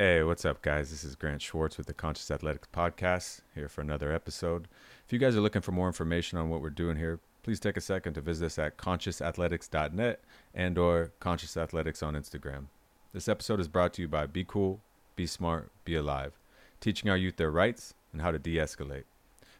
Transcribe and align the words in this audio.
Hey, 0.00 0.22
what's 0.22 0.44
up, 0.44 0.62
guys? 0.62 0.92
This 0.92 1.02
is 1.02 1.16
Grant 1.16 1.42
Schwartz 1.42 1.76
with 1.76 1.88
the 1.88 1.92
Conscious 1.92 2.30
Athletics 2.30 2.68
Podcast, 2.72 3.40
here 3.56 3.68
for 3.68 3.80
another 3.80 4.12
episode. 4.12 4.68
If 5.04 5.12
you 5.12 5.18
guys 5.18 5.34
are 5.34 5.40
looking 5.40 5.60
for 5.60 5.72
more 5.72 5.88
information 5.88 6.38
on 6.38 6.50
what 6.50 6.62
we're 6.62 6.70
doing 6.70 6.96
here, 6.96 7.18
please 7.42 7.58
take 7.58 7.76
a 7.76 7.80
second 7.80 8.14
to 8.14 8.20
visit 8.20 8.46
us 8.46 8.60
at 8.60 8.76
consciousathletics.net 8.76 10.20
and 10.54 10.78
or 10.78 11.10
Conscious 11.18 11.56
Athletics 11.56 12.00
on 12.00 12.14
Instagram. 12.14 12.66
This 13.12 13.26
episode 13.26 13.58
is 13.58 13.66
brought 13.66 13.92
to 13.94 14.02
you 14.02 14.06
by 14.06 14.26
Be 14.26 14.44
Cool, 14.44 14.80
Be 15.16 15.26
Smart, 15.26 15.72
Be 15.84 15.96
Alive, 15.96 16.38
teaching 16.80 17.10
our 17.10 17.16
youth 17.16 17.34
their 17.34 17.50
rights 17.50 17.94
and 18.12 18.22
how 18.22 18.30
to 18.30 18.38
de-escalate. 18.38 19.02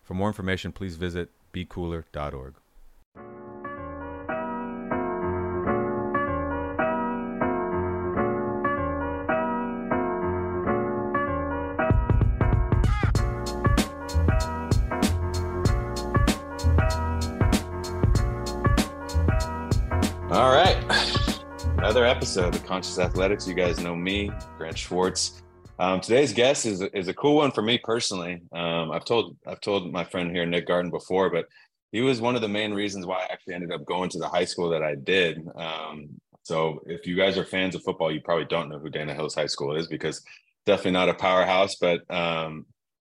For 0.05 0.14
more 0.14 0.29
information, 0.29 0.70
please 0.70 0.95
visit 0.95 1.30
becooler.org. 1.52 2.55
episode 22.28 22.55
of 22.55 22.66
Conscious 22.66 22.98
Athletics. 22.98 23.48
You 23.48 23.55
guys 23.55 23.80
know 23.80 23.96
me, 23.96 24.30
Grant 24.59 24.77
Schwartz. 24.77 25.41
Um, 25.78 25.98
today's 25.98 26.34
guest 26.34 26.66
is, 26.66 26.82
is 26.82 27.09
a 27.09 27.14
cool 27.14 27.36
one 27.36 27.50
for 27.52 27.62
me 27.62 27.78
personally. 27.78 28.42
Um, 28.52 28.91
I've 28.91 29.06
told 29.06 29.38
I've 29.46 29.62
told 29.62 29.91
my 29.91 30.05
friend 30.05 30.30
here, 30.30 30.45
Nick 30.45 30.66
Garton, 30.66 30.91
before, 30.91 31.30
but 31.30 31.46
he 31.91 32.02
was 32.02 32.20
one 32.20 32.34
of 32.34 32.42
the 32.42 32.48
main 32.48 32.74
reasons 32.74 33.06
why 33.06 33.20
I 33.22 33.33
actually 33.33 33.55
ended 33.55 33.72
up 33.72 33.86
going 33.86 34.10
to 34.10 34.19
the 34.19 34.28
high 34.28 34.45
school 34.45 34.69
that 34.69 34.83
I 34.83 34.95
did. 34.95 35.48
Um, 35.56 36.20
so 36.42 36.83
if 36.84 37.06
you 37.06 37.16
guys 37.16 37.38
are 37.38 37.46
fans 37.46 37.74
of 37.74 37.83
football, 37.83 38.12
you 38.12 38.20
probably 38.20 38.45
don't 38.45 38.69
know 38.69 38.78
who 38.78 38.91
Dana 38.91 39.14
Hills 39.14 39.34
High 39.34 39.47
School 39.47 39.74
is 39.74 39.86
because 39.86 40.22
definitely 40.66 40.91
not 40.91 41.08
a 41.08 41.14
powerhouse, 41.14 41.77
but 41.77 42.02
um, 42.14 42.66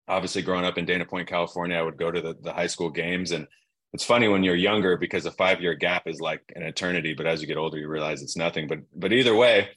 obviously 0.06 0.42
growing 0.42 0.65
up 0.65 0.79
in 0.79 0.84
Dana 0.84 1.04
Point, 1.04 1.29
California, 1.29 1.76
I 1.76 1.82
would 1.82 1.98
go 1.98 2.13
to 2.13 2.20
the, 2.20 2.37
the 2.42 2.52
high 2.52 2.68
school 2.68 2.90
games 2.90 3.32
and 3.32 3.48
it's 3.93 4.05
funny 4.05 4.29
when 4.29 4.45
you're 4.45 4.55
younger 4.55 4.96
because 4.96 5.27
a 5.27 5.33
five 5.33 5.60
year 5.60 5.74
gap 5.74 6.07
is 6.07 6.21
like 6.21 6.43
an 6.55 6.63
eternity, 6.63 7.15
but 7.15 7.27
as 7.27 7.41
you 7.41 7.46
get 7.46 7.57
older, 7.57 7.79
you 7.79 7.88
realize 7.88 8.23
it's 8.23 8.37
nothing. 8.37 8.69
But 8.69 8.80
but 8.95 9.13
either 9.13 9.35
way, 9.35 9.69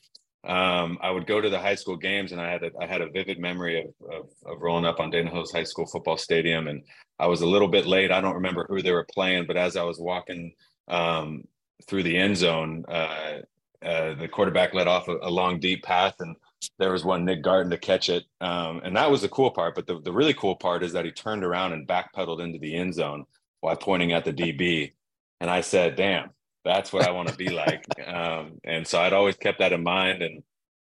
um, 0.46 1.00
I 1.02 1.10
would 1.10 1.26
go 1.26 1.42
to 1.42 1.50
the 1.50 1.60
high 1.60 1.76
school 1.76 1.98
games, 1.98 2.32
and 2.32 2.40
I 2.40 2.52
had 2.52 2.64
a, 2.64 2.72
I 2.80 2.86
had 2.86 3.02
a 3.02 3.10
vivid 3.10 3.40
memory 3.40 3.80
of, 3.80 4.10
of, 4.10 4.30
of 4.46 4.62
rolling 4.62 4.86
up 4.86 5.00
on 5.00 5.10
Dana 5.10 5.32
Hills 5.32 5.52
High 5.52 5.64
School 5.64 5.86
football 5.86 6.18
stadium, 6.18 6.68
and 6.68 6.84
I 7.18 7.28
was 7.28 7.42
a 7.42 7.48
little 7.48 7.68
bit 7.68 7.86
late. 7.86 8.12
I 8.12 8.22
don't 8.22 8.36
remember 8.36 8.66
who 8.68 8.82
they 8.82 8.92
were 8.92 9.08
playing, 9.12 9.48
but 9.48 9.58
as 9.58 9.76
I 9.78 9.84
was 9.84 10.00
walking 10.00 10.54
um, 10.90 11.46
through 11.88 12.04
the 12.04 12.18
end 12.18 12.38
zone, 12.38 12.86
uh, 12.88 13.40
uh, 13.82 14.16
the 14.16 14.28
quarterback 14.28 14.74
let 14.74 14.88
off 14.88 15.08
a, 15.08 15.18
a, 15.24 15.30
long 15.30 15.60
deep 15.60 15.84
path, 15.84 16.16
and 16.20 16.36
there 16.78 16.92
was 16.92 17.04
one 17.04 17.26
Nick 17.26 17.42
Garton 17.42 17.72
to 17.72 17.78
catch 17.78 18.10
it, 18.10 18.24
um, 18.42 18.82
and 18.84 18.96
that 18.96 19.10
was 19.10 19.22
the 19.22 19.30
cool 19.30 19.50
part. 19.50 19.76
But 19.76 19.88
the, 19.88 20.00
the 20.02 20.12
really 20.12 20.34
cool 20.34 20.56
part 20.56 20.84
is 20.84 20.94
that 20.94 21.06
he 21.06 21.12
turned 21.12 21.44
around 21.44 21.74
and 21.74 21.88
backpedaled 21.88 22.44
into 22.44 22.60
the 22.60 22.76
end 22.76 22.94
zone 22.94 23.26
while 23.64 23.78
pointing 23.78 24.12
at 24.12 24.26
the 24.26 24.34
DB. 24.34 24.92
And 25.40 25.50
I 25.50 25.62
said, 25.62 25.96
damn, 25.96 26.32
that's 26.66 26.92
what 26.92 27.08
I 27.08 27.12
want 27.12 27.30
to 27.30 27.36
be 27.36 27.50
like. 27.50 27.86
Um, 28.06 28.60
and 28.64 28.86
so 28.86 29.00
I'd 29.00 29.14
always 29.14 29.38
kept 29.38 29.60
that 29.60 29.72
in 29.72 29.82
mind. 29.82 30.22
And 30.22 30.44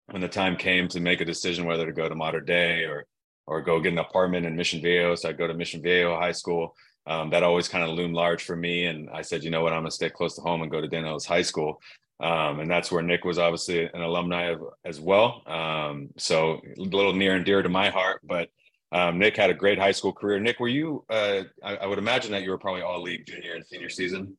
when 0.07 0.21
the 0.21 0.29
time 0.29 0.57
came 0.57 0.89
to 0.89 1.01
make 1.01 1.21
a 1.21 1.25
decision 1.25 1.65
whether 1.65 1.87
to 1.87 1.93
go 1.93 2.09
to 2.09 2.15
Mater 2.15 2.41
Dei 2.41 2.85
or 2.85 3.07
or 3.47 3.63
go 3.63 3.81
get 3.81 3.93
an 3.93 3.99
apartment 3.99 4.45
in 4.45 4.57
Mission 4.57 4.83
Viejo, 4.83 5.15
so 5.15 5.29
I'd 5.29 5.39
go 5.39 5.47
to 5.47 5.55
Mission 5.55 5.81
Viejo 5.81 6.19
High 6.19 6.33
School. 6.33 6.75
Um, 7.07 7.31
that 7.31 7.45
always 7.45 7.69
kind 7.69 7.85
of 7.85 7.91
loomed 7.91 8.15
large 8.15 8.43
for 8.43 8.57
me. 8.57 8.87
And 8.87 9.09
I 9.11 9.23
said, 9.23 9.45
you 9.45 9.51
know 9.51 9.63
what, 9.63 9.73
I'm 9.73 9.81
gonna 9.83 9.93
stay 9.93 10.11
close 10.11 10.35
to 10.35 10.43
home 10.43 10.63
and 10.63 10.71
go 10.71 10.81
to 10.81 10.89
Dana 10.89 11.07
Hills 11.07 11.27
High 11.27 11.43
School. 11.43 11.81
Um, 12.19 12.61
and 12.61 12.71
that's 12.71 12.91
where 12.91 13.03
Nick 13.03 13.25
was 13.25 13.39
obviously 13.39 13.85
an 13.85 14.03
alumni 14.03 14.51
of, 14.51 14.63
as 14.85 15.01
well. 15.01 15.43
Um, 15.47 16.09
so 16.19 16.61
a 16.77 16.81
little 16.81 17.15
near 17.15 17.37
and 17.37 17.45
dear 17.45 17.63
to 17.63 17.69
my 17.69 17.89
heart, 17.89 18.21
but 18.25 18.49
um, 18.93 19.19
Nick 19.19 19.37
had 19.37 19.51
a 19.51 19.55
great 19.55 19.79
high 19.79 19.93
school 19.93 20.13
career. 20.13 20.39
Nick, 20.39 20.61
were 20.61 20.69
you? 20.69 21.05
Uh, 21.11 21.43
I, 21.63 21.77
I, 21.77 21.87
would 21.87 21.99
imagine 21.99 22.31
that 22.33 22.43
you 22.43 22.51
were 22.51 22.59
probably 22.59 22.83
all 22.83 23.03
league 23.03 23.27
junior 23.27 23.55
and 23.55 23.67
senior 23.67 23.89
season. 23.89 24.37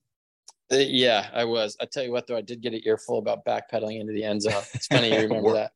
Uh, 0.72 0.78
yeah, 0.78 1.30
I 1.34 1.46
was. 1.46 1.76
I 1.82 1.86
tell 1.86 2.04
you 2.04 2.12
what, 2.12 2.28
though, 2.28 2.38
I 2.38 2.42
did 2.42 2.62
get 2.62 2.74
an 2.74 2.82
earful 2.86 3.20
about 3.20 3.46
backpedaling 3.46 4.00
into 4.00 4.14
the 4.14 4.24
end 4.24 4.42
zone. 4.42 4.64
It's 4.74 4.88
funny 4.88 5.14
you 5.14 5.22
remember 5.28 5.54
that. 5.54 5.72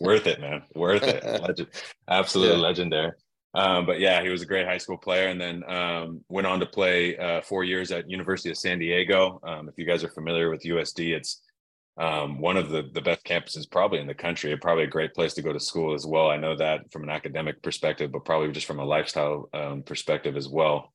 Worth 0.00 0.26
it, 0.26 0.40
man. 0.40 0.62
Worth 0.74 1.02
it. 1.02 1.24
Legend. 1.42 1.68
Absolutely 2.08 2.56
yeah. 2.56 2.62
legendary. 2.62 3.12
Um, 3.54 3.86
but 3.86 3.98
yeah, 3.98 4.22
he 4.22 4.28
was 4.28 4.42
a 4.42 4.46
great 4.46 4.66
high 4.66 4.78
school 4.78 4.98
player, 4.98 5.28
and 5.28 5.40
then 5.40 5.64
um, 5.68 6.24
went 6.28 6.46
on 6.46 6.60
to 6.60 6.66
play 6.66 7.16
uh, 7.16 7.40
four 7.40 7.64
years 7.64 7.90
at 7.90 8.10
University 8.10 8.50
of 8.50 8.58
San 8.58 8.78
Diego. 8.78 9.40
Um, 9.42 9.68
if 9.68 9.78
you 9.78 9.86
guys 9.86 10.04
are 10.04 10.10
familiar 10.10 10.50
with 10.50 10.62
USD, 10.62 11.16
it's 11.16 11.40
um, 11.98 12.40
one 12.40 12.56
of 12.56 12.70
the 12.70 12.88
the 12.92 13.00
best 13.00 13.24
campuses 13.24 13.70
probably 13.70 13.98
in 13.98 14.06
the 14.06 14.14
country. 14.14 14.56
Probably 14.56 14.84
a 14.84 14.88
great 14.88 15.14
place 15.14 15.34
to 15.34 15.42
go 15.42 15.52
to 15.52 15.60
school 15.60 15.94
as 15.94 16.06
well. 16.06 16.30
I 16.30 16.36
know 16.36 16.56
that 16.56 16.90
from 16.92 17.02
an 17.02 17.10
academic 17.10 17.60
perspective, 17.62 18.12
but 18.12 18.24
probably 18.24 18.52
just 18.52 18.66
from 18.66 18.78
a 18.78 18.84
lifestyle 18.84 19.48
um, 19.52 19.82
perspective 19.82 20.36
as 20.36 20.48
well. 20.48 20.92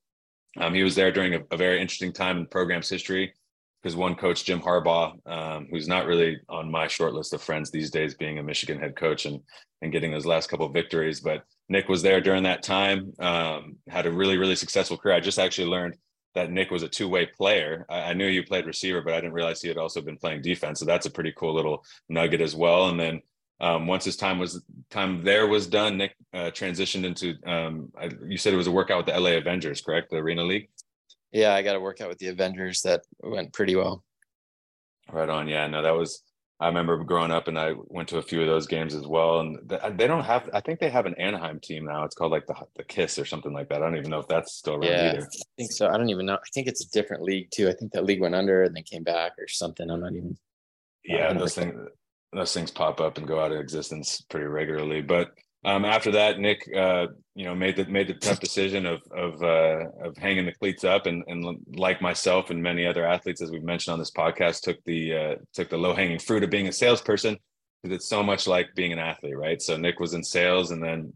Um, 0.56 0.72
he 0.72 0.82
was 0.82 0.94
there 0.94 1.12
during 1.12 1.34
a, 1.34 1.40
a, 1.50 1.56
very 1.56 1.80
interesting 1.80 2.12
time 2.12 2.36
in 2.36 2.44
the 2.44 2.48
program's 2.48 2.88
history 2.88 3.34
because 3.82 3.96
one 3.96 4.14
coach, 4.14 4.44
Jim 4.44 4.60
Harbaugh, 4.60 5.14
um, 5.26 5.66
who's 5.68 5.88
not 5.88 6.06
really 6.06 6.38
on 6.48 6.70
my 6.70 6.86
short 6.86 7.12
list 7.12 7.34
of 7.34 7.42
friends 7.42 7.70
these 7.70 7.90
days, 7.90 8.14
being 8.14 8.38
a 8.38 8.42
Michigan 8.42 8.78
head 8.78 8.96
coach 8.96 9.26
and 9.26 9.40
and 9.82 9.92
getting 9.92 10.10
those 10.10 10.24
last 10.24 10.48
couple 10.48 10.66
victories, 10.70 11.20
but 11.20 11.42
Nick 11.68 11.88
was 11.88 12.00
there 12.00 12.22
during 12.22 12.44
that 12.44 12.62
time. 12.62 13.12
Um, 13.18 13.76
had 13.88 14.06
a 14.06 14.12
really 14.12 14.38
really 14.38 14.56
successful 14.56 14.96
career. 14.96 15.16
I 15.16 15.20
just 15.20 15.38
actually 15.38 15.68
learned 15.68 15.96
that 16.34 16.50
Nick 16.50 16.70
was 16.70 16.82
a 16.82 16.88
two 16.88 17.08
way 17.08 17.26
player. 17.26 17.86
I, 17.88 18.00
I, 18.00 18.12
knew 18.12 18.26
you 18.26 18.42
played 18.42 18.66
receiver, 18.66 19.02
but 19.02 19.14
I 19.14 19.20
didn't 19.20 19.32
realize 19.32 19.62
he 19.62 19.68
had 19.68 19.78
also 19.78 20.00
been 20.00 20.16
playing 20.16 20.42
defense. 20.42 20.80
So 20.80 20.86
that's 20.86 21.06
a 21.06 21.10
pretty 21.10 21.32
cool 21.36 21.54
little 21.54 21.84
nugget 22.08 22.40
as 22.40 22.56
well. 22.56 22.88
And 22.88 22.98
then 22.98 23.22
um, 23.60 23.86
once 23.86 24.04
his 24.04 24.16
time 24.16 24.38
was 24.38 24.62
time 24.90 25.22
there 25.22 25.46
was 25.46 25.66
done, 25.66 25.96
Nick 25.96 26.16
uh, 26.32 26.50
transitioned 26.50 27.04
into. 27.04 27.34
Um, 27.46 27.92
I, 27.98 28.10
you 28.26 28.36
said 28.36 28.52
it 28.52 28.58
was 28.58 28.66
a 28.66 28.72
workout 28.72 28.98
with 28.98 29.14
the 29.14 29.18
LA 29.18 29.30
Avengers, 29.30 29.80
correct? 29.80 30.10
The 30.10 30.16
Arena 30.16 30.42
League. 30.42 30.68
Yeah, 31.32 31.54
I 31.54 31.62
got 31.62 31.76
a 31.76 31.80
workout 31.80 32.08
with 32.08 32.18
the 32.18 32.28
Avengers 32.28 32.82
that 32.82 33.02
went 33.20 33.52
pretty 33.52 33.76
well. 33.76 34.04
Right 35.10 35.28
on. 35.28 35.48
Yeah, 35.48 35.66
no, 35.66 35.82
that 35.82 35.96
was 35.96 36.22
I 36.60 36.68
remember 36.68 37.02
growing 37.02 37.32
up 37.32 37.48
and 37.48 37.58
I 37.58 37.72
went 37.76 38.08
to 38.10 38.18
a 38.18 38.22
few 38.22 38.40
of 38.40 38.46
those 38.46 38.66
games 38.66 38.94
as 38.94 39.06
well. 39.06 39.40
And 39.40 39.72
uh, 39.72 39.90
they 39.90 40.06
don't 40.06 40.24
have, 40.24 40.48
I 40.54 40.60
think 40.60 40.78
they 40.78 40.88
have 40.88 41.04
an 41.04 41.14
Anaheim 41.16 41.58
team 41.58 41.84
now. 41.84 42.04
It's 42.04 42.14
called 42.14 42.30
like 42.30 42.46
the, 42.46 42.54
the 42.76 42.84
Kiss 42.84 43.18
or 43.18 43.24
something 43.24 43.52
like 43.52 43.68
that. 43.68 43.82
I 43.82 43.86
don't 43.86 43.96
even 43.96 44.10
know 44.10 44.20
if 44.20 44.28
that's 44.28 44.54
still 44.54 44.74
around 44.74 44.84
yeah, 44.84 45.10
either. 45.10 45.22
I 45.22 45.44
think 45.58 45.72
so. 45.72 45.88
I 45.88 45.96
don't 45.96 46.10
even 46.10 46.26
know. 46.26 46.34
I 46.34 46.48
think 46.54 46.68
it's 46.68 46.84
a 46.84 46.90
different 46.90 47.24
league 47.24 47.50
too. 47.50 47.68
I 47.68 47.72
think 47.72 47.92
that 47.92 48.04
league 48.04 48.20
went 48.20 48.36
under 48.36 48.62
and 48.62 48.74
then 48.74 48.84
came 48.84 49.02
back 49.02 49.32
or 49.38 49.48
something. 49.48 49.90
I'm 49.90 50.00
not 50.00 50.12
even. 50.12 50.36
Yeah, 51.04 51.32
those 51.32 51.54
things, 51.54 51.74
those 52.32 52.54
things 52.54 52.70
pop 52.70 53.00
up 53.00 53.18
and 53.18 53.26
go 53.26 53.40
out 53.40 53.52
of 53.52 53.58
existence 53.58 54.20
pretty 54.20 54.46
regularly. 54.46 55.02
But 55.02 55.32
um, 55.64 55.84
after 55.84 56.10
that, 56.12 56.38
Nick, 56.38 56.68
uh, 56.76 57.06
you 57.34 57.44
know, 57.44 57.54
made 57.54 57.76
the 57.76 57.86
made 57.86 58.08
the 58.08 58.14
tough 58.14 58.38
decision 58.40 58.84
of 58.84 59.02
of 59.10 59.42
uh, 59.42 59.84
of 60.02 60.16
hanging 60.16 60.44
the 60.44 60.52
cleats 60.52 60.84
up, 60.84 61.06
and 61.06 61.24
and 61.26 61.58
like 61.74 62.02
myself 62.02 62.50
and 62.50 62.62
many 62.62 62.86
other 62.86 63.06
athletes, 63.06 63.40
as 63.40 63.50
we've 63.50 63.62
mentioned 63.62 63.92
on 63.92 63.98
this 63.98 64.10
podcast, 64.10 64.60
took 64.60 64.82
the 64.84 65.14
uh, 65.14 65.34
took 65.54 65.70
the 65.70 65.78
low 65.78 65.94
hanging 65.94 66.18
fruit 66.18 66.44
of 66.44 66.50
being 66.50 66.68
a 66.68 66.72
salesperson 66.72 67.38
because 67.82 67.96
it's 67.96 68.08
so 68.08 68.22
much 68.22 68.46
like 68.46 68.74
being 68.74 68.92
an 68.92 68.98
athlete, 68.98 69.36
right? 69.36 69.60
So 69.60 69.76
Nick 69.76 70.00
was 70.00 70.14
in 70.14 70.22
sales, 70.22 70.70
and 70.70 70.82
then 70.82 71.12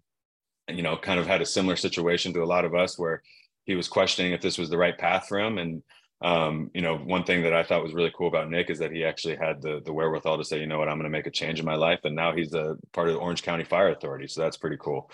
you 0.68 0.82
know, 0.82 0.96
kind 0.96 1.20
of 1.20 1.26
had 1.26 1.42
a 1.42 1.46
similar 1.46 1.76
situation 1.76 2.32
to 2.32 2.42
a 2.42 2.44
lot 2.44 2.64
of 2.64 2.74
us 2.74 2.98
where 2.98 3.22
he 3.64 3.74
was 3.74 3.88
questioning 3.88 4.32
if 4.32 4.40
this 4.40 4.58
was 4.58 4.70
the 4.70 4.78
right 4.78 4.96
path 4.96 5.26
for 5.28 5.38
him, 5.38 5.58
and 5.58 5.82
um, 6.20 6.70
you 6.74 6.80
know, 6.80 6.96
one 6.96 7.22
thing 7.24 7.42
that 7.44 7.52
I 7.52 7.62
thought 7.62 7.82
was 7.82 7.94
really 7.94 8.12
cool 8.16 8.26
about 8.26 8.50
Nick 8.50 8.70
is 8.70 8.80
that 8.80 8.90
he 8.90 9.04
actually 9.04 9.36
had 9.36 9.62
the 9.62 9.80
the 9.84 9.92
wherewithal 9.92 10.38
to 10.38 10.44
say, 10.44 10.58
you 10.58 10.66
know 10.66 10.78
what, 10.78 10.88
I'm 10.88 10.96
going 10.96 11.04
to 11.04 11.16
make 11.16 11.26
a 11.26 11.30
change 11.30 11.60
in 11.60 11.64
my 11.64 11.76
life, 11.76 12.00
and 12.04 12.16
now 12.16 12.34
he's 12.34 12.54
a 12.54 12.76
part 12.92 13.08
of 13.08 13.14
the 13.14 13.20
Orange 13.20 13.42
County 13.42 13.64
Fire 13.64 13.90
Authority, 13.90 14.26
so 14.26 14.40
that's 14.40 14.56
pretty 14.56 14.76
cool. 14.80 15.10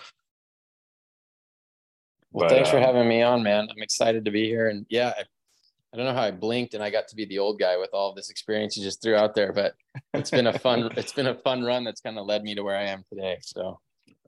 Well, 2.31 2.49
but, 2.49 2.55
thanks 2.55 2.69
for 2.69 2.77
um, 2.77 2.83
having 2.83 3.07
me 3.07 3.21
on, 3.21 3.43
man. 3.43 3.67
I'm 3.69 3.83
excited 3.83 4.25
to 4.25 4.31
be 4.31 4.45
here, 4.45 4.67
and 4.67 4.85
yeah, 4.89 5.13
I, 5.15 5.21
I, 5.93 5.97
don't 5.97 6.07
know 6.07 6.13
how 6.13 6.23
I 6.23 6.31
blinked 6.31 6.73
and 6.73 6.83
I 6.83 6.89
got 6.89 7.07
to 7.09 7.15
be 7.15 7.25
the 7.25 7.39
old 7.39 7.59
guy 7.59 7.77
with 7.77 7.91
all 7.93 8.09
of 8.09 8.15
this 8.15 8.29
experience 8.29 8.75
you 8.75 8.83
just 8.83 9.01
threw 9.01 9.15
out 9.15 9.35
there, 9.35 9.53
but 9.53 9.75
it's 10.13 10.31
been 10.31 10.47
a 10.47 10.59
fun 10.59 10.89
it's 10.97 11.13
been 11.13 11.27
a 11.27 11.35
fun 11.35 11.63
run 11.63 11.85
that's 11.85 12.01
kind 12.01 12.17
of 12.17 12.25
led 12.25 12.43
me 12.43 12.55
to 12.55 12.63
where 12.63 12.75
I 12.75 12.85
am 12.85 13.05
today. 13.09 13.37
So, 13.41 13.79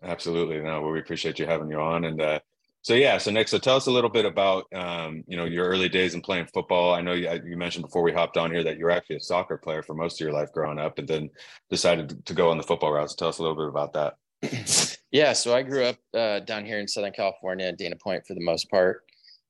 absolutely, 0.03 0.59
no, 0.59 0.81
well, 0.81 0.91
we 0.91 0.99
appreciate 0.99 1.39
you 1.39 1.47
having 1.47 1.71
you 1.71 1.79
on, 1.81 2.05
and 2.05 2.21
uh, 2.21 2.39
so 2.87 2.93
yeah, 2.93 3.17
so 3.17 3.31
Nick, 3.31 3.49
so 3.49 3.57
tell 3.57 3.75
us 3.75 3.87
a 3.87 3.91
little 3.91 4.09
bit 4.09 4.23
about 4.23 4.63
um, 4.73 5.21
you 5.27 5.35
know 5.35 5.43
your 5.43 5.67
early 5.67 5.89
days 5.89 6.13
in 6.13 6.21
playing 6.21 6.47
football. 6.53 6.93
I 6.93 7.01
know 7.01 7.11
you, 7.11 7.29
you, 7.45 7.57
mentioned 7.57 7.83
before 7.83 8.01
we 8.01 8.13
hopped 8.13 8.37
on 8.37 8.49
here 8.49 8.63
that 8.63 8.77
you 8.77 8.85
were 8.85 8.91
actually 8.91 9.17
a 9.17 9.19
soccer 9.19 9.57
player 9.57 9.83
for 9.83 9.93
most 9.93 10.21
of 10.21 10.25
your 10.25 10.31
life 10.31 10.53
growing 10.53 10.79
up, 10.79 10.97
and 10.97 11.05
then 11.05 11.29
decided 11.69 12.25
to 12.25 12.33
go 12.33 12.49
on 12.49 12.55
the 12.55 12.63
football 12.63 12.93
route. 12.93 13.09
So 13.09 13.17
tell 13.17 13.27
us 13.27 13.39
a 13.39 13.41
little 13.41 13.57
bit 13.57 13.67
about 13.67 13.91
that. 13.91 14.97
yeah, 15.11 15.33
so 15.33 15.53
I 15.53 15.63
grew 15.63 15.83
up 15.83 15.97
uh, 16.13 16.39
down 16.39 16.65
here 16.65 16.79
in 16.79 16.87
Southern 16.87 17.11
California, 17.11 17.73
Dana 17.73 17.97
Point 17.97 18.25
for 18.25 18.35
the 18.35 18.39
most 18.39 18.69
part, 18.69 19.03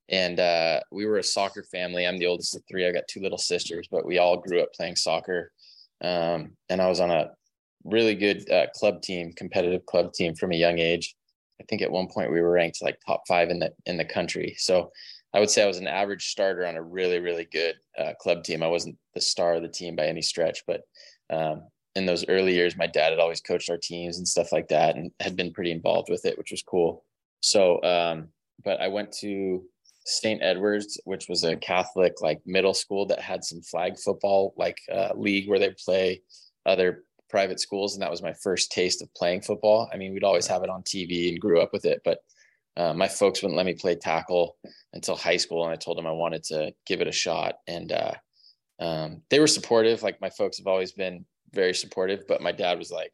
and 0.08 0.40
uh, 0.40 0.80
we 0.90 1.06
were 1.06 1.18
a 1.18 1.22
soccer 1.22 1.62
family. 1.62 2.08
I'm 2.08 2.18
the 2.18 2.26
oldest 2.26 2.56
of 2.56 2.62
three. 2.68 2.88
I 2.88 2.90
got 2.90 3.06
two 3.06 3.20
little 3.20 3.38
sisters, 3.38 3.86
but 3.88 4.04
we 4.04 4.18
all 4.18 4.38
grew 4.38 4.60
up 4.62 4.74
playing 4.74 4.96
soccer. 4.96 5.52
Um, 6.02 6.56
and 6.68 6.82
I 6.82 6.88
was 6.88 6.98
on 6.98 7.12
a 7.12 7.30
really 7.84 8.16
good 8.16 8.50
uh, 8.50 8.66
club 8.74 9.00
team, 9.00 9.32
competitive 9.32 9.86
club 9.86 10.12
team 10.12 10.34
from 10.34 10.50
a 10.50 10.56
young 10.56 10.80
age. 10.80 11.14
I 11.60 11.64
think 11.64 11.82
at 11.82 11.90
one 11.90 12.08
point 12.08 12.32
we 12.32 12.40
were 12.40 12.50
ranked 12.50 12.82
like 12.82 12.98
top 13.06 13.22
five 13.26 13.50
in 13.50 13.58
the 13.58 13.72
in 13.86 13.96
the 13.96 14.04
country. 14.04 14.54
So 14.58 14.90
I 15.34 15.40
would 15.40 15.50
say 15.50 15.62
I 15.62 15.66
was 15.66 15.78
an 15.78 15.86
average 15.86 16.28
starter 16.28 16.66
on 16.66 16.76
a 16.76 16.82
really 16.82 17.18
really 17.18 17.46
good 17.50 17.76
uh, 17.98 18.12
club 18.20 18.44
team. 18.44 18.62
I 18.62 18.68
wasn't 18.68 18.96
the 19.14 19.20
star 19.20 19.54
of 19.54 19.62
the 19.62 19.68
team 19.68 19.96
by 19.96 20.06
any 20.06 20.22
stretch, 20.22 20.62
but 20.66 20.82
um, 21.30 21.62
in 21.94 22.06
those 22.06 22.24
early 22.28 22.54
years, 22.54 22.76
my 22.76 22.86
dad 22.86 23.10
had 23.10 23.18
always 23.18 23.40
coached 23.40 23.70
our 23.70 23.78
teams 23.78 24.18
and 24.18 24.28
stuff 24.28 24.52
like 24.52 24.68
that, 24.68 24.96
and 24.96 25.10
had 25.20 25.36
been 25.36 25.52
pretty 25.52 25.72
involved 25.72 26.08
with 26.08 26.24
it, 26.24 26.38
which 26.38 26.50
was 26.50 26.62
cool. 26.62 27.04
So, 27.40 27.82
um, 27.82 28.28
but 28.64 28.80
I 28.80 28.88
went 28.88 29.12
to 29.20 29.64
St. 30.06 30.42
Edward's, 30.42 31.00
which 31.04 31.28
was 31.28 31.44
a 31.44 31.56
Catholic 31.56 32.20
like 32.20 32.40
middle 32.46 32.74
school 32.74 33.04
that 33.06 33.20
had 33.20 33.44
some 33.44 33.60
flag 33.62 33.98
football 33.98 34.54
like 34.56 34.78
uh, 34.92 35.10
league 35.14 35.48
where 35.48 35.58
they 35.58 35.74
play 35.84 36.22
other 36.64 37.04
private 37.28 37.60
schools, 37.60 37.94
and 37.94 38.02
that 38.02 38.10
was 38.10 38.22
my 38.22 38.32
first 38.32 38.72
taste 38.72 39.02
of 39.02 39.12
playing 39.14 39.42
football. 39.42 39.88
I 39.92 39.96
mean, 39.96 40.12
we'd 40.12 40.24
always 40.24 40.46
have 40.46 40.62
it 40.62 40.70
on 40.70 40.82
TV 40.82 41.30
and 41.30 41.40
grew 41.40 41.60
up 41.60 41.72
with 41.72 41.84
it, 41.84 42.00
but 42.04 42.18
uh, 42.76 42.94
my 42.94 43.08
folks 43.08 43.42
wouldn't 43.42 43.56
let 43.56 43.66
me 43.66 43.74
play 43.74 43.94
tackle 43.94 44.56
until 44.92 45.16
high 45.16 45.36
school, 45.36 45.64
and 45.64 45.72
I 45.72 45.76
told 45.76 45.98
them 45.98 46.06
I 46.06 46.12
wanted 46.12 46.44
to 46.44 46.72
give 46.86 47.00
it 47.00 47.08
a 47.08 47.12
shot, 47.12 47.56
and 47.66 47.92
uh, 47.92 48.14
um, 48.80 49.22
they 49.30 49.40
were 49.40 49.46
supportive. 49.46 50.02
Like 50.02 50.20
my 50.20 50.30
folks 50.30 50.58
have 50.58 50.66
always 50.66 50.92
been 50.92 51.24
very 51.52 51.74
supportive, 51.74 52.24
but 52.28 52.40
my 52.40 52.52
dad 52.52 52.78
was 52.78 52.90
like, 52.90 53.12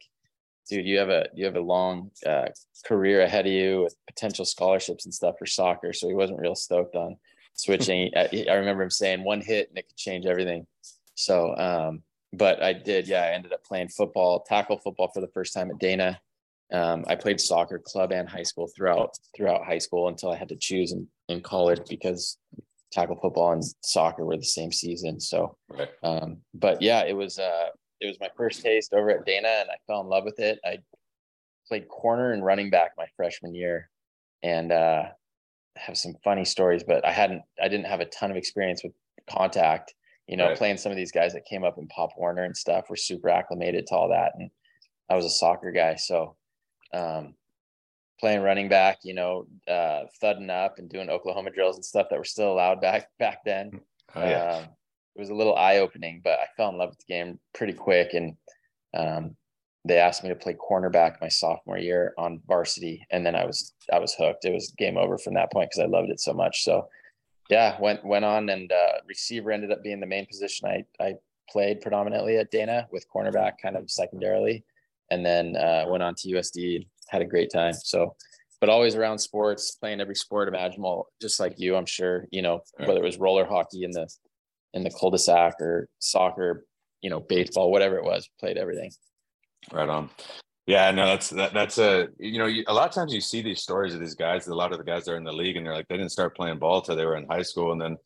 "Dude, 0.69 0.87
you 0.87 0.99
have 0.99 1.09
a 1.09 1.29
you 1.35 1.45
have 1.47 1.57
a 1.57 1.61
long 1.61 2.11
uh, 2.27 2.49
career 2.85 3.23
ahead 3.23 3.47
of 3.47 3.53
you 3.53 3.83
with 3.83 3.97
potential 4.07 4.45
scholarships 4.45 5.07
and 5.07 5.15
stuff 5.15 5.37
for 5.39 5.47
soccer." 5.47 5.93
So 5.93 6.09
he 6.09 6.15
wasn't 6.15 6.41
real 6.41 6.55
stoked 6.55 6.95
on 6.95 7.17
switching. 7.55 8.11
I, 8.17 8.47
I 8.51 8.55
remember 8.55 8.83
him 8.83 8.91
saying 8.91 9.25
one 9.25 9.41
hit 9.41 9.69
and 9.71 9.79
it 9.79 9.89
could 9.89 9.97
change 9.97 10.27
everything. 10.27 10.67
So, 11.15 11.57
um, 11.57 12.03
but 12.37 12.63
I 12.63 12.73
did. 12.73 13.09
Yeah, 13.09 13.23
I 13.23 13.31
ended 13.31 13.53
up 13.53 13.65
playing 13.65 13.89
football, 13.89 14.45
tackle 14.47 14.79
football 14.79 15.11
for 15.13 15.21
the 15.21 15.29
first 15.29 15.55
time 15.55 15.71
at 15.71 15.79
Dana. 15.79 16.21
Um, 16.73 17.05
I 17.07 17.15
played 17.15 17.41
soccer 17.41 17.79
club 17.79 18.13
and 18.13 18.29
high 18.29 18.43
school 18.43 18.69
throughout 18.75 19.17
throughout 19.37 19.65
high 19.65 19.79
school 19.79 20.09
until 20.09 20.31
I 20.31 20.37
had 20.37 20.49
to 20.49 20.57
choose 20.57 20.93
in, 20.93 21.07
in 21.29 21.41
college 21.41 21.81
because 21.89 22.39
tackle 22.93 23.19
football 23.21 23.53
and 23.53 23.63
soccer 23.83 24.25
were 24.25 24.37
the 24.37 24.45
same 24.45 24.73
season. 24.73 25.21
So, 25.21 25.57
right. 25.69 25.89
um, 26.03 26.39
but 26.55 26.81
yeah, 26.81 27.05
it 27.05 27.15
was 27.15 27.39
uh, 27.39 27.69
it 28.01 28.07
was 28.07 28.19
my 28.21 28.29
first 28.37 28.63
taste 28.63 28.93
over 28.93 29.11
at 29.11 29.27
Dana, 29.27 29.49
and 29.49 29.71
I 29.71 29.77
fell 29.87 30.01
in 30.01 30.09
love 30.09 30.25
with 30.25 30.39
it. 30.39 30.59
I 30.65 30.79
played 31.69 31.89
corner 31.89 32.33
and 32.33 32.45
running 32.45 32.71
back 32.71 32.93
my 32.97 33.07
freshman 33.17 33.55
year, 33.55 33.91
and 34.43 34.73
uh, 34.73 35.05
have 35.77 35.97
some 35.97 36.15
funny 36.25 36.45
stories. 36.45 36.85
But 36.85 37.05
I 37.05 37.13
hadn't, 37.13 37.43
I 37.63 37.69
didn't 37.69 37.87
have 37.87 38.01
a 38.01 38.07
ton 38.07 38.31
of 38.31 38.37
experience 38.37 38.83
with 38.83 38.93
contact. 39.29 39.95
You 40.27 40.37
know, 40.37 40.49
right. 40.49 40.57
playing 40.57 40.79
some 40.79 40.91
of 40.91 40.97
these 40.97 41.13
guys 41.13 41.35
that 41.35 41.45
came 41.45 41.65
up 41.65 41.77
in 41.79 41.87
Pop 41.89 42.11
Warner 42.17 42.45
and 42.45 42.57
stuff 42.57 42.89
were 42.89 42.97
super 42.97 43.29
acclimated 43.29 43.87
to 43.89 43.95
all 43.95 44.09
that, 44.09 44.33
and 44.39 44.51
I 45.11 45.17
was 45.17 45.27
a 45.27 45.31
soccer 45.31 45.71
guy, 45.71 45.97
so 45.97 46.37
um, 46.95 47.35
playing 48.21 48.43
running 48.43 48.69
back, 48.69 48.99
you 49.03 49.15
know, 49.15 49.47
uh, 49.69 50.05
thudding 50.21 50.51
up 50.51 50.79
and 50.79 50.89
doing 50.89 51.11
Oklahoma 51.11 51.51
drills 51.51 51.77
and 51.77 51.85
stuff 51.85 52.07
that 52.11 52.19
were 52.19 52.25
still 52.25 52.53
allowed 52.53 52.81
back 52.81 53.09
back 53.19 53.45
then. 53.45 53.81
Oh, 54.15 54.25
yeah. 54.25 54.57
um, 54.57 54.65
it 55.15 55.21
was 55.21 55.31
a 55.31 55.35
little 55.35 55.57
eye 55.57 55.79
opening, 55.79 56.21
but 56.25 56.39
I 56.39 56.47
fell 56.57 56.71
in 56.71 56.79
love 56.79 56.91
with 56.91 56.99
the 56.99 57.13
game 57.13 57.39
pretty 57.53 57.73
quick. 57.73 58.15
And 58.15 58.37
um, 58.97 59.37
they 59.85 59.99
asked 59.99 60.23
me 60.23 60.31
to 60.31 60.35
play 60.35 60.55
cornerback 60.55 61.21
my 61.21 61.29
sophomore 61.29 61.79
year 61.79 62.15
on 62.17 62.41
varsity, 62.47 63.07
and 63.11 63.25
then 63.25 63.35
I 63.35 63.45
was 63.45 63.75
I 63.93 63.99
was 63.99 64.15
hooked. 64.15 64.45
It 64.45 64.55
was 64.55 64.73
game 64.79 64.97
over 64.97 65.19
from 65.19 65.35
that 65.35 65.53
point 65.53 65.71
because 65.71 65.85
I 65.85 65.87
loved 65.87 66.11
it 66.11 66.21
so 66.21 66.33
much. 66.33 66.65
So 66.65 66.89
yeah, 67.51 67.77
went 67.81 68.05
went 68.05 68.25
on 68.25 68.49
and 68.49 68.71
uh, 68.71 68.99
receiver 69.07 69.51
ended 69.51 69.73
up 69.73 69.83
being 69.83 70.01
the 70.01 70.07
main 70.07 70.27
position 70.27 70.69
I 70.69 70.85
I 71.03 71.15
played 71.51 71.81
predominantly 71.81 72.39
at 72.39 72.51
Dana 72.51 72.89
with 72.91 73.07
cornerback 73.15 73.55
kind 73.63 73.77
of 73.77 73.91
secondarily, 73.91 74.65
and 75.11 75.25
then 75.25 75.57
uh, 75.57 75.85
went 75.89 76.03
on 76.03 76.15
to 76.17 76.29
USD. 76.29 76.87
Had 77.09 77.23
a 77.23 77.27
great 77.27 77.53
time. 77.53 77.75
So 77.75 78.17
but 78.65 78.71
always 78.71 78.95
around 78.95 79.19
sports, 79.19 79.73
playing 79.73 80.01
every 80.01 80.15
sport 80.15 80.49
imaginable, 80.49 81.09
just 81.21 81.39
like 81.39 81.53
you, 81.59 81.77
I'm 81.77 81.85
sure, 81.85 82.27
you 82.31 82.41
know, 82.41 82.61
whether 82.79 82.99
it 82.99 83.05
was 83.05 83.19
roller 83.19 83.45
hockey 83.45 83.85
in 83.85 83.91
the 83.91 84.09
in 84.73 84.83
the 84.83 84.91
cul-de-sac 84.91 85.61
or 85.61 85.87
soccer, 85.99 86.65
you 87.03 87.11
know, 87.11 87.21
baseball, 87.21 87.71
whatever 87.71 87.99
it 87.99 88.05
was, 88.05 88.27
played 88.41 88.57
everything. 88.57 88.91
Right 89.71 89.89
on. 89.89 90.09
Yeah, 90.67 90.91
no, 90.93 91.07
that's 91.07 91.31
that, 91.31 91.53
that's 91.53 91.79
a 91.79 92.09
you 92.19 92.39
know 92.39 92.47
you, 92.47 92.65
a 92.67 92.73
lot 92.73 92.89
of 92.89 92.95
times 92.95 93.13
you 93.13 93.21
see 93.21 93.43
these 93.43 93.61
stories 93.61 93.95
of 93.95 94.01
these 94.01 94.15
guys. 94.15 94.47
A 94.47 94.55
lot 94.55 94.73
of 94.73 94.79
the 94.79 94.85
guys 94.85 95.05
that 95.05 95.13
are 95.13 95.17
in 95.17 95.25
the 95.25 95.33
league 95.33 95.57
and 95.57 95.67
they're 95.67 95.75
like 95.75 95.89
they 95.89 95.97
didn't 95.97 96.13
start 96.13 96.37
playing 96.37 96.59
ball 96.59 96.81
till 96.81 96.97
they 96.97 97.05
were 97.05 97.17
in 97.17 97.27
high 97.27 97.43
school, 97.43 97.73
and 97.73 97.81
then 97.81 97.97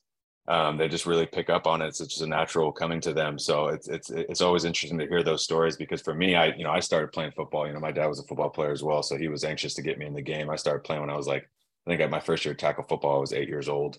um, 0.49 0.76
they 0.76 0.88
just 0.88 1.06
really 1.06 1.26
pick 1.26 1.50
up 1.50 1.66
on 1.66 1.82
it. 1.82 1.88
It's 1.88 1.99
just 1.99 2.22
a 2.22 2.26
natural 2.26 2.72
coming 2.72 3.00
to 3.02 3.12
them. 3.12 3.38
So 3.38 3.69
it's 3.69 3.87
it's 3.88 4.10
it's 4.10 4.40
always 4.40 4.64
interesting 4.64 4.99
to 4.99 5.06
hear 5.06 5.22
those 5.22 5.44
stories 5.44 5.76
because 5.76 6.00
for 6.00 6.14
me, 6.14 6.34
I 6.34 6.46
you 6.46 6.64
know 6.64 6.70
I 6.70 6.81
started 6.81 7.12
playing 7.12 7.32
football. 7.37 7.66
You 7.66 7.75
know, 7.75 7.81
my 7.81 7.93
dad 7.93 8.06
was 8.06 8.19
a 8.19 8.25
football 8.25 8.50
player 8.50 8.72
as 8.72 8.82
well, 8.82 9.02
so 9.02 9.16
he 9.16 9.28
was 9.28 9.44
anxious 9.44 9.75
to 9.75 9.82
get 9.82 9.99
me 9.99 10.06
in 10.06 10.14
the 10.14 10.22
game. 10.22 10.50
I 10.50 10.56
started 10.56 10.82
playing 10.82 11.02
when 11.02 11.10
I 11.10 11.16
was 11.16 11.28
like 11.28 11.49
I 11.88 11.90
think 11.90 12.00
at 12.02 12.10
my 12.10 12.20
first 12.20 12.44
year 12.44 12.55
tackle 12.55 12.84
football, 12.84 13.16
I 13.16 13.20
was 13.20 13.32
eight 13.32 13.49
years 13.49 13.69
old. 13.69 13.99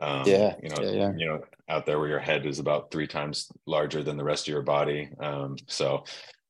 Um, 0.00 0.22
yeah, 0.26 0.54
you 0.62 0.70
know, 0.70 0.82
yeah, 0.82 0.90
yeah. 0.90 1.12
you 1.16 1.26
know, 1.26 1.40
out 1.68 1.84
there 1.84 1.98
where 1.98 2.08
your 2.08 2.18
head 2.18 2.46
is 2.46 2.58
about 2.58 2.90
three 2.90 3.06
times 3.06 3.50
larger 3.66 4.02
than 4.02 4.16
the 4.16 4.24
rest 4.24 4.48
of 4.48 4.52
your 4.52 4.62
body. 4.62 5.10
Um, 5.20 5.56
so 5.66 6.04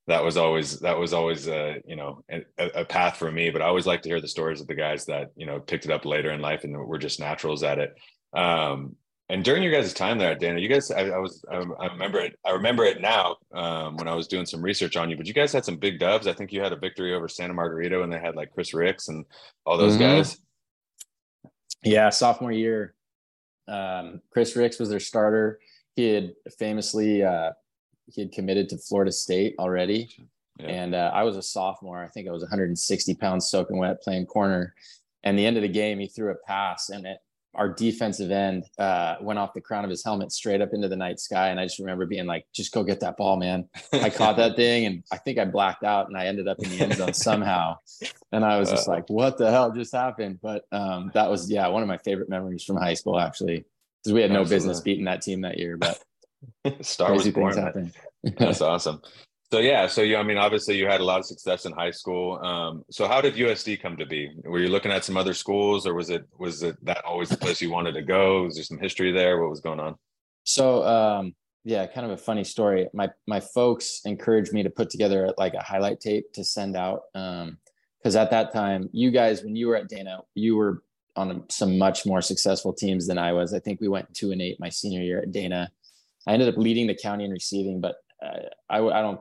that 0.09 0.25
was 0.25 0.37
always 0.39 0.81
that 0.81 0.99
was 0.99 1.13
always 1.13 1.47
a 1.49 1.81
you 1.87 1.95
know 1.95 2.25
a, 2.31 2.43
a, 2.59 2.85
path 2.85 3.19
for 3.19 3.31
me. 3.31 3.51
But 3.51 3.63
I 3.63 3.67
always 3.67 3.87
like 3.87 4.03
to 4.03 4.09
hear 4.09 4.21
the 4.21 4.29
stories 4.29 4.61
of 4.61 4.67
the 4.67 4.75
guys 4.75 5.05
that 5.05 5.31
you 5.37 5.47
know 5.47 5.61
picked 5.61 5.85
it 5.85 5.91
up 5.91 6.07
later 6.07 6.33
in 6.33 6.41
life 6.41 6.65
and 6.65 6.77
were 6.77 6.99
just 6.99 7.21
naturals 7.21 7.63
at 7.63 7.79
it. 7.79 7.95
Um, 8.33 8.97
and 9.31 9.45
during 9.45 9.63
your 9.63 9.73
guys' 9.73 9.93
time 9.93 10.17
there 10.17 10.33
at 10.33 10.41
Dana, 10.41 10.59
you 10.59 10.69
guys, 10.71 10.91
I, 10.91 11.03
I 11.09 11.19
was, 11.19 11.45
I, 11.53 11.57
I, 11.57 11.93
remember 11.93 12.19
it. 12.19 12.39
I 12.47 12.53
remember 12.53 12.85
it 12.85 13.03
now 13.03 13.37
um, 13.53 13.97
when 13.99 14.09
I 14.09 14.15
was 14.15 14.27
doing 14.27 14.47
some 14.47 14.63
research 14.63 14.97
on 14.97 15.11
you. 15.11 15.19
But 15.19 15.27
you 15.27 15.35
guys 15.35 15.53
had 15.53 15.67
some 15.67 15.77
big 15.77 15.99
dubs. 15.99 16.27
I 16.27 16.33
think 16.33 16.51
you 16.51 16.63
had 16.63 16.73
a 16.73 16.79
victory 16.79 17.13
over 17.13 17.29
Santa 17.29 17.53
Margarita, 17.53 18.03
and 18.03 18.11
they 18.11 18.19
had 18.19 18.37
like 18.37 18.53
Chris 18.53 18.73
Rix 18.73 19.09
and 19.09 19.27
all 19.67 19.77
those 19.77 19.99
mm-hmm. 19.99 20.17
guys. 20.17 20.39
Yeah, 21.85 22.09
sophomore 22.09 22.53
year, 22.53 22.95
um, 23.69 24.23
Chris 24.31 24.57
Rix 24.57 24.79
was 24.79 24.89
their 24.89 25.01
starter. 25.01 25.61
He 25.95 26.09
had 26.15 26.33
famously 26.59 27.23
uh, 27.23 27.51
he 28.09 28.23
had 28.23 28.33
committed 28.33 28.69
to 28.71 28.79
Florida 28.79 29.13
State 29.13 29.55
already, 29.59 30.11
yeah. 30.59 30.67
and 30.67 30.95
uh, 30.95 31.11
I 31.15 31.23
was 31.25 31.37
a 31.37 31.43
sophomore. 31.43 32.03
I 32.03 32.09
think 32.09 32.29
I 32.29 32.33
was 32.33 32.43
160 32.43 33.15
pounds 33.15 33.49
soaking 33.49 33.79
wet 33.79 34.03
playing 34.03 34.27
corner. 34.27 34.75
And 35.25 35.39
the 35.39 35.45
end 35.45 35.57
of 35.57 35.63
the 35.63 35.69
game, 35.69 35.99
he 35.99 36.07
threw 36.07 36.31
a 36.31 36.37
pass, 36.47 36.91
and 36.91 37.07
it, 37.07 37.19
our 37.55 37.69
defensive 37.69 38.31
end 38.31 38.65
uh, 38.79 39.17
went 39.21 39.39
off 39.39 39.53
the 39.53 39.61
crown 39.61 39.83
of 39.85 39.91
his 39.91 40.05
helmet 40.05 40.31
straight 40.31 40.61
up 40.61 40.73
into 40.73 40.87
the 40.87 40.97
night 40.97 41.19
sky. 41.19 41.49
And 41.49 41.59
I 41.59 41.65
just 41.65 41.79
remember 41.79 42.07
being 42.07 42.27
like, 42.27 42.47
"Just 42.55 42.73
go 42.73 42.85
get 42.85 43.01
that 43.01 43.17
ball, 43.17 43.37
man!" 43.37 43.69
I 43.93 44.11
caught 44.11 44.37
that 44.37 44.57
thing, 44.57 44.87
and 44.87 45.03
I 45.11 45.17
think 45.17 45.39
I 45.39 45.45
blacked 45.45 45.83
out, 45.83 46.09
and 46.09 46.17
I 46.17 46.27
ended 46.27 46.47
up 46.47 46.59
in 46.61 46.71
the 46.71 46.81
end 46.81 46.95
zone 46.95 47.15
somehow. 47.15 47.77
And 48.31 48.45
I 48.45 48.59
was 48.59 48.71
just 48.71 48.89
uh. 48.89 48.93
like, 48.93 49.11
"What 49.11 49.39
the 49.39 49.51
hell 49.51 49.73
just 49.73 49.93
happened?" 49.93 50.39
But 50.41 50.65
um, 50.71 51.11
that 51.15 51.31
was 51.31 51.51
yeah, 51.51 51.67
one 51.69 51.83
of 51.83 51.89
my 51.89 51.99
favorite 51.99 52.29
memories 52.29 52.65
from 52.65 52.77
high 52.77 52.95
school 52.95 53.19
actually, 53.19 53.65
because 54.03 54.15
we 54.15 54.23
had 54.23 54.31
no 54.31 54.41
Absolutely. 54.41 54.57
business 54.57 54.81
beating 54.81 55.05
that 55.07 55.23
team 55.23 55.41
that 55.41 55.59
year, 55.59 55.77
but 55.77 56.01
Star 56.81 57.09
crazy 57.09 57.31
things 57.31 57.57
happened. 57.57 57.93
That's 58.39 58.61
awesome. 58.61 59.01
So 59.51 59.61
yeah, 59.61 59.87
so 59.87 60.03
you, 60.03 60.19
I 60.19 60.23
mean, 60.23 60.37
obviously 60.37 60.77
you 60.77 60.87
had 60.87 61.01
a 61.01 61.05
lot 61.05 61.19
of 61.19 61.25
success 61.25 61.65
in 61.65 61.73
high 61.73 61.91
school. 61.91 62.39
Um, 62.45 62.85
so 62.91 63.09
how 63.09 63.23
did 63.23 63.35
USD 63.35 63.81
come 63.81 63.97
to 63.97 64.05
be? 64.05 64.31
Were 64.45 64.59
you 64.59 64.69
looking 64.69 64.93
at 64.93 65.05
some 65.05 65.17
other 65.17 65.33
schools, 65.33 65.87
or 65.87 65.95
was 65.95 66.11
it 66.11 66.25
was 66.39 66.63
it 66.63 66.77
that 66.85 67.03
always 67.05 67.31
the 67.31 67.39
place 67.39 67.63
you 67.63 67.71
wanted 67.71 67.93
to 67.93 68.03
go? 68.03 68.45
Was 68.45 68.57
there 68.57 68.65
some 68.65 68.79
history 68.79 69.11
there? 69.11 69.41
What 69.41 69.49
was 69.49 69.61
going 69.61 69.81
on? 69.81 69.97
So 70.45 70.85
um, 70.85 71.35
yeah, 71.65 71.87
kind 71.87 72.05
of 72.05 72.13
a 72.13 72.19
funny 72.19 72.45
story. 72.45 72.89
My 72.93 73.09
my 73.27 73.41
folks 73.41 74.03
encouraged 74.05 74.53
me 74.53 74.63
to 74.65 74.71
put 74.71 74.91
together 74.91 75.33
like 75.39 75.55
a 75.55 75.63
highlight 75.63 76.01
tape 76.01 76.33
to 76.35 76.45
send 76.45 76.77
out 76.77 77.03
because 77.13 78.17
um, 78.17 78.23
at 78.23 78.31
that 78.31 78.53
time, 78.53 78.91
you 78.93 79.11
guys, 79.11 79.43
when 79.43 79.57
you 79.57 79.69
were 79.69 79.77
at 79.77 79.89
Dana, 79.89 80.21
you 80.35 80.57
were 80.57 80.83
on 81.17 81.45
some 81.49 81.79
much 81.79 82.07
more 82.07 82.23
successful 82.23 82.73
teams 82.73 83.07
than 83.07 83.19
I 83.19 83.33
was. 83.33 83.53
I 83.53 83.59
think 83.59 83.81
we 83.81 83.89
went 83.89 84.13
two 84.15 84.31
and 84.31 84.41
eight 84.41 84.61
my 84.61 84.69
senior 84.69 85.01
year 85.01 85.21
at 85.21 85.33
Dana. 85.33 85.71
I 86.29 86.33
ended 86.33 86.49
up 86.49 86.59
leading 86.59 86.87
the 86.87 86.95
county 86.95 87.25
in 87.25 87.31
receiving, 87.31 87.81
but 87.81 87.97
uh, 88.23 88.41
I, 88.69 88.81
I 88.81 89.01
don't 89.01 89.19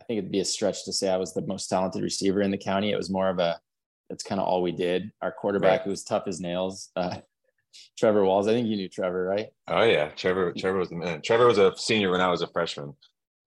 I 0.00 0.04
think 0.04 0.18
it'd 0.18 0.32
be 0.32 0.40
a 0.40 0.44
stretch 0.44 0.86
to 0.86 0.92
say 0.94 1.10
I 1.10 1.18
was 1.18 1.34
the 1.34 1.46
most 1.46 1.66
talented 1.66 2.02
receiver 2.02 2.40
in 2.40 2.50
the 2.50 2.56
county. 2.56 2.90
It 2.90 2.96
was 2.96 3.10
more 3.10 3.28
of 3.28 3.38
a, 3.38 3.60
that's 4.08 4.24
kind 4.24 4.40
of 4.40 4.46
all 4.46 4.62
we 4.62 4.72
did. 4.72 5.12
Our 5.20 5.30
quarterback, 5.30 5.80
right. 5.80 5.82
who 5.82 5.90
was 5.90 6.04
tough 6.04 6.24
as 6.26 6.40
nails, 6.40 6.90
uh, 6.96 7.18
Trevor 7.98 8.24
Walls. 8.24 8.48
I 8.48 8.52
think 8.52 8.66
you 8.66 8.76
knew 8.76 8.88
Trevor, 8.88 9.24
right? 9.24 9.48
Oh 9.68 9.82
yeah, 9.82 10.08
Trevor. 10.08 10.54
Trevor 10.56 10.78
was 10.78 10.88
the 10.88 10.96
man. 10.96 11.20
Trevor 11.20 11.46
was 11.46 11.58
a 11.58 11.74
senior 11.76 12.10
when 12.10 12.22
I 12.22 12.30
was 12.30 12.40
a 12.40 12.46
freshman. 12.46 12.94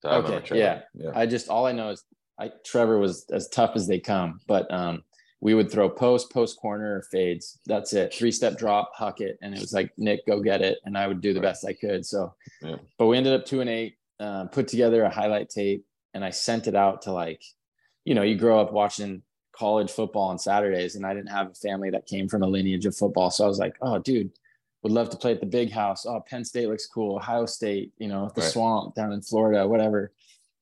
So 0.03 0.09
okay, 0.09 0.57
yeah. 0.57 0.81
yeah. 0.93 1.11
I 1.15 1.25
just 1.25 1.49
all 1.49 1.65
I 1.65 1.71
know 1.71 1.89
is 1.89 2.03
I 2.39 2.51
Trevor 2.63 2.99
was 2.99 3.25
as 3.31 3.49
tough 3.49 3.71
as 3.75 3.87
they 3.87 3.99
come, 3.99 4.39
but 4.47 4.71
um, 4.71 5.01
we 5.41 5.53
would 5.53 5.71
throw 5.71 5.89
post, 5.89 6.31
post 6.31 6.59
corner, 6.59 7.03
fades. 7.11 7.59
That's 7.65 7.93
it. 7.93 8.13
Three 8.13 8.31
step 8.31 8.57
drop, 8.57 8.91
huck 8.95 9.21
it, 9.21 9.37
and 9.41 9.53
it 9.53 9.59
was 9.59 9.73
like 9.73 9.91
Nick, 9.97 10.25
go 10.25 10.39
get 10.39 10.61
it, 10.61 10.79
and 10.85 10.97
I 10.97 11.07
would 11.07 11.19
do 11.19 11.33
the 11.33 11.41
best 11.41 11.65
I 11.65 11.73
could. 11.73 12.05
So, 12.05 12.33
yeah. 12.61 12.75
but 12.97 13.07
we 13.07 13.17
ended 13.17 13.33
up 13.33 13.45
two 13.45 13.61
and 13.61 13.69
eight. 13.69 13.95
Uh, 14.19 14.45
put 14.45 14.67
together 14.67 15.01
a 15.01 15.09
highlight 15.09 15.49
tape 15.49 15.83
and 16.13 16.23
I 16.23 16.29
sent 16.29 16.67
it 16.67 16.75
out 16.75 17.03
to 17.03 17.11
like, 17.11 17.43
you 18.05 18.15
know, 18.15 18.21
you 18.21 18.35
grow 18.35 18.59
up 18.59 18.71
watching 18.71 19.21
college 19.53 19.91
football 19.91 20.29
on 20.29 20.39
Saturdays, 20.39 20.95
and 20.95 21.05
I 21.05 21.13
didn't 21.13 21.29
have 21.29 21.51
a 21.51 21.53
family 21.53 21.89
that 21.91 22.07
came 22.07 22.27
from 22.27 22.43
a 22.43 22.47
lineage 22.47 22.85
of 22.85 22.95
football. 22.95 23.29
So 23.29 23.45
I 23.45 23.47
was 23.47 23.59
like, 23.59 23.75
oh, 23.81 23.99
dude, 23.99 24.31
would 24.83 24.91
love 24.91 25.09
to 25.11 25.17
play 25.17 25.31
at 25.33 25.39
the 25.39 25.45
big 25.45 25.71
house. 25.71 26.05
Oh, 26.05 26.23
Penn 26.27 26.43
State 26.43 26.67
looks 26.67 26.87
cool. 26.87 27.17
Ohio 27.17 27.45
State, 27.45 27.91
you 27.97 28.07
know, 28.07 28.31
the 28.35 28.41
right. 28.41 28.49
swamp 28.49 28.95
down 28.95 29.13
in 29.13 29.21
Florida, 29.21 29.67
whatever. 29.67 30.11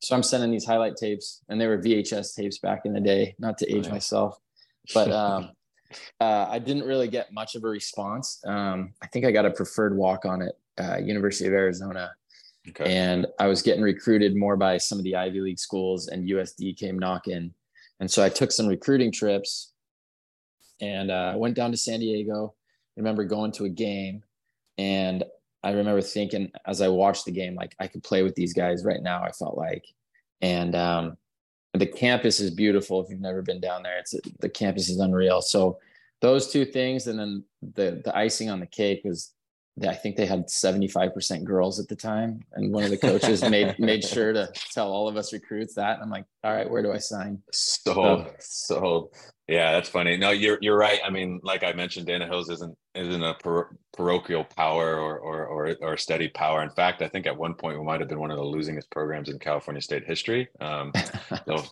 So 0.01 0.15
I'm 0.15 0.23
sending 0.23 0.51
these 0.51 0.65
highlight 0.65 0.95
tapes, 0.95 1.41
and 1.49 1.59
they 1.59 1.67
were 1.67 1.77
VHS 1.77 2.35
tapes 2.35 2.57
back 2.57 2.81
in 2.85 2.93
the 2.93 3.01
day, 3.01 3.35
not 3.39 3.57
to 3.59 3.73
age 3.73 3.89
myself. 3.89 4.39
But 4.93 5.11
um, 5.11 5.51
uh, 6.19 6.47
I 6.49 6.59
didn't 6.59 6.83
really 6.83 7.07
get 7.07 7.33
much 7.33 7.55
of 7.55 7.63
a 7.63 7.67
response. 7.67 8.41
Um, 8.45 8.93
I 9.01 9.07
think 9.07 9.25
I 9.25 9.31
got 9.31 9.45
a 9.45 9.51
preferred 9.51 9.95
walk 9.95 10.25
on 10.25 10.41
it, 10.41 10.57
uh, 10.79 10.97
University 10.97 11.47
of 11.47 11.53
Arizona 11.53 12.11
Okay. 12.69 12.95
And 12.95 13.25
I 13.39 13.47
was 13.47 13.61
getting 13.61 13.81
recruited 13.81 14.35
more 14.35 14.57
by 14.57 14.77
some 14.77 14.97
of 14.97 15.03
the 15.03 15.15
Ivy 15.15 15.41
League 15.41 15.59
schools, 15.59 16.07
and 16.07 16.27
USD 16.27 16.77
came 16.77 16.99
knocking. 16.99 17.53
And 17.99 18.09
so 18.09 18.23
I 18.23 18.29
took 18.29 18.51
some 18.51 18.67
recruiting 18.67 19.11
trips 19.11 19.73
and 20.81 21.11
uh, 21.11 21.33
went 21.35 21.55
down 21.55 21.71
to 21.71 21.77
San 21.77 21.99
Diego. 21.99 22.53
I 22.97 22.99
remember 22.99 23.23
going 23.23 23.51
to 23.53 23.65
a 23.65 23.69
game, 23.69 24.23
and 24.77 25.23
I 25.63 25.71
remember 25.71 26.01
thinking 26.01 26.51
as 26.65 26.81
I 26.81 26.87
watched 26.89 27.25
the 27.25 27.31
game, 27.31 27.55
like 27.55 27.75
I 27.79 27.87
could 27.87 28.03
play 28.03 28.23
with 28.23 28.35
these 28.35 28.53
guys 28.53 28.83
right 28.83 29.01
now. 29.01 29.23
I 29.23 29.31
felt 29.31 29.57
like, 29.57 29.85
and 30.41 30.75
um, 30.75 31.17
the 31.79 31.87
campus 31.87 32.39
is 32.39 32.51
beautiful. 32.51 33.01
If 33.01 33.09
you've 33.09 33.21
never 33.21 33.41
been 33.41 33.59
down 33.61 33.83
there, 33.83 33.97
it's 33.99 34.13
the 34.39 34.49
campus 34.49 34.89
is 34.89 34.99
unreal. 34.99 35.41
So 35.41 35.79
those 36.21 36.51
two 36.51 36.65
things, 36.65 37.07
and 37.07 37.17
then 37.17 37.43
the 37.61 38.01
the 38.03 38.15
icing 38.15 38.49
on 38.49 38.59
the 38.59 38.67
cake 38.67 39.01
was 39.05 39.33
I 39.87 39.93
think 39.93 40.17
they 40.17 40.25
had 40.25 40.47
75% 40.47 41.43
girls 41.43 41.79
at 41.79 41.87
the 41.87 41.95
time. 41.95 42.41
And 42.53 42.73
one 42.73 42.83
of 42.83 42.89
the 42.89 42.97
coaches 42.97 43.47
made 43.49 43.75
made 43.79 44.03
sure 44.03 44.33
to 44.33 44.51
tell 44.73 44.91
all 44.91 45.07
of 45.07 45.15
us 45.15 45.31
recruits 45.31 45.75
that. 45.75 45.99
I'm 46.01 46.09
like, 46.09 46.25
all 46.43 46.53
right, 46.53 46.69
where 46.69 46.83
do 46.83 46.91
I 46.91 46.97
sign? 46.97 47.41
So, 47.51 48.27
so 48.39 49.11
yeah, 49.49 49.71
that's 49.71 49.89
funny. 49.89 50.15
No, 50.15 50.29
you're 50.29 50.59
you're 50.61 50.77
right. 50.77 50.99
I 51.03 51.09
mean, 51.09 51.39
like 51.41 51.63
I 51.63 51.73
mentioned, 51.73 52.05
Dana 52.05 52.27
Hills 52.27 52.51
isn't 52.51 52.77
isn't 52.93 53.23
a 53.23 53.33
par- 53.33 53.75
parochial 53.97 54.43
power 54.43 54.99
or, 54.99 55.17
or 55.17 55.47
or 55.47 55.75
or 55.81 55.97
steady 55.97 56.27
power. 56.27 56.61
In 56.61 56.69
fact, 56.69 57.01
I 57.01 57.07
think 57.07 57.25
at 57.25 57.35
one 57.35 57.55
point 57.55 57.79
we 57.79 57.83
might 57.83 57.99
have 57.99 58.09
been 58.09 58.19
one 58.19 58.29
of 58.29 58.37
the 58.37 58.43
losingest 58.43 58.91
programs 58.91 59.27
in 59.27 59.39
California 59.39 59.81
state 59.81 60.05
history. 60.05 60.49
Um, 60.61 60.93
little, 61.47 61.65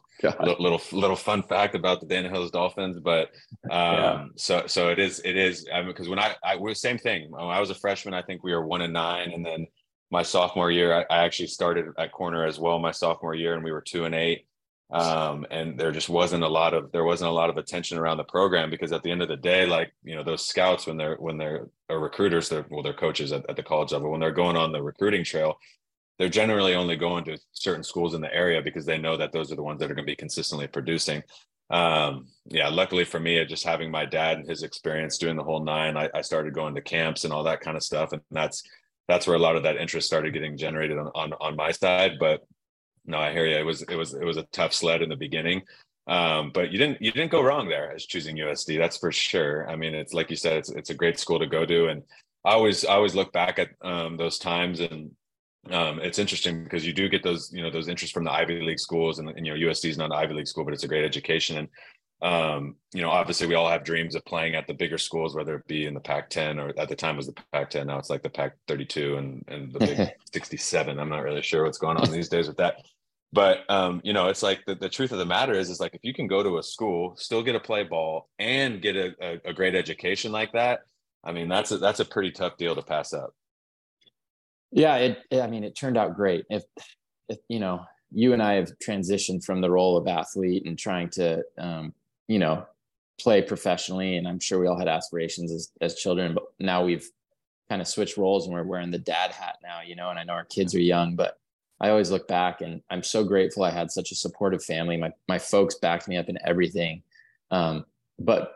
little 0.59 0.81
little 0.91 1.15
fun 1.15 1.43
fact 1.43 1.75
about 1.75 1.99
the 1.99 2.07
Dana 2.07 2.29
Hills 2.29 2.49
Dolphins, 2.49 2.99
but 2.99 3.29
um, 3.69 3.71
yeah. 3.71 4.25
so 4.37 4.63
so 4.65 4.89
it 4.89 4.97
is 4.97 5.21
it 5.23 5.37
is. 5.37 5.67
I 5.71 5.81
mean, 5.81 5.89
because 5.89 6.09
when 6.09 6.19
I 6.19 6.35
I 6.43 6.55
was 6.55 6.81
same 6.81 6.97
thing. 6.97 7.29
When 7.29 7.41
I 7.43 7.59
was 7.59 7.69
a 7.69 7.75
freshman, 7.75 8.15
I 8.15 8.23
think 8.23 8.43
we 8.43 8.53
were 8.53 8.65
one 8.65 8.81
and 8.81 8.93
nine, 8.93 9.31
and 9.31 9.45
then 9.45 9.67
my 10.09 10.23
sophomore 10.23 10.71
year, 10.71 10.95
I, 10.95 11.15
I 11.15 11.25
actually 11.25 11.47
started 11.47 11.85
at 11.99 12.11
corner 12.11 12.43
as 12.43 12.57
well. 12.57 12.79
My 12.79 12.91
sophomore 12.91 13.35
year, 13.35 13.53
and 13.53 13.63
we 13.63 13.71
were 13.71 13.81
two 13.81 14.05
and 14.05 14.15
eight 14.15 14.47
um, 14.89 15.45
and 15.51 15.77
there 15.77 15.91
just 15.91 16.07
wasn't 16.07 16.43
a 16.43 16.47
lot 16.47 16.73
of 16.73 16.91
there 16.91 17.03
wasn't 17.03 17.29
a 17.29 17.33
lot 17.33 17.49
of 17.49 17.57
attention 17.57 17.97
around 17.97 18.17
the 18.17 18.23
program 18.23 18.69
because 18.69 18.93
at 18.93 19.03
the 19.03 19.11
end 19.11 19.21
of 19.21 19.27
the 19.27 19.35
day 19.35 19.65
like 19.65 19.91
you 20.03 20.15
know 20.15 20.23
those 20.23 20.45
scouts 20.45 20.87
when 20.87 20.95
they're 20.95 21.15
when 21.15 21.37
they're 21.37 21.67
recruiters 21.89 22.47
they're 22.47 22.65
well 22.69 22.83
they're 22.83 22.93
coaches 22.93 23.33
at, 23.33 23.45
at 23.49 23.57
the 23.57 23.63
college 23.63 23.91
level 23.91 24.09
when 24.09 24.19
they're 24.19 24.31
going 24.31 24.55
on 24.55 24.71
the 24.71 24.81
recruiting 24.81 25.25
trail 25.25 25.57
they're 26.17 26.29
generally 26.29 26.73
only 26.73 26.95
going 26.95 27.25
to 27.25 27.37
certain 27.51 27.83
schools 27.83 28.13
in 28.13 28.21
the 28.21 28.33
area 28.33 28.61
because 28.61 28.85
they 28.85 28.97
know 28.97 29.17
that 29.17 29.31
those 29.31 29.51
are 29.51 29.55
the 29.55 29.63
ones 29.63 29.79
that 29.79 29.91
are 29.91 29.93
going 29.93 30.05
to 30.05 30.11
be 30.11 30.15
consistently 30.15 30.67
producing. 30.67 31.21
Um, 31.69 32.27
yeah 32.45 32.69
luckily 32.69 33.03
for 33.03 33.19
me 33.19 33.43
just 33.43 33.65
having 33.65 33.91
my 33.91 34.05
dad 34.05 34.37
and 34.37 34.47
his 34.47 34.63
experience 34.63 35.17
doing 35.17 35.35
the 35.35 35.43
whole 35.43 35.61
nine 35.61 35.97
I, 35.97 36.09
I 36.15 36.21
started 36.21 36.53
going 36.53 36.75
to 36.75 36.81
camps 36.81 37.25
and 37.25 37.33
all 37.33 37.43
that 37.43 37.59
kind 37.59 37.75
of 37.75 37.83
stuff 37.83 38.13
and 38.13 38.21
that's 38.31 38.63
that's 39.09 39.27
where 39.27 39.35
a 39.35 39.39
lot 39.39 39.57
of 39.57 39.63
that 39.63 39.75
interest 39.75 40.07
started 40.07 40.33
getting 40.33 40.55
generated 40.55 40.97
on, 40.97 41.11
on, 41.13 41.33
on 41.41 41.57
my 41.57 41.71
side 41.71 42.13
but 42.21 42.47
no, 43.07 43.17
I 43.17 43.31
hear 43.31 43.45
you. 43.45 43.55
It 43.55 43.65
was 43.65 43.81
it 43.83 43.95
was 43.95 44.13
it 44.13 44.23
was 44.23 44.37
a 44.37 44.43
tough 44.51 44.73
sled 44.73 45.01
in 45.01 45.09
the 45.09 45.15
beginning, 45.15 45.63
um, 46.07 46.51
but 46.53 46.71
you 46.71 46.77
didn't 46.77 47.01
you 47.01 47.11
didn't 47.11 47.31
go 47.31 47.41
wrong 47.41 47.67
there 47.69 47.91
as 47.93 48.05
choosing 48.05 48.35
USD. 48.35 48.77
That's 48.77 48.97
for 48.97 49.11
sure. 49.11 49.69
I 49.69 49.75
mean, 49.77 49.95
it's 49.95 50.13
like 50.13 50.29
you 50.29 50.35
said, 50.35 50.57
it's 50.57 50.69
it's 50.69 50.89
a 50.89 50.95
great 50.95 51.17
school 51.17 51.39
to 51.39 51.47
go 51.47 51.65
to, 51.65 51.87
and 51.87 52.03
I 52.45 52.51
always 52.51 52.85
I 52.85 52.93
always 52.93 53.15
look 53.15 53.31
back 53.31 53.59
at 53.59 53.69
um, 53.81 54.17
those 54.17 54.37
times 54.37 54.79
and. 54.79 55.11
Um, 55.69 55.99
it's 55.99 56.17
interesting 56.17 56.63
because 56.63 56.87
you 56.87 56.93
do 56.93 57.09
get 57.09 57.23
those, 57.23 57.51
you 57.51 57.61
know, 57.61 57.69
those 57.69 57.89
interests 57.89 58.13
from 58.13 58.23
the 58.23 58.31
Ivy 58.31 58.61
League 58.61 58.79
schools, 58.79 59.19
and, 59.19 59.27
and 59.27 59.45
you 59.45 59.53
know, 59.53 59.67
USD 59.67 59.89
is 59.89 59.97
not 59.97 60.11
an 60.11 60.13
Ivy 60.13 60.35
League 60.35 60.47
school, 60.47 60.63
but 60.63 60.73
it's 60.73 60.85
a 60.85 60.87
great 60.87 61.03
education. 61.03 61.57
And 61.57 61.67
um, 62.21 62.75
you 62.93 63.01
know, 63.01 63.09
obviously 63.09 63.47
we 63.47 63.55
all 63.55 63.69
have 63.69 63.83
dreams 63.83 64.15
of 64.15 64.23
playing 64.23 64.55
at 64.55 64.65
the 64.65 64.73
bigger 64.73 64.97
schools, 64.97 65.35
whether 65.35 65.55
it 65.55 65.67
be 65.67 65.85
in 65.85 65.93
the 65.93 65.99
Pac-10 65.99 66.57
or 66.57 66.79
at 66.79 66.87
the 66.87 66.95
time 66.95 67.17
was 67.17 67.27
the 67.27 67.35
Pac-10. 67.51 67.87
Now 67.87 67.99
it's 67.99 68.09
like 68.09 68.23
the 68.23 68.29
Pac-32 68.29 69.17
and 69.17 69.45
and 69.49 69.73
the 69.73 69.79
Big 69.79 70.09
67. 70.33 70.99
I'm 70.99 71.09
not 71.09 71.23
really 71.23 71.41
sure 71.41 71.65
what's 71.65 71.77
going 71.77 71.97
on 71.97 72.11
these 72.11 72.29
days 72.29 72.47
with 72.47 72.57
that 72.57 72.77
but 73.33 73.69
um, 73.69 74.01
you 74.03 74.13
know, 74.13 74.27
it's 74.27 74.43
like 74.43 74.63
the, 74.65 74.75
the 74.75 74.89
truth 74.89 75.11
of 75.11 75.17
the 75.17 75.25
matter 75.25 75.53
is, 75.53 75.69
is 75.69 75.79
like 75.79 75.95
if 75.95 76.03
you 76.03 76.13
can 76.13 76.27
go 76.27 76.43
to 76.43 76.57
a 76.57 76.63
school, 76.63 77.15
still 77.17 77.43
get 77.43 77.53
to 77.53 77.59
play 77.59 77.83
ball, 77.83 78.29
and 78.39 78.81
get 78.81 78.95
a, 78.95 79.13
a, 79.21 79.49
a 79.49 79.53
great 79.53 79.75
education 79.75 80.31
like 80.31 80.51
that, 80.53 80.81
I 81.23 81.31
mean, 81.31 81.49
that's 81.49 81.71
a, 81.71 81.77
that's 81.77 81.99
a 81.99 82.05
pretty 82.05 82.31
tough 82.31 82.57
deal 82.57 82.75
to 82.75 82.81
pass 82.81 83.13
up. 83.13 83.33
Yeah, 84.71 84.95
it. 84.97 85.17
I 85.31 85.47
mean, 85.47 85.63
it 85.63 85.75
turned 85.75 85.97
out 85.97 86.15
great. 86.15 86.45
If, 86.49 86.63
if 87.29 87.39
you 87.47 87.59
know, 87.59 87.85
you 88.11 88.33
and 88.33 88.41
I 88.41 88.53
have 88.53 88.71
transitioned 88.79 89.43
from 89.43 89.61
the 89.61 89.69
role 89.69 89.97
of 89.97 90.07
athlete 90.07 90.65
and 90.65 90.77
trying 90.77 91.09
to, 91.11 91.43
um, 91.57 91.93
you 92.27 92.39
know, 92.39 92.65
play 93.19 93.41
professionally, 93.41 94.17
and 94.17 94.27
I'm 94.27 94.39
sure 94.39 94.59
we 94.59 94.67
all 94.67 94.79
had 94.79 94.87
aspirations 94.87 95.51
as 95.51 95.71
as 95.81 95.95
children, 95.95 96.33
but 96.33 96.43
now 96.59 96.85
we've 96.85 97.09
kind 97.69 97.81
of 97.81 97.87
switched 97.87 98.17
roles 98.17 98.45
and 98.45 98.53
we're 98.53 98.63
wearing 98.63 98.91
the 98.91 98.97
dad 98.97 99.31
hat 99.31 99.57
now, 99.61 99.81
you 99.81 99.95
know. 99.95 100.09
And 100.09 100.19
I 100.19 100.23
know 100.23 100.33
our 100.33 100.45
kids 100.45 100.73
are 100.75 100.81
young, 100.81 101.15
but 101.15 101.37
I 101.79 101.89
always 101.89 102.09
look 102.09 102.27
back 102.27 102.61
and 102.61 102.81
I'm 102.89 103.03
so 103.03 103.23
grateful 103.23 103.63
I 103.63 103.71
had 103.71 103.91
such 103.91 104.11
a 104.11 104.15
supportive 104.15 104.63
family. 104.63 104.97
My 104.97 105.11
my 105.27 105.39
folks 105.39 105.75
backed 105.75 106.07
me 106.07 106.17
up 106.17 106.29
in 106.29 106.37
everything. 106.45 107.03
Um, 107.51 107.85
but 108.19 108.53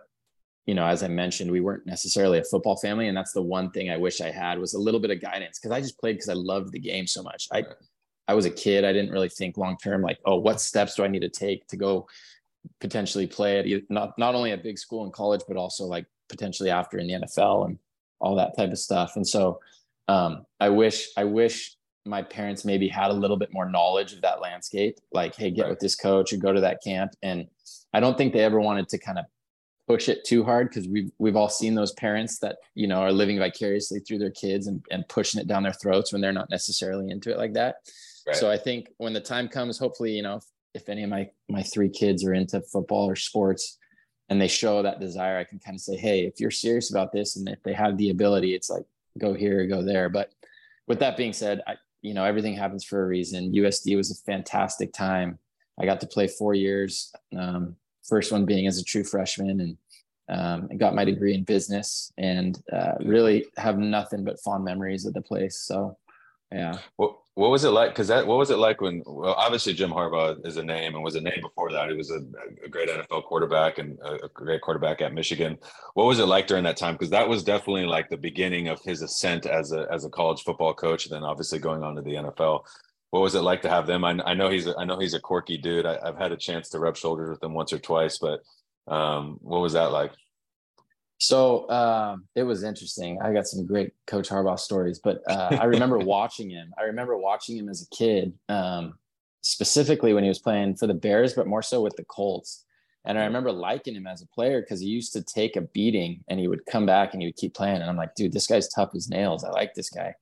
you 0.65 0.75
know, 0.75 0.85
as 0.85 1.03
I 1.03 1.07
mentioned, 1.07 1.51
we 1.51 1.59
weren't 1.59 1.85
necessarily 1.85 2.39
a 2.39 2.43
football 2.43 2.77
family, 2.77 3.07
and 3.07 3.17
that's 3.17 3.33
the 3.33 3.41
one 3.41 3.71
thing 3.71 3.89
I 3.89 3.97
wish 3.97 4.21
I 4.21 4.29
had 4.31 4.59
was 4.59 4.73
a 4.73 4.79
little 4.79 4.99
bit 4.99 5.11
of 5.11 5.19
guidance 5.19 5.59
because 5.59 5.75
I 5.75 5.81
just 5.81 5.99
played 5.99 6.13
because 6.13 6.29
I 6.29 6.33
loved 6.33 6.71
the 6.71 6.79
game 6.79 7.07
so 7.07 7.23
much. 7.23 7.47
I 7.51 7.63
I 8.27 8.33
was 8.33 8.45
a 8.45 8.51
kid. 8.51 8.85
I 8.85 8.93
didn't 8.93 9.11
really 9.11 9.29
think 9.29 9.57
long 9.57 9.77
term, 9.77 10.01
like, 10.01 10.19
oh, 10.25 10.37
what 10.37 10.61
steps 10.61 10.95
do 10.95 11.03
I 11.03 11.07
need 11.07 11.21
to 11.21 11.29
take 11.29 11.67
to 11.67 11.77
go 11.77 12.07
potentially 12.79 13.27
play 13.27 13.59
at 13.59 13.83
not 13.89 14.17
not 14.17 14.35
only 14.35 14.51
a 14.51 14.57
big 14.57 14.77
school 14.77 15.05
in 15.05 15.11
college, 15.11 15.41
but 15.47 15.57
also 15.57 15.85
like 15.85 16.05
potentially 16.29 16.69
after 16.69 16.97
in 16.97 17.07
the 17.07 17.13
NFL 17.13 17.65
and 17.65 17.79
all 18.19 18.35
that 18.35 18.55
type 18.55 18.71
of 18.71 18.79
stuff. 18.79 19.15
And 19.15 19.27
so 19.27 19.59
um, 20.07 20.45
I 20.59 20.69
wish 20.69 21.09
I 21.17 21.23
wish 21.23 21.75
my 22.05 22.21
parents 22.21 22.65
maybe 22.65 22.87
had 22.87 23.11
a 23.11 23.13
little 23.13 23.37
bit 23.37 23.53
more 23.53 23.69
knowledge 23.69 24.13
of 24.13 24.21
that 24.21 24.41
landscape 24.41 24.97
like 25.11 25.35
hey 25.35 25.51
get 25.51 25.63
right. 25.63 25.69
with 25.69 25.79
this 25.79 25.95
coach 25.95 26.33
or 26.33 26.37
go 26.37 26.51
to 26.51 26.61
that 26.61 26.81
camp 26.83 27.11
and 27.21 27.47
i 27.93 27.99
don't 27.99 28.17
think 28.17 28.33
they 28.33 28.39
ever 28.39 28.59
wanted 28.59 28.89
to 28.89 28.97
kind 28.97 29.19
of 29.19 29.25
push 29.87 30.09
it 30.09 30.23
too 30.23 30.43
hard 30.43 30.69
because 30.69 30.87
we've 30.87 31.11
we've 31.19 31.35
all 31.35 31.49
seen 31.49 31.75
those 31.75 31.91
parents 31.93 32.39
that 32.39 32.57
you 32.75 32.87
know 32.87 33.01
are 33.01 33.11
living 33.11 33.37
vicariously 33.37 33.99
through 33.99 34.17
their 34.17 34.31
kids 34.31 34.67
and, 34.67 34.83
and 34.89 35.07
pushing 35.09 35.41
it 35.41 35.47
down 35.47 35.63
their 35.63 35.73
throats 35.73 36.11
when 36.11 36.21
they're 36.21 36.31
not 36.31 36.49
necessarily 36.49 37.09
into 37.09 37.29
it 37.29 37.37
like 37.37 37.53
that 37.53 37.75
right. 38.25 38.35
so 38.35 38.49
i 38.49 38.57
think 38.57 38.87
when 38.97 39.13
the 39.13 39.21
time 39.21 39.47
comes 39.47 39.77
hopefully 39.77 40.11
you 40.11 40.21
know 40.21 40.37
if, 40.37 40.45
if 40.73 40.89
any 40.89 41.03
of 41.03 41.09
my 41.09 41.29
my 41.49 41.61
three 41.61 41.89
kids 41.89 42.23
are 42.23 42.33
into 42.33 42.61
football 42.61 43.09
or 43.09 43.15
sports 43.15 43.77
and 44.29 44.39
they 44.39 44.47
show 44.47 44.81
that 44.81 44.99
desire 44.99 45.37
i 45.37 45.43
can 45.43 45.59
kind 45.59 45.75
of 45.75 45.81
say 45.81 45.97
hey 45.97 46.25
if 46.25 46.39
you're 46.39 46.51
serious 46.51 46.89
about 46.89 47.11
this 47.11 47.35
and 47.35 47.47
if 47.49 47.61
they 47.63 47.73
have 47.73 47.97
the 47.97 48.09
ability 48.09 48.55
it's 48.55 48.69
like 48.69 48.85
go 49.19 49.33
here 49.33 49.67
go 49.67 49.83
there 49.83 50.09
but 50.09 50.31
with 50.87 50.99
that 50.99 51.17
being 51.17 51.33
said 51.33 51.61
I, 51.67 51.75
you 52.01 52.13
know 52.13 52.23
everything 52.23 52.55
happens 52.55 52.83
for 52.83 53.03
a 53.03 53.07
reason. 53.07 53.51
Usd 53.53 53.95
was 53.95 54.11
a 54.11 54.23
fantastic 54.23 54.93
time. 54.93 55.39
I 55.79 55.85
got 55.85 56.01
to 56.01 56.07
play 56.07 56.27
four 56.27 56.53
years 56.53 57.13
um, 57.37 57.75
first 58.07 58.31
one 58.31 58.45
being 58.45 58.67
as 58.67 58.79
a 58.79 58.83
true 58.83 59.03
freshman 59.03 59.61
and 59.61 59.77
um, 60.29 60.69
I 60.71 60.75
got 60.75 60.95
my 60.95 61.03
degree 61.03 61.33
in 61.33 61.43
business 61.43 62.13
and 62.17 62.61
uh, 62.71 62.93
really 63.01 63.45
have 63.57 63.77
nothing 63.77 64.23
but 64.23 64.39
fond 64.39 64.63
memories 64.63 65.05
of 65.05 65.13
the 65.13 65.21
place. 65.21 65.57
So 65.57 65.97
yeah. 66.51 66.77
Well 66.97 67.20
what 67.35 67.49
was 67.49 67.63
it 67.63 67.69
like? 67.69 67.91
Because 67.91 68.09
that 68.09 68.27
what 68.27 68.37
was 68.37 68.49
it 68.49 68.57
like 68.57 68.81
when? 68.81 69.03
Well, 69.05 69.33
obviously 69.33 69.73
Jim 69.73 69.89
Harbaugh 69.89 70.45
is 70.45 70.57
a 70.57 70.63
name 70.63 70.95
and 70.95 71.03
was 71.03 71.15
a 71.15 71.21
name 71.21 71.39
before 71.41 71.71
that. 71.71 71.89
He 71.89 71.95
was 71.95 72.11
a, 72.11 72.19
a 72.65 72.67
great 72.67 72.89
NFL 72.89 73.23
quarterback 73.23 73.77
and 73.77 73.97
a, 73.99 74.25
a, 74.25 74.29
great 74.33 74.61
quarterback 74.61 75.01
at 75.01 75.13
Michigan. 75.13 75.57
What 75.93 76.07
was 76.07 76.19
it 76.19 76.25
like 76.25 76.47
during 76.47 76.65
that 76.65 76.75
time? 76.75 76.95
Because 76.95 77.09
that 77.11 77.29
was 77.29 77.43
definitely 77.43 77.85
like 77.85 78.09
the 78.09 78.17
beginning 78.17 78.67
of 78.67 78.81
his 78.81 79.01
ascent 79.01 79.45
as 79.45 79.71
a 79.71 79.87
as 79.91 80.03
a 80.03 80.09
college 80.09 80.41
football 80.43 80.73
coach. 80.73 81.05
And 81.05 81.15
then 81.15 81.23
obviously 81.23 81.59
going 81.59 81.83
on 81.83 81.95
to 81.95 82.01
the 82.01 82.15
NFL. 82.15 82.65
What 83.11 83.21
was 83.21 83.35
it 83.35 83.41
like 83.41 83.61
to 83.61 83.69
have 83.69 83.87
them? 83.87 84.03
I, 84.03 84.19
I 84.25 84.33
know 84.33 84.49
he's 84.49 84.67
a, 84.67 84.77
I 84.77 84.83
know 84.83 84.99
he's 84.99 85.13
a 85.13 85.19
quirky 85.19 85.57
dude. 85.57 85.85
I, 85.85 85.99
have 86.05 86.17
had 86.17 86.31
a 86.33 86.37
chance 86.37 86.69
to 86.69 86.79
rub 86.79 86.97
shoulders 86.97 87.29
with 87.29 87.43
him 87.43 87.53
once 87.53 87.71
or 87.71 87.79
twice, 87.79 88.17
but 88.17 88.41
um, 88.87 89.37
what 89.41 89.61
was 89.61 89.73
that 89.73 89.91
like? 89.91 90.11
So 91.21 91.69
um, 91.69 92.25
it 92.33 92.41
was 92.41 92.63
interesting. 92.63 93.21
I 93.21 93.31
got 93.31 93.45
some 93.45 93.67
great 93.67 93.93
Coach 94.07 94.27
Harbaugh 94.27 94.57
stories, 94.57 94.97
but 94.97 95.21
uh, 95.29 95.55
I 95.61 95.65
remember 95.65 95.97
watching 95.99 96.49
him. 96.49 96.73
I 96.79 96.85
remember 96.85 97.15
watching 97.15 97.55
him 97.55 97.69
as 97.69 97.83
a 97.83 97.95
kid, 97.95 98.33
um, 98.49 98.95
specifically 99.41 100.15
when 100.15 100.23
he 100.23 100.29
was 100.29 100.39
playing 100.39 100.77
for 100.77 100.87
the 100.87 100.95
Bears, 100.95 101.35
but 101.35 101.45
more 101.45 101.61
so 101.61 101.79
with 101.79 101.95
the 101.95 102.03
Colts. 102.05 102.65
And 103.05 103.19
I 103.19 103.25
remember 103.25 103.51
liking 103.51 103.93
him 103.93 104.07
as 104.07 104.23
a 104.23 104.27
player 104.29 104.61
because 104.61 104.79
he 104.79 104.87
used 104.87 105.13
to 105.13 105.21
take 105.21 105.55
a 105.55 105.61
beating 105.61 106.23
and 106.27 106.39
he 106.39 106.47
would 106.47 106.65
come 106.65 106.87
back 106.87 107.13
and 107.13 107.21
he 107.21 107.27
would 107.27 107.37
keep 107.37 107.53
playing. 107.53 107.81
And 107.81 107.89
I'm 107.89 107.97
like, 107.97 108.15
dude, 108.15 108.33
this 108.33 108.47
guy's 108.47 108.67
tough 108.67 108.89
as 108.95 109.07
nails. 109.07 109.43
I 109.43 109.51
like 109.51 109.75
this 109.75 109.91
guy. 109.91 110.15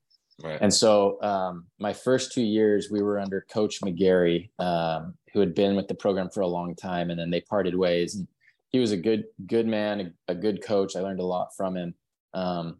Right. 0.43 0.59
And 0.59 0.73
so 0.73 1.21
um, 1.21 1.67
my 1.79 1.93
first 1.93 2.33
two 2.33 2.43
years, 2.43 2.89
we 2.91 3.01
were 3.01 3.19
under 3.19 3.45
Coach 3.49 3.79
McGarry, 3.81 4.49
um, 4.59 5.13
who 5.31 5.39
had 5.39 5.55
been 5.55 5.77
with 5.77 5.87
the 5.87 5.95
program 5.95 6.29
for 6.29 6.41
a 6.41 6.47
long 6.47 6.75
time, 6.75 7.09
and 7.09 7.17
then 7.17 7.29
they 7.29 7.39
parted 7.39 7.75
ways. 7.75 8.15
And 8.15 8.27
he 8.69 8.79
was 8.79 8.91
a 8.91 8.97
good 8.97 9.25
good 9.45 9.67
man, 9.67 10.13
a, 10.27 10.31
a 10.31 10.35
good 10.35 10.63
coach. 10.63 10.95
I 10.95 11.01
learned 11.01 11.19
a 11.19 11.25
lot 11.25 11.49
from 11.55 11.75
him. 11.75 11.93
Um, 12.33 12.79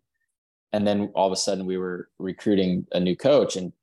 and 0.71 0.85
then 0.85 1.11
all 1.15 1.27
of 1.27 1.33
a 1.33 1.35
sudden 1.35 1.65
we 1.65 1.77
were 1.77 2.09
recruiting 2.19 2.85
a 2.91 2.99
new 2.99 3.15
coach, 3.15 3.55
and 3.55 3.73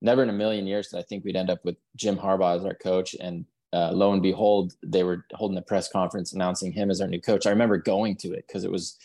never 0.00 0.22
in 0.22 0.28
a 0.28 0.32
million 0.32 0.66
years 0.66 0.88
did 0.88 0.98
I 0.98 1.02
think 1.02 1.24
we'd 1.24 1.36
end 1.36 1.50
up 1.50 1.64
with 1.64 1.76
Jim 1.96 2.16
Harbaugh 2.16 2.56
as 2.56 2.64
our 2.64 2.74
coach. 2.74 3.16
And 3.20 3.44
uh, 3.72 3.90
lo 3.92 4.12
and 4.12 4.22
behold, 4.22 4.74
they 4.82 5.02
were 5.02 5.24
holding 5.32 5.58
a 5.58 5.62
press 5.62 5.88
conference 5.88 6.32
announcing 6.32 6.72
him 6.72 6.90
as 6.90 7.00
our 7.00 7.08
new 7.08 7.20
coach. 7.20 7.46
I 7.46 7.50
remember 7.50 7.78
going 7.78 8.16
to 8.18 8.32
it 8.32 8.44
because 8.46 8.64
it 8.64 8.70
was, 8.70 8.96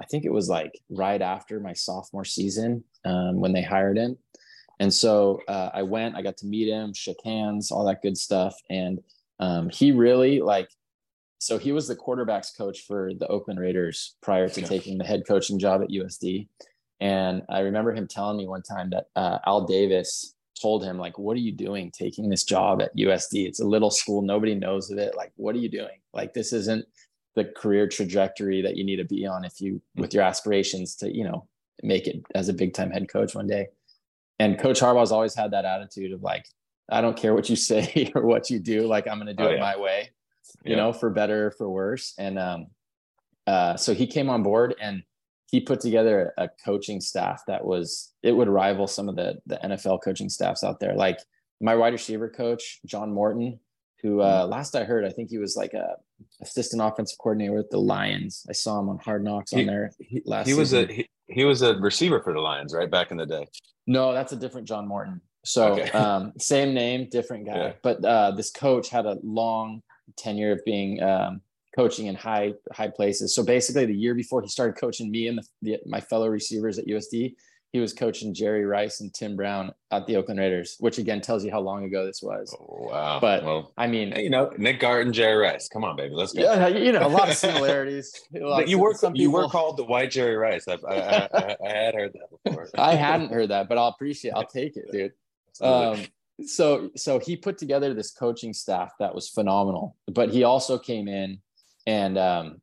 I 0.00 0.04
think 0.06 0.24
it 0.24 0.32
was 0.32 0.48
like 0.48 0.72
right 0.88 1.20
after 1.20 1.60
my 1.60 1.74
sophomore 1.74 2.24
season 2.24 2.84
um, 3.04 3.40
when 3.40 3.52
they 3.52 3.62
hired 3.62 3.98
him. 3.98 4.16
And 4.80 4.94
so 4.94 5.40
uh, 5.48 5.70
I 5.74 5.82
went, 5.82 6.16
I 6.16 6.22
got 6.22 6.36
to 6.38 6.46
meet 6.46 6.68
him, 6.68 6.94
shook 6.94 7.18
hands, 7.24 7.70
all 7.70 7.84
that 7.84 8.00
good 8.00 8.16
stuff. 8.16 8.54
And 8.70 9.00
um, 9.40 9.68
he 9.68 9.92
really 9.92 10.40
like, 10.40 10.70
so 11.38 11.56
he 11.56 11.72
was 11.72 11.86
the 11.86 11.96
quarterbacks 11.96 12.56
coach 12.56 12.80
for 12.86 13.12
the 13.18 13.26
Oakland 13.28 13.60
Raiders 13.60 14.16
prior 14.20 14.48
to 14.48 14.62
taking 14.62 14.98
the 14.98 15.04
head 15.04 15.22
coaching 15.26 15.58
job 15.58 15.82
at 15.82 15.90
USD. 15.90 16.48
And 17.00 17.42
I 17.48 17.60
remember 17.60 17.94
him 17.94 18.08
telling 18.08 18.36
me 18.36 18.48
one 18.48 18.62
time 18.62 18.90
that 18.90 19.06
uh, 19.14 19.38
Al 19.46 19.64
Davis 19.64 20.34
told 20.60 20.84
him, 20.84 20.98
like, 20.98 21.18
what 21.18 21.36
are 21.36 21.40
you 21.40 21.52
doing 21.52 21.92
taking 21.92 22.28
this 22.28 22.44
job 22.44 22.82
at 22.82 22.96
USD? 22.96 23.46
It's 23.46 23.60
a 23.60 23.66
little 23.66 23.90
school. 23.90 24.22
Nobody 24.22 24.54
knows 24.54 24.90
of 24.90 24.98
it. 24.98 25.16
Like, 25.16 25.32
what 25.36 25.54
are 25.54 25.58
you 25.58 25.68
doing? 25.68 26.00
Like, 26.12 26.34
this 26.34 26.52
isn't 26.52 26.84
the 27.36 27.44
career 27.44 27.86
trajectory 27.86 28.62
that 28.62 28.76
you 28.76 28.84
need 28.84 28.96
to 28.96 29.04
be 29.04 29.24
on 29.26 29.44
if 29.44 29.60
you, 29.60 29.80
with 29.94 30.12
your 30.12 30.24
aspirations 30.24 30.96
to, 30.96 31.16
you 31.16 31.22
know, 31.22 31.46
make 31.84 32.08
it 32.08 32.20
as 32.34 32.48
a 32.48 32.52
big 32.52 32.74
time 32.74 32.90
head 32.90 33.08
coach 33.08 33.36
one 33.36 33.46
day. 33.46 33.68
And 34.40 34.58
Coach 34.58 34.80
Harbaugh's 34.80 35.12
always 35.12 35.34
had 35.34 35.52
that 35.52 35.64
attitude 35.64 36.12
of 36.12 36.22
like, 36.22 36.46
I 36.90 37.00
don't 37.00 37.16
care 37.16 37.34
what 37.34 37.48
you 37.48 37.56
say 37.70 38.10
or 38.14 38.26
what 38.26 38.50
you 38.50 38.58
do. 38.58 38.86
Like, 38.86 39.06
I'm 39.06 39.18
going 39.18 39.28
to 39.28 39.34
do 39.34 39.44
oh, 39.44 39.50
it 39.50 39.54
yeah. 39.54 39.60
my 39.60 39.76
way, 39.76 40.10
you 40.64 40.72
yeah. 40.72 40.76
know, 40.76 40.92
for 40.92 41.10
better, 41.10 41.50
for 41.50 41.68
worse. 41.68 42.14
And 42.18 42.38
um, 42.38 42.66
uh, 43.46 43.76
so 43.76 43.94
he 43.94 44.06
came 44.06 44.28
on 44.28 44.42
board 44.42 44.74
and 44.80 45.02
he 45.50 45.60
put 45.60 45.80
together 45.80 46.34
a 46.36 46.48
coaching 46.64 47.00
staff 47.00 47.42
that 47.46 47.64
was 47.64 48.12
it 48.22 48.32
would 48.32 48.48
rival 48.48 48.86
some 48.86 49.08
of 49.08 49.16
the 49.16 49.38
the 49.46 49.58
NFL 49.64 50.02
coaching 50.02 50.28
staffs 50.28 50.62
out 50.62 50.80
there. 50.80 50.94
Like 50.94 51.18
my 51.60 51.74
wide 51.74 51.92
receiver 51.92 52.28
coach, 52.28 52.80
John 52.84 53.12
Morton, 53.12 53.58
who 54.02 54.20
uh, 54.20 54.42
mm-hmm. 54.42 54.52
last 54.52 54.76
I 54.76 54.84
heard, 54.84 55.04
I 55.04 55.10
think 55.10 55.30
he 55.30 55.38
was 55.38 55.56
like 55.56 55.72
a 55.74 55.96
assistant 56.42 56.82
offensive 56.82 57.18
coordinator 57.18 57.54
with 57.54 57.70
the 57.70 57.78
Lions. 57.78 58.44
I 58.48 58.52
saw 58.52 58.78
him 58.78 58.88
on 58.88 58.98
Hard 58.98 59.24
Knocks 59.24 59.52
on 59.52 59.60
he, 59.60 59.64
there 59.64 59.92
last. 60.24 60.46
He 60.46 60.54
was 60.54 60.70
season. 60.70 60.90
a 60.90 60.92
he, 60.92 61.08
he, 61.26 61.44
was 61.44 61.62
a 61.62 61.76
receiver 61.76 62.20
for 62.22 62.32
the 62.32 62.40
Lions, 62.40 62.74
right 62.74 62.90
back 62.90 63.10
in 63.10 63.16
the 63.16 63.26
day. 63.26 63.46
No, 63.86 64.12
that's 64.12 64.32
a 64.32 64.36
different 64.36 64.68
John 64.68 64.86
Morton. 64.86 65.20
So 65.44 65.72
okay. 65.72 65.90
um, 65.92 66.32
same 66.38 66.74
name, 66.74 67.08
different 67.10 67.46
guy. 67.46 67.56
Yeah. 67.56 67.72
But 67.82 68.04
uh, 68.04 68.32
this 68.32 68.50
coach 68.50 68.90
had 68.90 69.06
a 69.06 69.16
long 69.22 69.82
tenure 70.16 70.52
of 70.52 70.64
being 70.64 71.02
um, 71.02 71.40
coaching 71.76 72.06
in 72.06 72.14
high 72.14 72.54
high 72.72 72.88
places. 72.88 73.34
So 73.34 73.42
basically, 73.44 73.86
the 73.86 73.94
year 73.94 74.14
before 74.14 74.42
he 74.42 74.48
started 74.48 74.78
coaching 74.80 75.10
me 75.10 75.28
and 75.28 75.38
the, 75.38 75.44
the, 75.62 75.78
my 75.86 76.00
fellow 76.00 76.28
receivers 76.28 76.78
at 76.78 76.86
USD, 76.86 77.34
he 77.72 77.80
was 77.80 77.92
coaching 77.92 78.32
Jerry 78.32 78.64
Rice 78.64 79.00
and 79.00 79.12
Tim 79.12 79.36
Brown 79.36 79.72
at 79.90 80.06
the 80.06 80.16
Oakland 80.16 80.40
Raiders, 80.40 80.76
which 80.80 80.98
again 80.98 81.20
tells 81.20 81.44
you 81.44 81.50
how 81.50 81.60
long 81.60 81.84
ago 81.84 82.06
this 82.06 82.22
was. 82.22 82.56
Oh, 82.58 82.88
wow! 82.90 83.18
But 83.20 83.44
well, 83.44 83.72
I 83.76 83.86
mean, 83.86 84.14
you 84.16 84.30
know, 84.30 84.50
Nick 84.56 84.80
Garton, 84.80 85.12
Jerry 85.12 85.36
Rice. 85.36 85.68
Come 85.68 85.84
on, 85.84 85.94
baby, 85.94 86.14
let's 86.14 86.32
go. 86.32 86.42
Yeah, 86.42 86.68
you 86.68 86.92
know, 86.92 87.06
a 87.06 87.08
lot 87.08 87.28
of 87.28 87.36
similarities. 87.36 88.12
Lot 88.32 88.68
you 88.68 88.78
were 88.78 88.94
some 88.94 89.14
you 89.14 89.30
were 89.30 89.48
called 89.48 89.76
the 89.76 89.84
White 89.84 90.10
Jerry 90.10 90.36
Rice. 90.36 90.66
I, 90.66 90.78
I, 90.88 91.28
I, 91.32 91.56
I 91.64 91.68
had 91.68 91.94
heard 91.94 92.12
that 92.14 92.42
before. 92.44 92.68
I 92.78 92.94
hadn't 92.94 93.32
heard 93.32 93.50
that, 93.50 93.68
but 93.68 93.76
I'll 93.76 93.88
appreciate. 93.88 94.32
I'll 94.32 94.46
take 94.46 94.76
it, 94.76 94.90
dude. 94.90 95.12
Um, 95.60 96.04
so 96.46 96.90
so 96.96 97.18
he 97.18 97.36
put 97.36 97.58
together 97.58 97.94
this 97.94 98.10
coaching 98.10 98.52
staff 98.52 98.92
that 99.00 99.14
was 99.14 99.28
phenomenal, 99.28 99.96
but 100.06 100.30
he 100.30 100.44
also 100.44 100.78
came 100.78 101.08
in 101.08 101.40
and 101.86 102.18
um, 102.18 102.60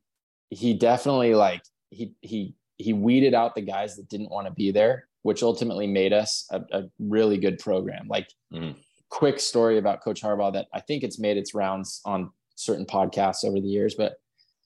he 0.50 0.74
definitely 0.74 1.34
like 1.34 1.62
he 1.90 2.12
he 2.20 2.54
he 2.78 2.92
weeded 2.92 3.34
out 3.34 3.54
the 3.54 3.60
guys 3.62 3.96
that 3.96 4.08
didn't 4.08 4.30
want 4.30 4.46
to 4.46 4.52
be 4.52 4.70
there, 4.70 5.08
which 5.22 5.42
ultimately 5.42 5.86
made 5.86 6.12
us 6.12 6.46
a, 6.50 6.60
a 6.72 6.84
really 6.98 7.38
good 7.38 7.58
program. 7.58 8.06
Like, 8.08 8.28
mm-hmm. 8.52 8.78
quick 9.08 9.40
story 9.40 9.78
about 9.78 10.02
Coach 10.02 10.22
Harbaugh 10.22 10.52
that 10.52 10.66
I 10.72 10.80
think 10.80 11.02
it's 11.02 11.18
made 11.18 11.36
its 11.36 11.54
rounds 11.54 12.00
on 12.04 12.30
certain 12.54 12.86
podcasts 12.86 13.44
over 13.44 13.60
the 13.60 13.68
years, 13.68 13.94
but 13.94 14.14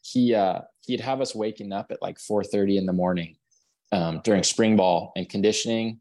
he 0.03 0.35
uh, 0.35 0.61
he'd 0.87 1.01
have 1.01 1.21
us 1.21 1.35
waking 1.35 1.73
up 1.73 1.91
at 1.91 2.03
like 2.03 2.19
4:30 2.19 2.79
in 2.79 2.87
the 2.87 2.93
morning 2.93 3.37
um, 3.93 4.21
during 4.25 4.43
spring 4.43 4.77
ball 4.77 5.13
and 5.17 5.29
conditioning 5.29 6.01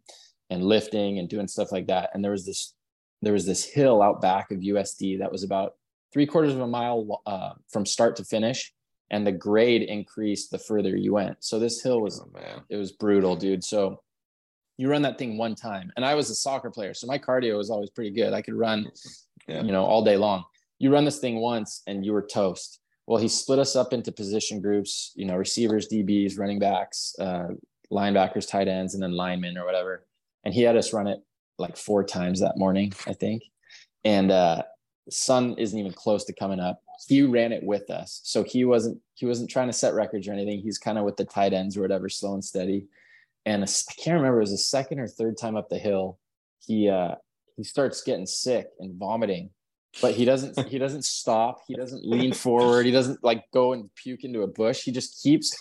and 0.49 0.63
lifting 0.63 1.19
and 1.19 1.29
doing 1.29 1.47
stuff 1.47 1.71
like 1.71 1.87
that. 1.87 2.09
And 2.13 2.23
there 2.23 2.31
was 2.31 2.45
this 2.45 2.73
there 3.21 3.33
was 3.33 3.45
this 3.45 3.65
hill 3.65 4.01
out 4.01 4.21
back 4.21 4.51
of 4.51 4.59
USD 4.59 5.19
that 5.19 5.31
was 5.31 5.43
about 5.43 5.73
three 6.13 6.25
quarters 6.25 6.53
of 6.53 6.61
a 6.61 6.67
mile 6.67 7.21
uh, 7.25 7.51
from 7.69 7.85
start 7.85 8.15
to 8.17 8.23
finish 8.23 8.73
and 9.11 9.25
the 9.25 9.31
grade 9.31 9.81
increased 9.81 10.51
the 10.51 10.57
further 10.57 10.95
you 10.95 11.13
went. 11.13 11.37
So 11.39 11.59
this 11.59 11.81
hill 11.81 12.01
was 12.01 12.21
oh, 12.21 12.63
it 12.69 12.77
was 12.77 12.91
brutal 12.91 13.35
dude. 13.35 13.63
So 13.63 14.01
you 14.77 14.89
run 14.89 15.01
that 15.01 15.17
thing 15.17 15.37
one 15.37 15.55
time. 15.55 15.91
And 15.95 16.05
i 16.05 16.15
was 16.15 16.29
a 16.29 16.35
soccer 16.35 16.69
player 16.69 16.93
so 16.93 17.07
my 17.07 17.17
cardio 17.17 17.57
was 17.57 17.69
always 17.69 17.89
pretty 17.89 18.11
good. 18.11 18.33
I 18.33 18.41
could 18.41 18.53
run 18.53 18.89
yeah. 19.47 19.61
you 19.61 19.71
know 19.71 19.83
all 19.83 20.03
day 20.03 20.17
long. 20.17 20.43
You 20.77 20.93
run 20.93 21.05
this 21.05 21.19
thing 21.19 21.37
once 21.37 21.81
and 21.87 22.05
you 22.05 22.13
were 22.13 22.21
toast. 22.21 22.79
Well 23.07 23.19
he 23.19 23.27
split 23.27 23.59
us 23.59 23.75
up 23.75 23.93
into 23.93 24.11
position 24.11 24.61
groups 24.61 25.11
you 25.15 25.25
know 25.25 25.35
receivers 25.35 25.87
dbs 25.87 26.37
running 26.37 26.59
backs 26.59 27.15
uh, 27.19 27.47
linebackers 27.91 28.47
tight 28.47 28.67
ends 28.67 28.93
and 28.93 29.03
then 29.03 29.13
linemen 29.13 29.57
or 29.57 29.65
whatever. 29.65 30.05
And 30.45 30.53
he 30.53 30.61
had 30.61 30.77
us 30.77 30.93
run 30.93 31.07
it 31.07 31.19
like 31.59 31.77
four 31.77 32.03
times 32.03 32.39
that 32.39 32.57
morning 32.57 32.91
i 33.07 33.13
think 33.13 33.43
and 34.05 34.31
uh, 34.31 34.63
sun 35.09 35.55
isn't 35.57 35.77
even 35.77 35.93
close 35.93 36.23
to 36.25 36.33
coming 36.33 36.59
up. 36.59 36.81
He 37.07 37.23
ran 37.23 37.51
it 37.51 37.63
with 37.63 37.89
us, 37.89 38.21
so 38.23 38.43
he 38.43 38.65
wasn't 38.65 38.99
he 39.15 39.25
wasn't 39.25 39.49
trying 39.49 39.67
to 39.67 39.73
set 39.73 39.93
records 39.93 40.27
or 40.27 40.33
anything. 40.33 40.59
He's 40.59 40.77
kind 40.77 40.97
of 40.97 41.05
with 41.05 41.17
the 41.17 41.25
tight 41.25 41.53
ends 41.53 41.77
or 41.77 41.81
whatever, 41.81 42.09
slow 42.09 42.33
and 42.33 42.43
steady. 42.43 42.87
And 43.45 43.63
I 43.63 43.67
can't 44.01 44.17
remember 44.17 44.37
it 44.37 44.41
was 44.41 44.51
the 44.51 44.57
second 44.57 44.99
or 44.99 45.07
third 45.07 45.37
time 45.37 45.55
up 45.55 45.69
the 45.69 45.79
hill. 45.79 46.19
He 46.59 46.89
uh, 46.89 47.15
he 47.55 47.63
starts 47.63 48.03
getting 48.03 48.25
sick 48.25 48.67
and 48.79 48.99
vomiting, 48.99 49.51
but 50.01 50.13
he 50.13 50.25
doesn't 50.25 50.67
he 50.67 50.77
doesn't 50.77 51.05
stop. 51.05 51.61
He 51.67 51.73
doesn't 51.73 52.05
lean 52.05 52.33
forward. 52.33 52.85
He 52.85 52.91
doesn't 52.91 53.23
like 53.23 53.45
go 53.53 53.71
and 53.71 53.89
puke 53.95 54.25
into 54.25 54.41
a 54.41 54.47
bush. 54.47 54.83
He 54.83 54.91
just 54.91 55.23
keeps 55.23 55.55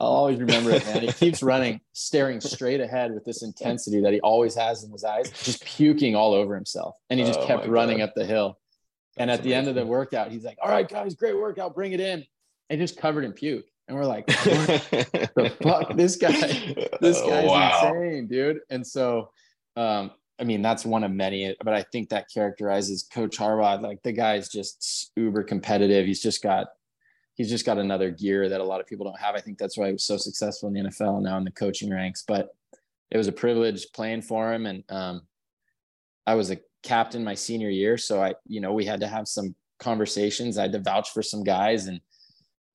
I'll 0.00 0.08
always 0.08 0.40
remember 0.40 0.70
it, 0.72 0.84
man. 0.86 1.02
He 1.02 1.12
keeps 1.12 1.42
running, 1.42 1.80
staring 1.92 2.40
straight 2.40 2.80
ahead 2.80 3.14
with 3.14 3.24
this 3.24 3.42
intensity 3.42 4.00
that 4.00 4.12
he 4.12 4.20
always 4.20 4.54
has 4.56 4.82
in 4.82 4.90
his 4.90 5.04
eyes, 5.04 5.30
just 5.30 5.64
puking 5.64 6.16
all 6.16 6.34
over 6.34 6.54
himself. 6.54 6.96
And 7.10 7.20
he 7.20 7.26
just 7.26 7.40
oh 7.40 7.46
kept 7.46 7.66
running 7.66 7.98
God. 7.98 8.08
up 8.08 8.14
the 8.14 8.26
hill. 8.26 8.58
And 9.16 9.30
That's 9.30 9.38
at 9.38 9.44
the 9.44 9.54
end 9.54 9.68
of 9.68 9.76
the 9.76 9.86
workout, 9.86 10.32
he's 10.32 10.44
like, 10.44 10.58
All 10.60 10.70
right, 10.70 10.88
guys, 10.88 11.14
great 11.14 11.36
workout, 11.36 11.74
bring 11.74 11.92
it 11.92 12.00
in. 12.00 12.24
And 12.70 12.80
just 12.80 12.96
covered 12.96 13.24
in 13.24 13.32
puke. 13.32 13.66
And 13.86 13.96
we're 13.96 14.06
like, 14.06 14.26
the 14.26 15.54
fuck? 15.62 15.94
This 15.96 16.16
guy, 16.16 16.30
this 17.00 17.20
oh, 17.22 17.28
guy's 17.28 17.46
wow. 17.46 17.92
insane, 17.94 18.26
dude. 18.26 18.60
And 18.70 18.84
so 18.84 19.30
um, 19.76 20.10
I 20.38 20.44
mean, 20.44 20.62
that's 20.62 20.84
one 20.84 21.04
of 21.04 21.12
many, 21.12 21.54
but 21.62 21.74
I 21.74 21.82
think 21.92 22.08
that 22.08 22.26
characterizes 22.32 23.04
Coach 23.12 23.38
Harbaugh. 23.38 23.80
Like 23.80 24.02
the 24.02 24.12
guy's 24.12 24.48
just 24.48 25.12
uber 25.16 25.44
competitive. 25.44 26.06
He's 26.06 26.22
just 26.22 26.42
got 26.42 26.68
he's 27.34 27.50
just 27.50 27.66
got 27.66 27.78
another 27.78 28.10
gear 28.10 28.48
that 28.48 28.60
a 28.60 28.64
lot 28.64 28.80
of 28.80 28.86
people 28.86 29.04
don't 29.04 29.20
have. 29.20 29.34
I 29.34 29.40
think 29.40 29.58
that's 29.58 29.76
why 29.76 29.86
he 29.86 29.92
was 29.92 30.04
so 30.04 30.16
successful 30.16 30.68
in 30.68 30.74
the 30.74 30.88
NFL 30.88 31.16
and 31.16 31.24
now 31.24 31.36
in 31.36 31.44
the 31.44 31.50
coaching 31.50 31.90
ranks. 31.90 32.24
But 32.26 32.54
it 33.10 33.16
was 33.16 33.28
a 33.28 33.32
privilege 33.32 33.86
playing 33.92 34.22
for 34.22 34.52
him, 34.52 34.66
and 34.66 34.84
um, 34.88 35.22
I 36.26 36.34
was 36.34 36.50
a 36.50 36.58
captain 36.82 37.24
my 37.24 37.34
senior 37.34 37.70
year, 37.70 37.98
so 37.98 38.22
I, 38.22 38.34
you 38.46 38.60
know, 38.60 38.72
we 38.72 38.84
had 38.84 39.00
to 39.00 39.08
have 39.08 39.28
some 39.28 39.54
conversations. 39.78 40.58
I 40.58 40.62
had 40.62 40.72
to 40.72 40.80
vouch 40.80 41.10
for 41.10 41.22
some 41.22 41.44
guys, 41.44 41.86
and 41.86 42.00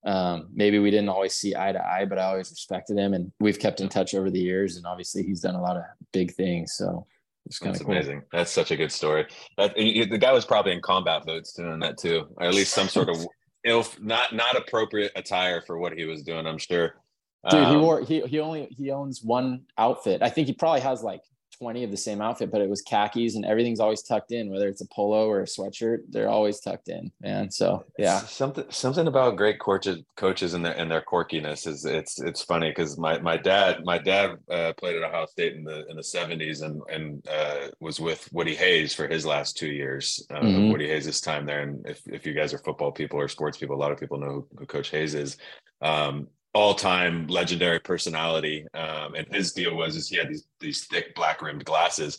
um, 0.04 0.48
maybe 0.52 0.78
we 0.78 0.90
didn't 0.90 1.08
always 1.08 1.34
see 1.34 1.54
eye 1.56 1.72
to 1.72 1.84
eye, 1.84 2.04
but 2.04 2.18
I 2.18 2.24
always 2.24 2.50
respected 2.50 2.98
him, 2.98 3.14
and 3.14 3.32
we've 3.40 3.58
kept 3.58 3.80
in 3.80 3.88
touch 3.88 4.14
over 4.14 4.30
the 4.30 4.40
years. 4.40 4.76
And 4.76 4.86
obviously, 4.86 5.22
he's 5.22 5.40
done 5.40 5.56
a 5.56 5.62
lot 5.62 5.76
of 5.76 5.82
big 6.12 6.32
things. 6.32 6.74
So 6.74 7.06
it's 7.46 7.58
kind 7.58 7.74
of 7.74 7.82
cool. 7.82 7.92
amazing. 7.92 8.22
That's 8.32 8.50
such 8.50 8.70
a 8.70 8.76
good 8.76 8.92
story. 8.92 9.26
That 9.56 9.74
the 9.74 10.18
guy 10.18 10.32
was 10.32 10.44
probably 10.44 10.72
in 10.72 10.80
combat 10.80 11.26
boots 11.26 11.52
doing 11.52 11.80
that 11.80 11.98
too, 11.98 12.28
or 12.36 12.46
at 12.46 12.54
least 12.54 12.72
some 12.72 12.88
sort 12.88 13.08
of 13.08 13.26
ill, 13.64 13.86
not 14.00 14.34
not 14.34 14.56
appropriate 14.56 15.12
attire 15.16 15.62
for 15.62 15.78
what 15.78 15.92
he 15.92 16.04
was 16.04 16.22
doing. 16.22 16.46
I'm 16.46 16.58
sure. 16.58 16.94
Dude, 17.48 17.60
um, 17.60 17.74
he 17.74 17.80
wore 17.80 18.00
he 18.02 18.20
he 18.22 18.40
only 18.40 18.68
he 18.70 18.90
owns 18.90 19.22
one 19.22 19.62
outfit. 19.78 20.22
I 20.22 20.28
think 20.28 20.46
he 20.46 20.52
probably 20.52 20.80
has 20.80 21.02
like 21.02 21.22
20 21.60 21.84
of 21.84 21.90
the 21.90 21.96
same 21.96 22.22
outfit, 22.22 22.50
but 22.50 22.62
it 22.62 22.70
was 22.70 22.80
khakis 22.80 23.34
and 23.34 23.44
everything's 23.44 23.80
always 23.80 24.02
tucked 24.02 24.32
in, 24.32 24.50
whether 24.50 24.66
it's 24.66 24.80
a 24.80 24.86
polo 24.86 25.28
or 25.28 25.40
a 25.40 25.44
sweatshirt, 25.44 25.98
they're 26.08 26.28
always 26.28 26.58
tucked 26.58 26.88
in, 26.88 27.12
man. 27.20 27.50
So 27.50 27.84
yeah. 27.98 28.20
Something 28.20 28.64
something 28.70 29.06
about 29.06 29.36
great 29.36 29.60
coaches 29.60 30.02
coaches 30.16 30.54
and 30.54 30.64
their 30.64 30.72
and 30.72 30.90
their 30.90 31.02
quirkiness 31.02 31.66
is 31.66 31.84
it's 31.84 32.20
it's 32.20 32.42
funny 32.42 32.70
because 32.70 32.96
my 32.98 33.18
my 33.18 33.36
dad 33.36 33.84
my 33.84 33.98
dad 33.98 34.36
uh, 34.50 34.72
played 34.78 34.96
at 34.96 35.02
Ohio 35.02 35.26
State 35.26 35.54
in 35.54 35.64
the 35.64 35.86
in 35.88 35.96
the 35.96 36.02
70s 36.02 36.62
and 36.62 36.80
and 36.90 37.28
uh, 37.28 37.68
was 37.78 38.00
with 38.00 38.26
Woody 38.32 38.54
Hayes 38.54 38.94
for 38.94 39.06
his 39.06 39.26
last 39.26 39.58
two 39.58 39.70
years. 39.70 40.26
Uh, 40.30 40.40
mm-hmm. 40.40 40.70
Woody 40.70 40.88
Hayes' 40.88 41.20
time 41.20 41.44
there. 41.44 41.60
And 41.60 41.86
if, 41.86 42.00
if 42.06 42.24
you 42.24 42.32
guys 42.32 42.54
are 42.54 42.58
football 42.58 42.92
people 42.92 43.18
or 43.18 43.28
sports 43.28 43.58
people, 43.58 43.76
a 43.76 43.82
lot 43.82 43.92
of 43.92 43.98
people 43.98 44.18
know 44.18 44.32
who, 44.32 44.48
who 44.58 44.66
Coach 44.66 44.90
Hayes 44.90 45.14
is. 45.14 45.36
Um, 45.82 46.28
all-time 46.52 47.26
legendary 47.28 47.80
personality. 47.80 48.66
Um, 48.74 49.14
and 49.14 49.26
his 49.32 49.52
deal 49.52 49.76
was 49.76 49.96
is 49.96 50.08
he 50.08 50.16
had 50.16 50.28
these 50.28 50.44
these 50.58 50.86
thick 50.86 51.14
black 51.14 51.42
rimmed 51.42 51.64
glasses, 51.64 52.18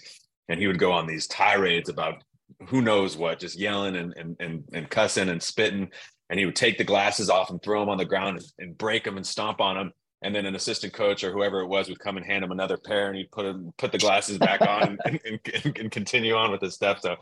and 0.50 0.60
he 0.60 0.67
would 0.67 0.80
go 0.80 0.91
on 0.91 1.08
these 1.08 1.28
tirades 1.28 1.89
about 1.89 2.24
who 2.67 2.82
knows 2.82 3.17
what, 3.17 3.39
just 3.39 3.60
yelling 3.60 3.96
and 3.96 4.13
and 4.15 4.36
and, 4.39 4.63
and 4.74 4.89
cussing 4.89 5.30
and 5.30 5.41
spitting. 5.41 5.89
And 6.30 6.39
he 6.39 6.46
would 6.46 6.56
take 6.56 6.78
the 6.78 6.86
glasses 6.86 7.30
off 7.30 7.50
and 7.50 7.62
throw 7.62 7.82
them 7.82 7.89
on 7.89 7.98
the 7.98 8.06
ground 8.06 8.38
and, 8.38 8.46
and 8.60 8.78
break 8.78 9.04
them 9.04 9.17
and 9.17 9.28
stomp 9.28 9.60
on 9.60 9.76
them. 9.76 9.91
And 10.22 10.34
then 10.34 10.46
an 10.46 10.56
assistant 10.56 10.94
coach 10.94 11.26
or 11.26 11.32
whoever 11.34 11.60
it 11.60 11.67
was 11.67 11.89
would 11.89 12.00
come 12.00 12.15
and 12.15 12.26
hand 12.26 12.44
him 12.44 12.52
another 12.52 12.78
pair, 12.78 13.08
and 13.08 13.17
he'd 13.17 13.32
put 13.32 13.46
him, 13.46 13.74
put 13.78 13.91
the 13.91 13.98
glasses 13.98 14.38
back 14.38 14.62
on 14.62 14.98
and, 15.04 15.20
and, 15.26 15.39
and, 15.78 15.91
continue 15.91 16.36
on 16.36 16.52
with 16.52 16.62
his 16.62 16.76
stuff. 16.76 17.00
So 17.02 17.15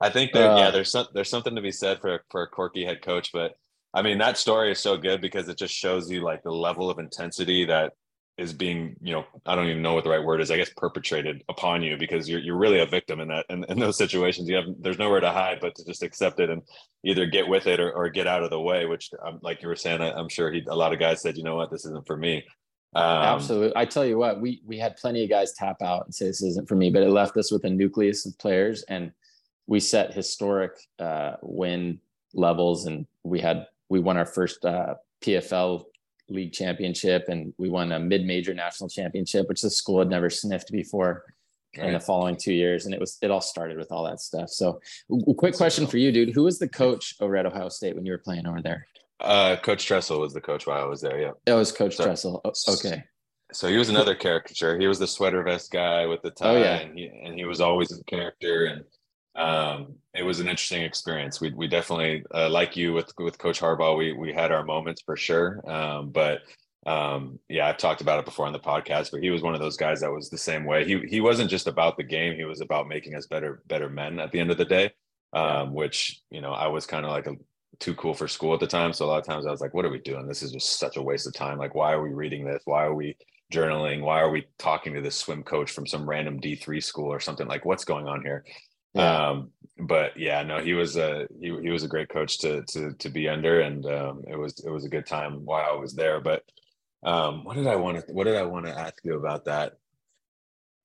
I 0.00 0.10
think 0.10 0.32
that 0.34 0.52
uh, 0.52 0.58
yeah, 0.58 0.70
there's 0.70 0.92
some, 0.92 1.06
there's 1.14 1.30
something 1.30 1.56
to 1.56 1.62
be 1.62 1.72
said 1.72 2.00
for 2.00 2.22
for 2.30 2.42
a 2.42 2.48
quirky 2.48 2.84
head 2.84 3.02
coach, 3.02 3.30
but 3.32 3.54
I 3.94 4.02
mean, 4.02 4.18
that 4.18 4.38
story 4.38 4.72
is 4.72 4.78
so 4.78 4.96
good 4.96 5.20
because 5.20 5.48
it 5.48 5.58
just 5.58 5.74
shows 5.74 6.10
you 6.10 6.22
like 6.22 6.42
the 6.42 6.52
level 6.52 6.90
of 6.90 6.98
intensity 6.98 7.64
that 7.66 7.92
is 8.38 8.52
being 8.52 8.96
you 9.02 9.12
know 9.12 9.24
i 9.44 9.54
don't 9.54 9.68
even 9.68 9.82
know 9.82 9.92
what 9.92 10.04
the 10.04 10.10
right 10.10 10.24
word 10.24 10.40
is 10.40 10.50
i 10.50 10.56
guess 10.56 10.70
perpetrated 10.76 11.44
upon 11.50 11.82
you 11.82 11.98
because 11.98 12.28
you're, 12.28 12.40
you're 12.40 12.56
really 12.56 12.80
a 12.80 12.86
victim 12.86 13.20
in 13.20 13.28
that 13.28 13.44
in, 13.50 13.62
in 13.64 13.78
those 13.78 13.98
situations. 13.98 14.48
You 14.48 14.56
have 14.56 14.64
there's 14.80 14.98
nowhere 14.98 15.20
to 15.20 15.30
hide 15.30 15.58
but 15.60 15.74
to 15.74 15.84
just 15.84 16.02
accept 16.02 16.40
it 16.40 16.48
and 16.48 16.62
either 17.04 17.26
get 17.26 17.46
with 17.46 17.66
it 17.66 17.78
or, 17.78 17.92
or 17.92 18.08
get 18.08 18.26
out 18.26 18.42
of 18.42 18.50
the 18.50 18.60
way 18.60 18.86
which 18.86 19.10
um, 19.24 19.38
like 19.42 19.60
you 19.60 19.68
were 19.68 19.76
saying 19.76 20.00
I, 20.00 20.18
am 20.18 20.30
sure 20.30 20.50
he 20.50 20.64
a 20.66 20.74
lot 20.74 20.92
of 20.92 20.98
guys 20.98 21.20
said 21.20 21.36
you 21.36 21.44
know 21.44 21.56
what? 21.56 21.70
This 21.70 21.84
isn't 21.84 22.06
for 22.06 22.16
me. 22.16 22.44
Um, 22.94 23.04
absolutely 23.04 23.72
i 23.74 23.86
tell 23.86 24.04
you 24.04 24.18
what 24.18 24.40
we 24.40 24.60
we 24.66 24.78
had 24.78 24.96
plenty 24.98 25.24
of 25.24 25.30
guys 25.30 25.54
tap 25.54 25.80
out 25.80 26.04
and 26.04 26.14
say 26.14 26.26
this 26.26 26.42
isn't 26.42 26.68
for 26.68 26.74
me 26.74 26.90
but 26.90 27.02
it 27.02 27.08
left 27.08 27.38
us 27.38 27.50
with 27.50 27.64
a 27.64 27.70
nucleus 27.70 28.26
of 28.26 28.36
players 28.38 28.82
and 28.82 29.12
we 29.66 29.80
set 29.80 30.12
historic 30.12 30.72
uh, 30.98 31.36
win 31.40 32.00
levels 32.34 32.84
and 32.84 33.06
we 33.24 33.40
had 33.40 33.66
we 33.92 34.00
won 34.00 34.16
our 34.16 34.26
first 34.26 34.64
uh, 34.64 34.94
pfl 35.22 35.84
league 36.28 36.52
championship 36.52 37.26
and 37.28 37.52
we 37.58 37.68
won 37.68 37.92
a 37.92 37.98
mid-major 37.98 38.54
national 38.54 38.88
championship 38.88 39.48
which 39.48 39.60
the 39.60 39.70
school 39.70 39.98
had 39.98 40.08
never 40.08 40.30
sniffed 40.30 40.72
before 40.72 41.24
right. 41.76 41.88
in 41.88 41.92
the 41.92 42.00
following 42.00 42.36
two 42.36 42.52
years. 42.52 42.84
And 42.84 42.94
it 42.94 43.00
was 43.00 43.18
it 43.22 43.30
all 43.30 43.40
started 43.40 43.76
with 43.76 43.92
all 43.92 44.04
that 44.04 44.20
stuff. 44.20 44.50
So 44.50 44.80
quick 45.36 45.54
question 45.56 45.86
for 45.86 45.98
you 45.98 46.12
dude. 46.12 46.30
Who 46.30 46.44
was 46.44 46.58
the 46.58 46.68
coach 46.68 47.14
over 47.20 47.36
at 47.36 47.46
ohio 47.46 47.68
state 47.68 47.94
when 47.94 48.06
you 48.06 48.12
were 48.12 48.18
playing 48.18 48.46
over 48.46 48.62
there? 48.62 48.86
Uh 49.20 49.56
coach 49.56 49.86
tressel 49.86 50.20
was 50.20 50.32
the 50.32 50.40
coach 50.40 50.66
while 50.66 50.82
i 50.82 50.86
was 50.86 51.00
there 51.00 51.20
yeah. 51.20 51.32
It 51.46 51.54
was 51.54 51.70
coach 51.70 51.96
so, 51.96 52.04
tressel. 52.04 52.40
Okay. 52.44 53.04
so 53.52 53.68
he 53.68 53.76
was 53.76 53.88
another 53.88 54.14
caricature. 54.14 54.78
He 54.78 54.86
was 54.86 54.98
the 54.98 55.06
sweater 55.06 55.42
vest 55.42 55.70
guy 55.70 56.06
with 56.06 56.22
the 56.22 56.30
tie 56.30 56.56
oh, 56.56 56.58
yeah. 56.58 56.78
and, 56.78 56.98
he, 56.98 57.06
and 57.06 57.34
he 57.34 57.44
was 57.44 57.60
always 57.60 57.92
a 57.92 58.02
character 58.04 58.66
and 58.66 58.84
um, 59.34 59.94
it 60.14 60.22
was 60.22 60.40
an 60.40 60.48
interesting 60.48 60.82
experience. 60.82 61.40
We 61.40 61.52
we 61.52 61.68
definitely 61.68 62.24
uh, 62.34 62.50
like 62.50 62.76
you 62.76 62.92
with 62.92 63.12
with 63.18 63.38
Coach 63.38 63.60
Harbaugh. 63.60 63.96
We 63.96 64.12
we 64.12 64.32
had 64.32 64.52
our 64.52 64.64
moments 64.64 65.02
for 65.02 65.16
sure, 65.16 65.62
um, 65.70 66.10
but 66.10 66.40
um, 66.86 67.38
yeah, 67.48 67.68
I've 67.68 67.78
talked 67.78 68.00
about 68.00 68.18
it 68.18 68.24
before 68.24 68.46
on 68.46 68.52
the 68.52 68.58
podcast. 68.58 69.10
But 69.10 69.22
he 69.22 69.30
was 69.30 69.42
one 69.42 69.54
of 69.54 69.60
those 69.60 69.76
guys 69.76 70.00
that 70.00 70.12
was 70.12 70.28
the 70.28 70.38
same 70.38 70.64
way. 70.64 70.84
He 70.84 70.98
he 71.08 71.20
wasn't 71.20 71.50
just 71.50 71.66
about 71.66 71.96
the 71.96 72.02
game. 72.02 72.36
He 72.36 72.44
was 72.44 72.60
about 72.60 72.88
making 72.88 73.14
us 73.14 73.26
better 73.26 73.62
better 73.66 73.88
men 73.88 74.18
at 74.20 74.32
the 74.32 74.40
end 74.40 74.50
of 74.50 74.58
the 74.58 74.64
day. 74.64 74.90
Um, 75.32 75.72
which 75.72 76.20
you 76.30 76.42
know 76.42 76.52
I 76.52 76.66
was 76.66 76.84
kind 76.84 77.06
of 77.06 77.12
like 77.12 77.26
a, 77.26 77.32
too 77.78 77.94
cool 77.94 78.12
for 78.12 78.28
school 78.28 78.52
at 78.52 78.60
the 78.60 78.66
time. 78.66 78.92
So 78.92 79.04
a 79.04 79.08
lot 79.08 79.18
of 79.18 79.24
times 79.26 79.46
I 79.46 79.50
was 79.50 79.62
like, 79.62 79.72
what 79.72 79.86
are 79.86 79.90
we 79.90 79.98
doing? 79.98 80.26
This 80.26 80.42
is 80.42 80.52
just 80.52 80.78
such 80.78 80.98
a 80.98 81.02
waste 81.02 81.26
of 81.26 81.32
time. 81.32 81.58
Like, 81.58 81.74
why 81.74 81.92
are 81.92 82.02
we 82.02 82.10
reading 82.10 82.44
this? 82.44 82.62
Why 82.66 82.84
are 82.84 82.94
we 82.94 83.16
journaling? 83.52 84.02
Why 84.02 84.20
are 84.20 84.30
we 84.30 84.46
talking 84.58 84.94
to 84.94 85.00
this 85.00 85.16
swim 85.16 85.42
coach 85.42 85.70
from 85.70 85.86
some 85.86 86.08
random 86.08 86.38
D3 86.38 86.82
school 86.82 87.10
or 87.10 87.18
something? 87.18 87.46
Like, 87.46 87.64
what's 87.64 87.84
going 87.84 88.06
on 88.06 88.22
here? 88.22 88.44
Yeah. 88.94 89.28
Um, 89.28 89.50
but 89.78 90.16
yeah, 90.16 90.42
no, 90.42 90.58
he 90.58 90.74
was 90.74 90.96
a 90.96 91.26
he, 91.40 91.46
he 91.62 91.70
was 91.70 91.82
a 91.82 91.88
great 91.88 92.08
coach 92.08 92.38
to 92.40 92.62
to 92.62 92.92
to 92.92 93.08
be 93.08 93.28
under, 93.28 93.60
and 93.60 93.84
um, 93.86 94.22
it 94.28 94.36
was 94.36 94.62
it 94.64 94.70
was 94.70 94.84
a 94.84 94.88
good 94.88 95.06
time 95.06 95.44
while 95.44 95.66
I 95.70 95.74
was 95.74 95.94
there. 95.94 96.20
But 96.20 96.42
um, 97.02 97.44
what 97.44 97.56
did 97.56 97.66
I 97.66 97.76
want 97.76 98.06
to 98.06 98.12
what 98.12 98.24
did 98.24 98.36
I 98.36 98.42
want 98.42 98.66
to 98.66 98.78
ask 98.78 98.94
you 99.04 99.16
about 99.16 99.46
that? 99.46 99.74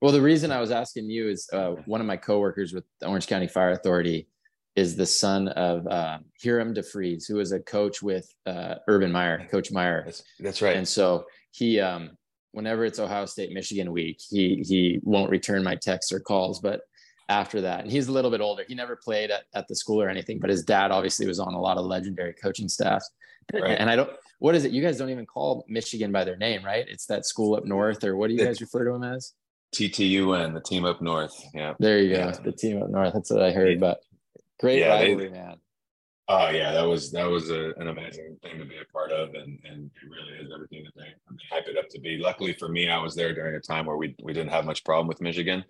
Well, 0.02 0.12
the 0.12 0.22
reason 0.22 0.52
I 0.52 0.60
was 0.60 0.72
asking 0.72 1.10
you 1.10 1.28
is 1.30 1.50
uh, 1.52 1.72
one 1.86 2.02
of 2.02 2.08
my 2.08 2.18
coworkers 2.18 2.72
with 2.72 2.86
the 3.00 3.08
Orange 3.08 3.28
County 3.28 3.48
Fire 3.48 3.72
Authority 3.72 4.28
is 4.76 4.96
the 4.96 5.08
son 5.08 5.48
of 5.50 5.88
uh, 5.88 6.20
Hiram 6.42 6.74
DeFries, 6.74 7.28
who 7.28 7.36
was 7.36 7.52
a 7.52 7.60
coach 7.60 8.04
with 8.04 8.32
uh, 8.46 8.76
Urban 8.88 9.12
Meyer, 9.12 9.48
Coach 9.50 9.72
Meyer. 9.72 10.04
That's, 10.06 10.24
that's 10.40 10.62
right. 10.62 10.78
And 10.78 10.88
so 10.88 11.26
he, 11.50 11.80
um, 11.80 12.12
whenever 12.52 12.86
it's 12.86 13.00
Ohio 13.00 13.26
State 13.26 13.52
Michigan 13.52 13.92
week, 13.92 14.22
he 14.30 14.64
he 14.68 15.00
won't 15.02 15.32
return 15.32 15.64
my 15.64 15.76
texts 15.76 16.12
or 16.12 16.20
calls, 16.20 16.60
but 16.60 16.82
after 17.30 17.62
that. 17.62 17.82
And 17.82 17.92
he's 17.92 18.08
a 18.08 18.12
little 18.12 18.32
bit 18.32 18.42
older. 18.42 18.64
He 18.68 18.76
never 18.76 18.96
played 18.96 19.32
at, 19.32 19.44
at 19.54 19.68
the 19.68 19.76
school 19.76 20.02
or 20.02 20.10
anything, 20.10 20.40
but 20.40 20.50
his 20.50 20.64
dad 20.64 20.92
obviously 20.92 21.28
was 21.28 21.40
on 21.40 21.54
a 21.54 21.60
lot 21.60 21.78
of 21.78 21.86
legendary 21.86 22.34
coaching 22.34 22.70
staffs. 22.70 23.10
Right. 23.54 23.78
And 23.80 23.90
I 23.90 23.96
don't, 23.96 24.10
what 24.40 24.56
is 24.56 24.66
it? 24.66 24.72
You 24.72 24.82
guys 24.82 24.98
don't 24.98 25.10
even 25.10 25.26
call 25.26 25.66
Michigan 25.68 26.12
by 26.12 26.24
their 26.24 26.38
name, 26.38 26.64
right? 26.64 26.86
It's 26.88 27.06
that 27.08 27.26
school 27.26 27.56
up 27.56 27.66
north, 27.66 28.04
or 28.04 28.16
what 28.18 28.28
do 28.28 28.36
you 28.36 28.44
guys 28.44 28.62
refer 28.62 28.86
to 28.86 28.92
them 28.92 29.04
as? 29.04 29.34
TTUN, 29.76 30.54
the 30.54 30.62
team 30.62 30.86
up 30.86 31.02
north. 31.02 31.34
Yeah. 31.54 31.74
There 31.80 32.00
you 32.00 32.16
go. 32.16 32.20
Yeah. 32.20 32.32
The 32.32 32.52
team 32.52 32.82
up 32.82 32.90
north. 32.90 33.14
That's 33.14 33.32
what 33.32 33.44
I 33.44 33.52
heard. 33.52 33.80
But 33.80 34.00
great 34.60 34.80
yeah, 34.80 34.90
rivalry, 34.90 35.28
they, 35.28 35.34
man. 35.34 35.56
Oh 36.30 36.50
yeah, 36.50 36.74
that 36.74 36.84
was 36.84 37.10
that 37.14 37.30
was 37.30 37.50
a, 37.52 37.72
an 37.78 37.88
amazing 37.88 38.38
thing 38.44 38.60
to 38.60 38.66
be 38.66 38.76
a 38.78 38.92
part 38.92 39.12
of, 39.14 39.30
and 39.30 39.60
and 39.64 39.86
it 39.86 40.10
really 40.10 40.46
is 40.46 40.52
everything 40.54 40.84
that 40.84 40.94
they 40.96 41.08
hype 41.50 41.68
it 41.68 41.78
up 41.78 41.88
to 41.90 42.02
be. 42.02 42.18
Luckily 42.18 42.52
for 42.52 42.68
me, 42.68 42.90
I 42.90 42.98
was 43.02 43.16
there 43.16 43.34
during 43.34 43.56
a 43.56 43.62
time 43.62 43.86
where 43.86 43.96
we 43.96 44.14
we 44.22 44.34
didn't 44.34 44.52
have 44.52 44.66
much 44.66 44.84
problem 44.84 45.08
with 45.08 45.22
Michigan, 45.22 45.64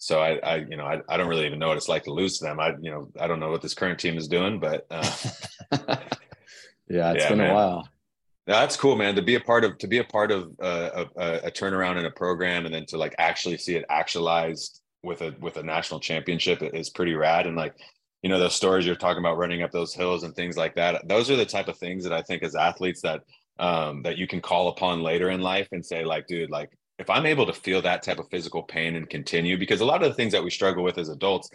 so 0.00 0.18
I, 0.18 0.38
I 0.38 0.56
you 0.56 0.78
know, 0.78 0.86
I, 0.86 1.02
I 1.10 1.18
don't 1.18 1.28
really 1.28 1.44
even 1.46 1.58
know 1.58 1.68
what 1.68 1.76
it's 1.76 1.88
like 1.88 2.04
to 2.04 2.12
lose 2.12 2.38
to 2.38 2.44
them. 2.46 2.58
I, 2.58 2.70
you 2.80 2.90
know, 2.90 3.10
I 3.20 3.26
don't 3.26 3.38
know 3.38 3.50
what 3.50 3.60
this 3.60 3.74
current 3.74 4.00
team 4.00 4.16
is 4.16 4.28
doing, 4.28 4.58
but 4.58 4.86
uh, 4.90 5.16
yeah, 6.88 7.12
it's 7.12 7.24
yeah, 7.24 7.28
been 7.28 7.38
man. 7.38 7.50
a 7.50 7.54
while. 7.54 7.88
That's 8.46 8.78
cool, 8.78 8.96
man. 8.96 9.14
To 9.16 9.22
be 9.22 9.34
a 9.34 9.40
part 9.40 9.62
of, 9.62 9.76
to 9.76 9.86
be 9.86 9.98
a 9.98 10.04
part 10.04 10.32
of 10.32 10.52
uh, 10.60 11.04
a, 11.16 11.32
a 11.44 11.50
turnaround 11.50 11.98
in 11.98 12.06
a 12.06 12.10
program, 12.10 12.64
and 12.64 12.74
then 12.74 12.86
to 12.86 12.96
like 12.96 13.14
actually 13.18 13.58
see 13.58 13.76
it 13.76 13.84
actualized 13.90 14.80
with 15.02 15.20
a 15.20 15.34
with 15.38 15.58
a 15.58 15.62
national 15.62 16.00
championship 16.00 16.62
is 16.62 16.88
pretty 16.88 17.14
rad. 17.14 17.46
And 17.46 17.54
like, 17.54 17.74
you 18.22 18.30
know, 18.30 18.38
those 18.38 18.54
stories 18.54 18.86
you're 18.86 18.96
talking 18.96 19.22
about 19.22 19.36
running 19.36 19.60
up 19.60 19.70
those 19.70 19.92
hills 19.92 20.24
and 20.24 20.34
things 20.34 20.56
like 20.56 20.74
that. 20.76 21.06
Those 21.06 21.30
are 21.30 21.36
the 21.36 21.44
type 21.44 21.68
of 21.68 21.76
things 21.76 22.04
that 22.04 22.14
I 22.14 22.22
think 22.22 22.42
as 22.42 22.54
athletes 22.54 23.02
that 23.02 23.20
um, 23.58 24.02
that 24.04 24.16
you 24.16 24.26
can 24.26 24.40
call 24.40 24.68
upon 24.68 25.02
later 25.02 25.28
in 25.28 25.42
life 25.42 25.68
and 25.72 25.84
say, 25.84 26.06
like, 26.06 26.26
dude, 26.26 26.50
like 26.50 26.70
if 27.00 27.08
I'm 27.10 27.26
able 27.26 27.46
to 27.46 27.52
feel 27.52 27.82
that 27.82 28.02
type 28.02 28.18
of 28.18 28.28
physical 28.28 28.62
pain 28.62 28.94
and 28.94 29.08
continue, 29.08 29.58
because 29.58 29.80
a 29.80 29.84
lot 29.86 30.02
of 30.02 30.10
the 30.10 30.14
things 30.14 30.32
that 30.32 30.44
we 30.44 30.50
struggle 30.50 30.84
with 30.84 30.98
as 30.98 31.08
adults, 31.08 31.50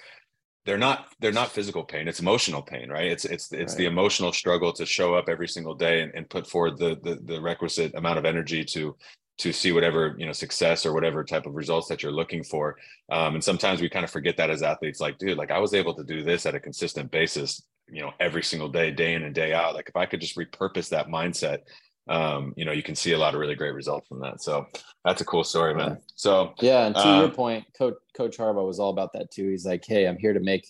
they're 0.65 0.79
not 0.79 1.13
they're 1.19 1.31
not 1.31 1.51
physical 1.51 1.84
pain 1.84 2.08
it's 2.08 2.19
emotional 2.19 2.62
pain 2.62 2.89
right? 2.89 3.05
It's 3.05 3.23
it's 3.23 3.53
it's 3.53 3.73
right. 3.73 3.77
the 3.77 3.86
emotional 3.86 4.34
struggle 4.34 4.73
to 4.73 4.86
show 4.86 5.13
up 5.13 5.29
every 5.29 5.47
single 5.47 5.75
day 5.75 6.01
and, 6.01 6.12
and 6.15 6.27
put 6.27 6.47
forward 6.47 6.79
the, 6.79 6.97
the, 7.03 7.19
the 7.23 7.39
requisite 7.39 7.93
amount 7.93 8.17
of 8.17 8.25
energy 8.25 8.63
to 8.65 8.95
to 9.38 9.53
see 9.53 9.71
whatever 9.71 10.15
you 10.17 10.25
know 10.25 10.31
success 10.31 10.86
or 10.86 10.93
whatever 10.93 11.23
type 11.23 11.45
of 11.45 11.53
results 11.53 11.88
that 11.88 12.01
you're 12.01 12.12
looking 12.12 12.43
for. 12.43 12.77
Um, 13.12 13.36
and 13.36 13.43
sometimes 13.43 13.79
we 13.79 13.89
kind 13.89 14.03
of 14.03 14.10
forget 14.10 14.38
that 14.38 14.49
as 14.49 14.63
athletes 14.63 14.99
like 14.99 15.19
dude 15.19 15.38
like 15.38 15.51
i 15.51 15.60
was 15.60 15.75
able 15.75 15.93
to 15.93 16.03
do 16.03 16.23
this 16.23 16.47
at 16.47 16.55
a 16.55 16.60
consistent 16.60 17.12
basis 17.12 17.62
you 17.88 18.01
know 18.01 18.12
every 18.19 18.43
single 18.43 18.69
day 18.69 18.89
day 18.89 19.13
in 19.13 19.23
and 19.23 19.36
day 19.36 19.53
out. 19.53 19.75
Like 19.75 19.89
if 19.89 19.95
i 19.95 20.08
could 20.08 20.21
just 20.21 20.36
repurpose 20.36 20.89
that 20.89 21.10
mindset 21.10 21.60
um, 22.08 22.54
you 22.56 22.65
know, 22.65 22.72
you 22.72 22.84
can 22.84 22.96
see 22.96 23.13
a 23.13 23.18
lot 23.18 23.34
of 23.34 23.39
really 23.39 23.56
great 23.56 23.74
results 23.74 24.08
from 24.08 24.20
that. 24.22 24.41
So 24.41 24.68
that's 25.04 25.22
a 25.22 25.26
cool 25.26 25.44
story, 25.44 25.74
man. 25.74 26.00
So 26.15 26.54
yeah, 26.60 26.86
and 26.86 26.96
to 26.96 27.08
uh, 27.08 27.20
your 27.22 27.30
point, 27.30 27.65
Coach 27.78 27.96
Coach 28.15 28.38
Harbaugh 28.38 28.65
was 28.65 28.80
all 28.80 28.91
about 28.91 29.13
that 29.13 29.32
too. 29.32 29.50
He's 29.50 29.65
like, 29.65 29.84
hey, 29.86 30.08
I'm 30.08 30.18
here 30.18 30.34
to 30.34 30.39
make 30.39 30.68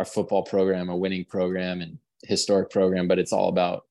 our 0.00 0.06
football 0.06 0.42
program 0.42 0.88
a 0.88 0.96
winning 0.96 1.24
program 1.24 1.80
and 1.80 1.98
historic 2.24 2.70
program, 2.70 3.06
but 3.06 3.18
it's 3.18 3.32
all 3.32 3.48
about 3.48 3.84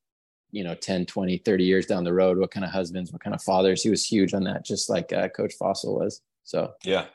you 0.52 0.64
know 0.64 0.76
10 0.76 1.08
20 1.08 1.40
30 1.40 1.64
years 1.64 1.86
down 1.88 2.04
the 2.04 2.14
road 2.14 2.38
what 2.38 2.52
kind 2.52 2.64
of 2.64 2.72
husbands 2.72 3.12
what 3.12 3.24
kind 3.24 3.34
of 3.34 3.42
fathers 3.42 3.82
he 3.82 3.90
was 3.90 4.06
huge 4.06 4.36
on 4.36 4.44
that 4.44 4.64
just 4.64 4.88
like 4.88 5.12
uh, 5.12 5.28
coach 5.30 5.54
Tressel 5.58 5.96
was 5.96 6.22
so 6.44 6.72
yeah 6.84 7.06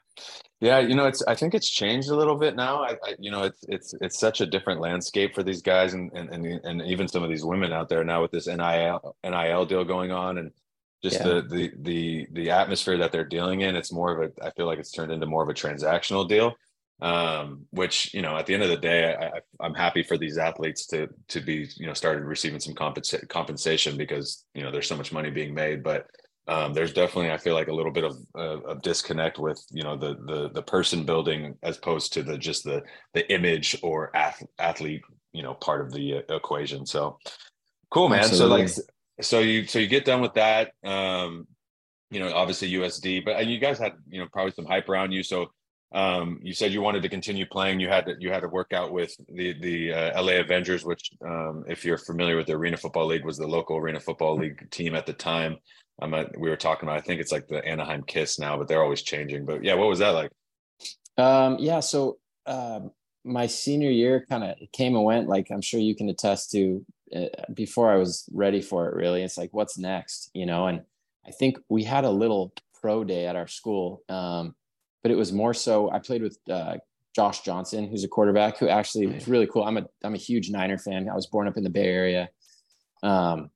yeah, 0.61 0.81
you 0.81 0.97
know, 0.97 1.07
it's 1.07 1.23
I 1.27 1.35
think 1.37 1.55
it's 1.55 1.71
changed 1.71 2.09
a 2.09 2.17
little 2.17 2.37
bit 2.37 2.57
now. 2.57 2.83
I, 2.83 2.93
I, 3.05 3.15
you 3.19 3.31
know, 3.31 3.45
it's 3.45 3.65
it's 3.69 3.95
it's 4.01 4.19
such 4.19 4.41
a 4.41 4.47
different 4.47 4.81
landscape 4.81 5.35
for 5.35 5.45
these 5.45 5.63
guys 5.63 5.95
and 5.95 6.11
and 6.13 6.31
and, 6.31 6.47
and 6.65 6.83
even 6.83 7.07
some 7.07 7.23
of 7.23 7.29
these 7.29 7.45
women 7.45 7.73
out 7.73 7.89
there 7.89 8.03
now 8.03 8.23
with 8.23 8.33
this 8.33 8.49
NIL 8.49 9.17
NIL 9.23 9.67
deal 9.67 9.85
going 9.85 10.11
on 10.11 10.39
and 10.39 10.51
just 11.03 11.21
yeah. 11.21 11.25
the 11.25 11.43
the 11.43 11.73
the 11.81 12.27
the 12.33 12.51
atmosphere 12.51 12.99
that 12.99 13.13
they're 13.13 13.25
dealing 13.25 13.61
in. 13.61 13.77
It's 13.77 13.93
more 13.93 14.21
of 14.21 14.31
a 14.31 14.47
I 14.47 14.51
feel 14.51 14.67
like 14.67 14.81
it's 14.81 14.91
turned 14.91 15.13
into 15.13 15.27
more 15.27 15.45
of 15.45 15.49
a 15.49 15.55
transactional 15.55 16.29
deal. 16.29 16.55
Um, 17.01 17.67
which 17.71 18.13
you 18.13 18.23
know, 18.23 18.37
at 18.37 18.47
the 18.47 18.55
end 18.55 18.65
of 18.65 18.71
the 18.71 18.77
day, 18.77 19.15
I, 19.15 19.41
I'm 19.65 19.75
happy 19.75 20.03
for 20.03 20.19
these 20.19 20.39
athletes 20.39 20.87
to 20.89 21.09
to 21.29 21.41
be 21.41 21.69
you 21.77 21.87
know 21.87 21.95
started 21.95 22.25
receiving 22.25 22.59
some 22.59 22.75
compensa- 22.75 23.29
compensation 23.29 23.97
because 23.97 24.45
you 24.55 24.65
know 24.65 24.73
there's 24.73 24.89
so 24.89 24.97
much 24.97 25.13
money 25.13 25.31
being 25.31 25.55
made, 25.55 25.85
but 25.85 26.09
um, 26.49 26.73
there's 26.73 26.95
definitely 26.95 27.31
I 27.31 27.37
feel 27.37 27.55
like 27.55 27.69
a 27.69 27.75
little 27.75 27.93
bit 27.93 28.05
of, 28.05 28.17
uh, 28.35 28.61
of 28.63 28.83
disconnect 28.83 29.39
with 29.39 29.63
you 29.71 29.83
know 29.83 29.97
the 29.97 30.15
the 30.27 30.51
the 30.55 30.63
person 30.63 31.05
building 31.05 31.55
as 31.63 31.77
opposed 31.77 32.13
to 32.15 32.23
the 32.23 32.39
just 32.39 32.65
the 32.65 32.83
the 33.13 33.31
image 33.33 33.77
or 33.83 34.15
ath- 34.17 34.47
athlete 34.59 35.03
you 35.33 35.43
know 35.43 35.55
part 35.55 35.83
of 35.83 35.93
the 35.93 36.17
uh, 36.17 36.35
equation. 36.35 36.87
So 36.87 37.19
cool, 37.91 38.09
man. 38.09 38.21
Absolutely. 38.21 38.67
So 38.67 38.81
like 38.81 39.25
so 39.25 39.41
you 39.41 39.67
so 39.67 39.79
you 39.79 39.89
get 39.89 40.07
done 40.07 40.23
with 40.23 40.35
that. 40.35 40.73
Um, 40.85 41.47
you 42.11 42.21
know, 42.21 42.33
obviously 42.33 42.73
USD, 42.73 43.25
but 43.27 43.47
you 43.47 43.59
guys 43.59 43.79
had 43.79 43.93
you 44.09 44.21
know 44.21 44.29
probably 44.33 44.53
some 44.53 44.65
hype 44.65 44.89
around 44.89 45.13
you. 45.13 45.23
So 45.23 45.49
um, 45.93 46.41
you 46.43 46.55
said 46.55 46.73
you 46.73 46.81
wanted 46.81 47.03
to 47.03 47.11
continue 47.11 47.45
playing. 47.45 47.81
You 47.81 47.89
had 47.89 48.07
to 48.07 48.15
you 48.19 48.31
had 48.31 48.41
to 48.41 48.49
work 48.49 48.73
out 48.73 48.93
with 48.93 49.15
the 49.29 49.55
the 49.61 49.93
uh, 49.93 50.23
LA 50.23 50.35
Avengers, 50.35 50.85
which 50.85 51.11
um, 51.23 51.65
if 51.69 51.85
you're 51.85 51.99
familiar 51.99 52.37
with 52.37 52.47
the 52.47 52.55
Arena 52.55 52.79
Football 52.79 53.07
League, 53.07 53.25
was 53.25 53.37
the 53.37 53.47
local 53.47 53.77
Arena 53.77 54.01
Football 54.01 54.39
League 54.39 54.71
team 54.71 54.95
at 54.95 55.05
the 55.05 55.13
time. 55.13 55.59
I'm 56.01 56.15
at, 56.15 56.39
we 56.39 56.49
were 56.49 56.57
talking 56.57 56.89
about, 56.89 56.99
I 56.99 57.01
think 57.01 57.21
it's 57.21 57.33
like 57.33 57.49
the 57.49 57.65
Anaheim 57.65 58.03
Kiss 58.03 58.39
now, 58.39 58.57
but 58.57 58.69
they're 58.69 58.83
always 58.83 59.03
changing. 59.03 59.45
But 59.45 59.65
yeah, 59.65 59.75
what 59.75 59.89
was 59.89 59.99
that 59.99 60.11
like? 60.11 60.31
Um, 61.17 61.57
yeah, 61.59 61.81
so 61.81 62.19
uh, 62.47 62.81
my 63.25 63.47
senior 63.47 63.91
year 63.91 64.25
kind 64.29 64.45
of 64.45 64.57
came 64.73 64.95
and 64.95 65.05
went. 65.05 65.29
Like 65.29 65.49
I'm 65.51 65.61
sure 65.61 65.81
you 65.81 65.95
can 65.95 66.09
attest 66.09 66.51
to. 66.53 66.85
Uh, 67.15 67.27
before 67.55 67.91
I 67.91 67.97
was 67.97 68.29
ready 68.33 68.61
for 68.61 68.87
it, 68.89 68.95
really, 68.95 69.23
it's 69.23 69.39
like 69.39 69.53
what's 69.53 69.79
next, 69.79 70.31
you 70.35 70.47
know. 70.47 70.67
And 70.67 70.83
I 71.27 71.31
think 71.31 71.59
we 71.69 71.83
had 71.83 72.05
a 72.05 72.11
little 72.11 72.53
pro 72.81 73.03
day 73.03 73.27
at 73.27 73.35
our 73.35 73.49
school, 73.49 74.03
um, 74.09 74.55
but 75.03 75.11
it 75.11 75.17
was 75.17 75.33
more 75.33 75.55
so. 75.55 75.91
I 75.91 75.99
played 75.99 76.23
with 76.23 76.39
uh, 76.51 76.77
Josh 77.17 77.41
Johnson, 77.41 77.89
who's 77.89 78.05
a 78.05 78.09
quarterback, 78.09 78.59
who 78.59 78.69
actually 78.69 79.07
was 79.07 79.27
really 79.27 79.47
cool. 79.47 79.65
I'm 79.65 79.79
a 79.79 79.87
I'm 80.05 80.15
a 80.15 80.19
huge 80.19 80.51
Niner 80.51 80.79
fan. 80.79 81.09
I 81.09 81.15
was 81.15 81.27
born 81.27 81.49
up 81.49 81.57
in 81.57 81.65
the 81.65 81.71
Bay 81.71 81.87
Area. 81.87 82.29
Um, 83.03 83.51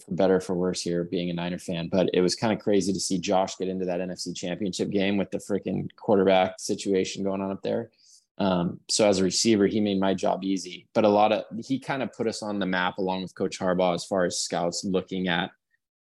for 0.00 0.14
better 0.14 0.40
for 0.40 0.54
worse 0.54 0.80
here, 0.80 1.04
being 1.04 1.30
a 1.30 1.34
Niner 1.34 1.58
fan. 1.58 1.88
But 1.90 2.10
it 2.14 2.20
was 2.20 2.34
kind 2.34 2.52
of 2.52 2.58
crazy 2.58 2.92
to 2.92 3.00
see 3.00 3.18
Josh 3.18 3.56
get 3.56 3.68
into 3.68 3.84
that 3.84 4.00
NFC 4.00 4.34
Championship 4.34 4.90
game 4.90 5.16
with 5.16 5.30
the 5.30 5.38
freaking 5.38 5.88
quarterback 5.96 6.54
situation 6.58 7.24
going 7.24 7.40
on 7.40 7.50
up 7.50 7.62
there. 7.62 7.90
Um, 8.38 8.80
so 8.88 9.06
as 9.06 9.18
a 9.18 9.24
receiver, 9.24 9.66
he 9.66 9.80
made 9.80 10.00
my 10.00 10.14
job 10.14 10.42
easy. 10.42 10.88
But 10.94 11.04
a 11.04 11.08
lot 11.08 11.32
of 11.32 11.44
he 11.64 11.78
kind 11.78 12.02
of 12.02 12.12
put 12.12 12.26
us 12.26 12.42
on 12.42 12.58
the 12.58 12.66
map 12.66 12.98
along 12.98 13.22
with 13.22 13.34
Coach 13.34 13.58
Harbaugh 13.58 13.94
as 13.94 14.04
far 14.04 14.24
as 14.24 14.38
scouts 14.38 14.84
looking 14.84 15.28
at 15.28 15.50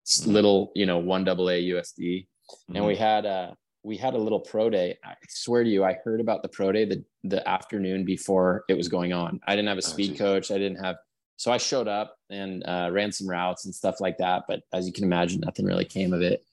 mm-hmm. 0.06 0.32
little, 0.32 0.72
you 0.76 0.86
know, 0.86 0.98
one 0.98 1.24
double 1.24 1.50
A 1.50 1.62
USD. 1.62 2.28
Mm-hmm. 2.28 2.76
And 2.76 2.86
we 2.86 2.94
mm-hmm. 2.94 3.04
had 3.04 3.26
a 3.26 3.56
we 3.84 3.96
had 3.96 4.16
a 4.16 4.18
little 4.18 4.42
pro 4.42 4.70
day. 4.70 4.98
I 5.04 5.14
swear 5.30 5.64
to 5.64 5.70
you, 5.70 5.86
I 5.86 5.98
heard 6.04 6.20
about 6.20 6.42
the 6.44 6.50
pro 6.50 6.72
day 6.72 6.86
the 6.86 7.04
the 7.24 7.48
afternoon 7.48 8.04
before 8.04 8.66
it 8.68 8.76
was 8.76 8.90
going 8.90 9.14
on. 9.14 9.40
I 9.48 9.56
didn't 9.56 9.70
have 9.70 9.78
a 9.78 9.86
oh, 9.86 9.90
speed 9.90 10.14
oh, 10.16 10.18
coach. 10.18 10.52
I 10.52 10.58
didn't 10.58 10.84
have 10.84 10.98
so 11.38 11.52
I 11.52 11.58
showed 11.58 11.88
up 11.88 12.18
and 12.30 12.64
uh, 12.68 12.90
ran 12.92 13.12
some 13.12 13.30
routes 13.30 13.66
and 13.66 13.74
stuff 13.74 14.02
like 14.02 14.18
that. 14.18 14.44
But 14.48 14.64
as 14.74 14.88
you 14.88 14.92
can 14.92 15.04
imagine, 15.04 15.42
nothing 15.42 15.66
really 15.66 15.86
came 15.86 16.12
of 16.12 16.22
it. 16.22 16.44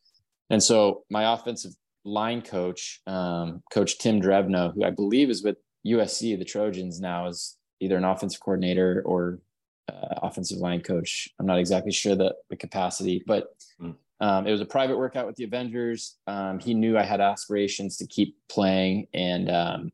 And 0.51 0.63
so 0.63 1.05
my 1.11 1.33
offensive 1.33 1.73
line 2.05 2.43
coach, 2.43 3.01
um, 3.07 3.63
Coach 3.73 3.99
Tim 3.99 4.21
Drevno, 4.21 4.75
who 4.75 4.85
I 4.85 4.91
believe 4.91 5.31
is 5.31 5.43
with 5.43 5.57
USC, 5.87 6.39
the 6.39 6.45
Trojans 6.45 7.01
now, 7.01 7.27
is 7.27 7.57
either 7.81 7.97
an 7.97 8.05
offensive 8.05 8.41
coordinator 8.41 9.03
or 9.07 9.41
uh, 9.89 10.21
offensive 10.23 10.59
line 10.59 10.83
coach. 10.83 11.31
I'm 11.39 11.47
not 11.47 11.59
exactly 11.59 11.93
sure 11.93 12.15
the, 12.15 12.35
the 12.51 12.57
capacity, 12.57 13.25
but 13.27 13.57
mm. 13.81 13.95
um, 14.21 14.47
it 14.47 14.51
was 14.51 14.61
a 14.61 14.67
private 14.67 14.99
workout 14.99 15.27
with 15.27 15.37
the 15.37 15.45
Avengers. 15.45 16.17
Um, 16.27 16.59
he 16.59 16.75
knew 16.75 16.99
I 16.99 17.03
had 17.05 17.23
aspirations 17.23 17.97
to 17.99 18.07
keep 18.07 18.37
playing, 18.51 19.09
and 19.15 19.51
um, 19.51 19.93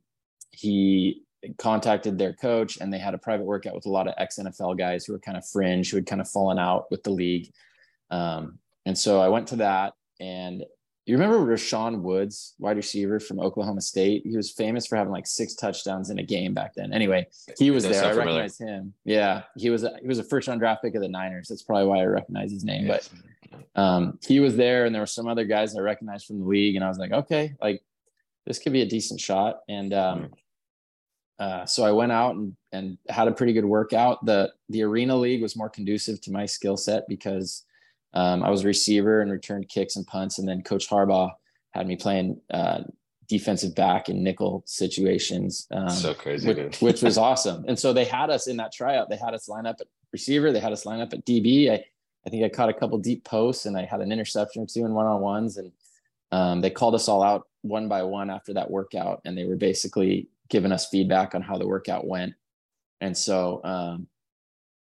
he 0.50 1.22
contacted 1.58 2.18
their 2.18 2.32
coach, 2.32 2.78
and 2.80 2.92
they 2.92 2.98
had 2.98 3.14
a 3.14 3.18
private 3.18 3.44
workout 3.44 3.74
with 3.74 3.86
a 3.86 3.90
lot 3.90 4.08
of 4.08 4.14
ex 4.18 4.38
NFL 4.38 4.78
guys 4.78 5.04
who 5.04 5.12
were 5.12 5.18
kind 5.18 5.36
of 5.36 5.46
fringe, 5.46 5.90
who 5.90 5.96
had 5.96 6.06
kind 6.06 6.20
of 6.20 6.28
fallen 6.28 6.58
out 6.58 6.90
with 6.90 7.02
the 7.02 7.10
league. 7.10 7.50
Um, 8.10 8.58
and 8.86 8.96
so 8.96 9.20
I 9.20 9.28
went 9.28 9.48
to 9.48 9.56
that, 9.56 9.94
and 10.20 10.64
you 11.06 11.16
remember 11.16 11.38
Rashaun 11.38 12.02
Woods, 12.02 12.54
wide 12.58 12.76
receiver 12.76 13.18
from 13.18 13.40
Oklahoma 13.40 13.80
State? 13.80 14.22
He 14.24 14.36
was 14.36 14.50
famous 14.50 14.86
for 14.86 14.96
having 14.96 15.12
like 15.12 15.26
six 15.26 15.54
touchdowns 15.54 16.10
in 16.10 16.18
a 16.18 16.22
game 16.22 16.54
back 16.54 16.74
then. 16.74 16.92
Anyway, 16.92 17.26
he 17.58 17.70
was 17.70 17.84
there. 17.84 18.04
I 18.04 18.12
recognize 18.12 18.58
him. 18.58 18.94
Yeah, 19.04 19.42
he 19.56 19.70
was 19.70 19.82
a, 19.82 19.96
he 20.00 20.06
was 20.06 20.18
a 20.18 20.24
first 20.24 20.46
round 20.46 20.60
draft 20.60 20.82
pick 20.82 20.94
of 20.94 21.02
the 21.02 21.08
Niners. 21.08 21.48
That's 21.48 21.62
probably 21.62 21.86
why 21.86 22.00
I 22.00 22.04
recognize 22.04 22.52
his 22.52 22.64
name. 22.64 22.86
But 22.86 23.08
um, 23.74 24.18
he 24.24 24.40
was 24.40 24.56
there, 24.56 24.84
and 24.84 24.94
there 24.94 25.02
were 25.02 25.06
some 25.06 25.26
other 25.26 25.44
guys 25.44 25.74
I 25.74 25.80
recognized 25.80 26.26
from 26.26 26.38
the 26.38 26.46
league, 26.46 26.76
and 26.76 26.84
I 26.84 26.88
was 26.88 26.98
like, 26.98 27.12
okay, 27.12 27.54
like 27.60 27.82
this 28.46 28.58
could 28.58 28.72
be 28.72 28.82
a 28.82 28.86
decent 28.86 29.20
shot. 29.20 29.60
And 29.68 29.92
um, 29.92 30.30
uh, 31.40 31.64
so 31.64 31.84
I 31.84 31.90
went 31.90 32.12
out 32.12 32.34
and, 32.36 32.54
and 32.70 32.98
had 33.08 33.26
a 33.26 33.32
pretty 33.32 33.54
good 33.54 33.64
workout. 33.64 34.24
The 34.26 34.52
the 34.68 34.82
arena 34.82 35.16
league 35.16 35.40
was 35.40 35.56
more 35.56 35.70
conducive 35.70 36.20
to 36.22 36.30
my 36.30 36.44
skill 36.44 36.76
set 36.76 37.08
because 37.08 37.64
um, 38.12 38.42
I 38.42 38.50
was 38.50 38.62
a 38.62 38.66
receiver 38.66 39.22
and 39.22 39.32
returned 39.32 39.68
kicks 39.70 39.96
and 39.96 40.06
punts, 40.06 40.38
and 40.38 40.46
then 40.46 40.62
Coach 40.62 40.88
Harbaugh 40.88 41.30
had 41.70 41.88
me 41.88 41.96
playing 41.96 42.38
uh, 42.52 42.82
defensive 43.26 43.74
back 43.74 44.10
in 44.10 44.22
nickel 44.22 44.62
situations. 44.66 45.66
Um, 45.70 45.88
so 45.88 46.12
crazy, 46.12 46.52
which, 46.52 46.80
which, 46.82 47.02
was 47.02 47.16
awesome. 47.28 47.64
And 47.66 47.78
so 47.78 47.94
they 47.94 48.04
had 48.04 48.28
us 48.28 48.46
in 48.46 48.58
that 48.58 48.72
tryout. 48.72 49.08
They 49.08 49.16
had 49.16 49.32
us 49.32 49.48
line 49.48 49.66
up 49.66 49.76
at 49.80 49.86
receiver. 50.12 50.52
They 50.52 50.60
had 50.60 50.72
us 50.72 50.84
line 50.84 51.00
up 51.00 51.12
at 51.14 51.24
DB. 51.24 51.70
I, 51.70 51.84
I 52.26 52.30
think 52.30 52.44
I 52.44 52.48
caught 52.48 52.68
a 52.68 52.74
couple 52.74 52.98
deep 52.98 53.24
posts 53.24 53.66
and 53.66 53.78
I 53.78 53.84
had 53.84 54.00
an 54.00 54.12
interception 54.12 54.64
or 54.64 54.66
two 54.66 54.84
in 54.84 54.92
one 54.92 55.06
on 55.06 55.20
ones. 55.20 55.56
And 55.56 55.72
um, 56.32 56.60
they 56.60 56.70
called 56.70 56.94
us 56.94 57.08
all 57.08 57.22
out 57.22 57.46
one 57.62 57.88
by 57.88 58.02
one 58.02 58.30
after 58.30 58.52
that 58.54 58.70
workout, 58.70 59.20
and 59.24 59.36
they 59.36 59.44
were 59.44 59.56
basically 59.56 60.28
giving 60.50 60.72
us 60.72 60.88
feedback 60.88 61.34
on 61.34 61.42
how 61.42 61.56
the 61.56 61.66
workout 61.66 62.06
went. 62.06 62.34
And 63.00 63.16
so 63.16 63.62
um, 63.64 64.08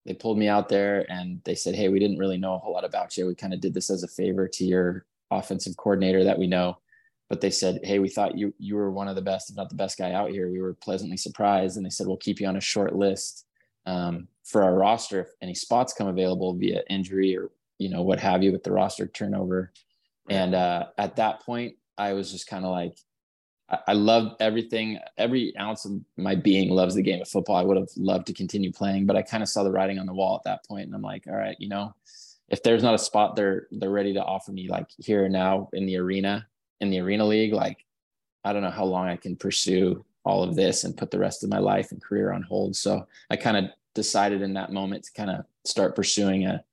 they 0.06 0.14
pulled 0.14 0.38
me 0.38 0.48
out 0.48 0.68
there 0.68 1.06
and 1.10 1.42
they 1.46 1.56
said, 1.56 1.76
Hey, 1.76 1.90
we 1.90 2.00
didn't 2.00 2.18
really 2.18 2.38
know 2.38 2.56
a 2.56 2.58
whole 2.58 2.74
lot 2.74 2.84
about 2.84 3.16
you. 3.16 3.28
We 3.28 3.36
kind 3.36 3.54
of 3.54 3.62
did 3.62 3.74
this 3.74 3.90
as 3.90 4.04
a 4.04 4.08
favor 4.08 4.48
to 4.48 4.66
your 4.66 5.06
offensive 5.30 5.78
coordinator 5.78 6.24
that 6.24 6.40
we 6.40 6.48
know. 6.48 6.78
But 7.30 7.40
they 7.40 7.52
said, 7.52 7.80
Hey, 7.84 8.00
we 8.00 8.10
thought 8.10 8.38
you 8.38 8.54
you 8.58 8.76
were 8.76 8.92
one 8.92 9.08
of 9.08 9.16
the 9.16 9.22
best, 9.22 9.50
if 9.50 9.56
not 9.56 9.70
the 9.70 9.76
best 9.76 9.98
guy 9.98 10.12
out 10.12 10.32
here. 10.32 10.52
We 10.52 10.62
were 10.62 10.74
pleasantly 10.74 11.18
surprised. 11.18 11.78
And 11.78 11.86
they 11.86 11.92
said, 11.92 12.08
We'll 12.08 12.18
keep 12.18 12.42
you 12.42 12.48
on 12.48 12.58
a 12.58 12.62
short 12.62 12.96
list 12.96 13.46
um, 13.86 14.28
for 14.44 14.64
our 14.64 14.76
roster 14.76 15.22
if 15.22 15.30
any 15.42 15.54
spots 15.54 15.94
come 15.94 16.08
available 16.08 16.54
via 16.54 16.82
injury 16.90 17.38
or 17.38 17.52
you 17.78 17.90
know 17.90 18.02
what 18.02 18.20
have 18.20 18.44
you 18.44 18.52
with 18.52 18.64
the 18.64 18.72
roster 18.72 19.08
turnover. 19.08 19.72
And 20.30 20.56
uh, 20.56 20.86
at 20.98 21.16
that 21.18 21.42
point, 21.42 21.76
I 21.98 22.14
was 22.14 22.32
just 22.32 22.48
kind 22.48 22.64
of 22.64 22.72
like, 22.72 22.98
I 23.88 23.94
love 23.94 24.36
everything. 24.40 25.00
Every 25.18 25.56
ounce 25.58 25.86
of 25.86 26.00
my 26.18 26.36
being 26.36 26.70
loves 26.70 26.96
the 26.96 27.02
game 27.02 27.22
of 27.22 27.28
football. 27.28 27.56
I 27.56 27.64
would 27.64 27.78
have 27.78 27.90
loved 27.96 28.28
to 28.28 28.34
continue 28.34 28.72
playing, 28.72 29.06
but 29.06 29.16
I 29.16 29.22
kind 29.22 29.44
of 29.44 29.50
saw 29.50 29.64
the 29.64 29.72
writing 29.72 30.00
on 30.00 30.06
the 30.06 30.14
wall 30.14 30.36
at 30.36 30.44
that 30.44 30.66
point, 30.66 30.88
and 30.88 30.96
I'm 30.96 31.02
like, 31.02 31.26
all 31.28 31.36
right, 31.36 31.56
you 31.60 31.70
know, 31.70 31.94
if 32.50 32.62
there's 32.64 32.84
not 32.84 32.94
a 32.94 33.00
spot 33.00 33.36
they're 33.36 33.68
they're 33.72 33.90
ready 33.90 34.14
to 34.14 34.24
offer 34.24 34.52
me 34.52 34.68
like 34.68 34.88
here 34.98 35.24
and 35.24 35.34
now 35.34 35.70
in 35.74 35.86
the 35.86 35.98
arena 35.98 36.46
in 36.82 36.90
the 36.90 37.00
arena 37.00 37.26
league, 37.26 37.54
like 37.54 37.86
I 38.44 38.54
don't 38.54 38.62
know 38.62 38.70
how 38.70 38.86
long 38.86 39.08
I 39.08 39.16
can 39.16 39.36
pursue 39.36 40.04
all 40.26 40.44
of 40.44 40.56
this 40.56 40.84
and 40.84 40.98
put 40.98 41.12
the 41.12 41.20
rest 41.20 41.44
of 41.44 41.50
my 41.50 41.60
life 41.60 41.92
and 41.92 42.02
career 42.02 42.32
on 42.32 42.44
hold. 42.44 42.76
So 42.76 43.08
I 43.30 43.36
kind 43.38 43.58
of 43.58 43.66
decided 43.96 44.42
in 44.42 44.54
that 44.54 44.72
moment 44.72 45.04
to 45.06 45.14
kind 45.14 45.30
of 45.30 45.46
start 45.66 45.96
pursuing 45.96 46.46
a 46.46 46.64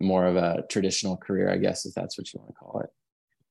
more 0.00 0.26
of 0.26 0.36
a 0.36 0.64
traditional 0.68 1.16
career, 1.16 1.50
I 1.50 1.56
guess, 1.56 1.86
if 1.86 1.94
that's 1.94 2.18
what 2.18 2.32
you 2.32 2.40
want 2.40 2.50
to 2.50 2.56
call 2.56 2.80
it. 2.80 2.90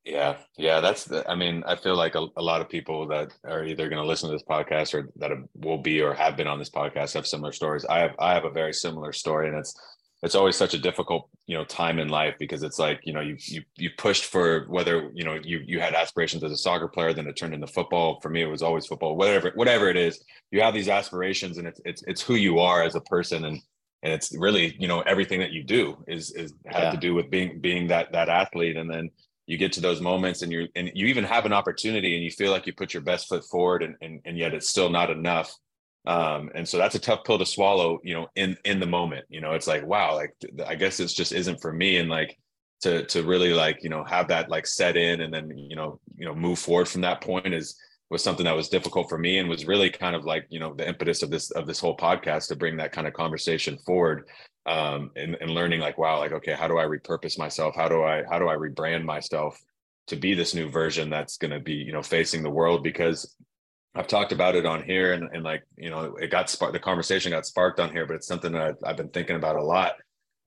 Yeah, 0.06 0.36
yeah, 0.58 0.82
that's 0.82 1.06
the. 1.06 1.30
I 1.30 1.36
mean, 1.36 1.64
I 1.66 1.78
feel 1.78 1.96
like 1.96 2.16
a, 2.16 2.28
a 2.36 2.42
lot 2.42 2.60
of 2.60 2.68
people 2.68 3.08
that 3.08 3.34
are 3.46 3.64
either 3.64 3.88
going 3.88 4.02
to 4.02 4.08
listen 4.08 4.30
to 4.30 4.36
this 4.36 4.44
podcast 4.44 4.94
or 4.94 5.10
that 5.16 5.32
will 5.56 5.78
be 5.78 6.02
or 6.02 6.14
have 6.14 6.36
been 6.36 6.48
on 6.48 6.60
this 6.60 6.70
podcast 6.70 7.14
have 7.14 7.26
similar 7.26 7.54
stories. 7.54 7.86
I 7.86 8.00
have 8.00 8.12
I 8.20 8.34
have 8.34 8.44
a 8.44 8.50
very 8.50 8.74
similar 8.74 9.14
story, 9.14 9.48
and 9.48 9.58
it's 9.58 9.74
it's 10.22 10.36
always 10.36 10.58
such 10.58 10.74
a 10.74 10.78
difficult 10.78 11.30
you 11.48 11.56
know 11.56 11.64
time 11.64 12.00
in 12.00 12.10
life 12.10 12.36
because 12.38 12.64
it's 12.64 12.80
like 12.80 13.00
you 13.04 13.14
know 13.14 13.22
you 13.22 13.38
you 13.40 13.62
you 13.78 13.92
pushed 13.98 14.26
for 14.26 14.66
whether 14.68 15.10
you 15.14 15.24
know 15.24 15.40
you 15.42 15.62
you 15.66 15.80
had 15.80 15.94
aspirations 15.94 16.44
as 16.44 16.52
a 16.52 16.58
soccer 16.58 16.90
player, 16.90 17.14
then 17.14 17.28
it 17.28 17.38
turned 17.38 17.54
into 17.54 17.68
football. 17.68 18.20
For 18.20 18.28
me, 18.28 18.42
it 18.42 18.48
was 18.48 18.62
always 18.62 18.86
football. 18.86 19.16
Whatever 19.16 19.52
whatever 19.56 19.88
it 19.90 19.96
is, 19.96 20.22
you 20.52 20.60
have 20.62 20.74
these 20.74 20.90
aspirations, 20.90 21.60
and 21.60 21.68
it's 21.68 21.80
it's 21.86 22.04
it's 22.08 22.22
who 22.22 22.36
you 22.36 22.60
are 22.60 22.84
as 22.84 22.96
a 22.96 23.02
person, 23.02 23.46
and 23.46 23.58
and 24.02 24.12
it's 24.12 24.36
really 24.38 24.76
you 24.78 24.90
know 24.90 25.00
everything 25.02 25.40
that 25.40 25.54
you 25.54 25.64
do 25.64 26.04
is 26.10 26.32
is 26.32 26.54
had 26.66 26.84
yeah. 26.84 26.92
to 26.92 26.98
do 26.98 27.14
with 27.14 27.30
being 27.30 27.62
being 27.62 27.88
that 27.88 28.12
that 28.12 28.28
athlete, 28.28 28.76
and 28.76 28.90
then 28.90 29.10
you 29.54 29.60
get 29.60 29.72
to 29.74 29.82
those 29.82 30.02
moments 30.02 30.42
and 30.42 30.52
you 30.52 30.68
and 30.76 30.92
you 30.96 31.06
even 31.06 31.24
have 31.24 31.46
an 31.46 31.54
opportunity 31.54 32.16
and 32.16 32.24
you 32.24 32.32
feel 32.32 32.52
like 32.52 32.66
you 32.66 32.74
put 32.74 32.92
your 32.92 33.04
best 33.04 33.30
foot 33.30 33.46
forward 33.46 33.84
and 33.84 33.96
and, 34.02 34.20
and 34.26 34.36
yet 34.36 34.56
it's 34.56 34.68
still 34.68 34.90
not 34.90 35.12
enough. 35.12 35.56
Um, 36.08 36.50
and 36.56 36.68
so 36.68 36.80
that's 36.80 36.96
a 36.96 37.00
tough 37.00 37.24
pill 37.24 37.38
to 37.38 37.46
swallow 37.46 38.00
you 38.04 38.16
know 38.16 38.28
in 38.36 38.58
in 38.66 38.80
the 38.80 38.88
moment 38.88 39.26
you 39.30 39.40
know 39.40 39.54
it's 39.54 39.68
like 39.68 39.86
wow 39.86 40.16
like 40.16 40.34
i 40.68 40.76
guess 40.76 40.98
this 40.98 41.14
just 41.14 41.32
isn't 41.32 41.62
for 41.62 41.72
me. 41.72 41.98
And 41.98 42.10
like 42.10 42.38
to 42.82 43.06
to 43.06 43.22
really 43.24 43.54
like 43.54 43.84
you 43.84 43.90
know 43.90 44.04
have 44.04 44.28
that 44.28 44.50
like 44.50 44.66
set 44.68 44.98
in 44.98 45.22
and 45.22 45.32
then 45.32 45.56
you 45.56 45.76
know 45.76 46.00
you 46.18 46.26
know 46.26 46.36
move 46.36 46.60
forward 46.60 46.88
from 46.88 47.02
that 47.02 47.22
point 47.22 47.54
is 47.54 47.80
was 48.10 48.24
something 48.24 48.46
that 48.46 48.56
was 48.56 48.70
difficult 48.70 49.08
for 49.08 49.18
me 49.18 49.38
and 49.38 49.48
was 49.48 49.66
really 49.66 49.90
kind 49.90 50.16
of 50.16 50.26
like 50.26 50.46
you 50.50 50.60
know 50.60 50.74
the 50.74 50.88
impetus 50.88 51.24
of 51.24 51.30
this 51.30 51.52
of 51.52 51.66
this 51.68 51.80
whole 51.80 51.96
podcast 51.96 52.48
to 52.48 52.56
bring 52.56 52.76
that 52.78 52.92
kind 52.92 53.08
of 53.08 53.14
conversation 53.14 53.78
forward 53.86 54.28
um, 54.66 55.12
and, 55.16 55.36
and 55.42 55.52
learning 55.52 55.80
like 55.80 55.98
wow 55.98 56.20
like 56.20 56.32
okay 56.32 56.54
how 56.54 56.68
do 56.68 56.78
i 56.78 56.86
repurpose 56.86 57.38
myself? 57.38 57.76
How 57.76 57.90
do 57.90 58.04
i 58.04 58.24
how 58.30 58.40
do 58.40 58.48
i 58.48 58.56
rebrand 58.56 59.04
myself 59.04 59.62
to 60.08 60.16
be 60.16 60.34
this 60.34 60.54
new 60.54 60.70
version 60.70 61.10
that's 61.10 61.38
going 61.38 61.52
to 61.52 61.60
be 61.60 61.74
you 61.74 61.92
know 61.92 62.04
facing 62.04 62.44
the 62.44 62.50
world? 62.50 62.84
Because 62.84 63.36
i've 63.96 64.08
talked 64.08 64.32
about 64.32 64.56
it 64.56 64.66
on 64.66 64.82
here 64.84 65.14
and, 65.14 65.30
and 65.34 65.44
like 65.44 65.64
you 65.78 65.90
know 65.90 66.16
it 66.16 66.32
got 66.32 66.50
sparked 66.50 66.74
the 66.74 66.80
conversation 66.80 67.32
got 67.32 67.46
sparked 67.46 67.80
on 67.80 67.92
here 67.92 68.08
but 68.08 68.16
it's 68.16 68.26
something 68.26 68.52
that 68.52 68.62
I've, 68.62 68.78
I've 68.84 68.98
been 68.98 69.10
thinking 69.10 69.36
about 69.36 69.56
a 69.56 69.64
lot. 69.64 69.94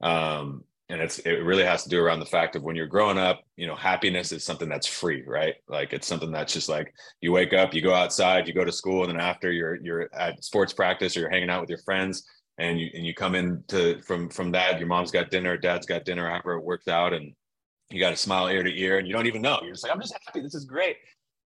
Um, 0.00 0.64
and 0.88 1.00
it's 1.00 1.18
it 1.20 1.42
really 1.42 1.64
has 1.64 1.82
to 1.82 1.88
do 1.88 2.00
around 2.00 2.20
the 2.20 2.26
fact 2.26 2.54
of 2.54 2.62
when 2.62 2.76
you're 2.76 2.86
growing 2.86 3.18
up 3.18 3.42
you 3.56 3.66
know 3.66 3.74
happiness 3.74 4.30
is 4.32 4.44
something 4.44 4.68
that's 4.68 4.86
free 4.86 5.22
right? 5.26 5.56
Like 5.68 5.92
it's 5.92 6.06
something 6.06 6.30
that's 6.30 6.52
just 6.52 6.68
like 6.68 6.94
you 7.20 7.32
wake 7.32 7.52
up 7.52 7.74
you 7.74 7.82
go 7.82 7.92
outside 7.92 8.48
you 8.48 8.54
go 8.54 8.64
to 8.64 8.72
school 8.72 9.02
and 9.02 9.12
then 9.12 9.20
after 9.20 9.52
you're 9.52 9.76
you're 9.76 10.08
at 10.14 10.42
sports 10.44 10.72
practice 10.72 11.16
or 11.16 11.20
you're 11.20 11.30
hanging 11.30 11.50
out 11.50 11.60
with 11.60 11.70
your 11.70 11.80
friends 11.80 12.24
and 12.58 12.80
you 12.80 12.90
and 12.94 13.04
you 13.06 13.14
come 13.14 13.34
in 13.34 13.62
to 13.68 14.00
from 14.02 14.28
from 14.28 14.50
that 14.52 14.78
your 14.78 14.88
mom's 14.88 15.10
got 15.10 15.30
dinner 15.30 15.56
dad's 15.56 15.86
got 15.86 16.04
dinner 16.04 16.28
after 16.30 16.52
it 16.52 16.64
works 16.64 16.88
out 16.88 17.12
and 17.12 17.32
you 17.90 18.00
got 18.00 18.10
to 18.10 18.16
smile 18.16 18.48
ear 18.48 18.62
to 18.62 18.80
ear 18.80 18.98
and 18.98 19.06
you 19.06 19.14
don't 19.14 19.26
even 19.26 19.42
know. 19.42 19.60
You're 19.62 19.72
just 19.72 19.84
like 19.84 19.92
i'm 19.92 20.00
just 20.00 20.16
happy. 20.24 20.40
This 20.40 20.54
is 20.54 20.64
great. 20.64 20.96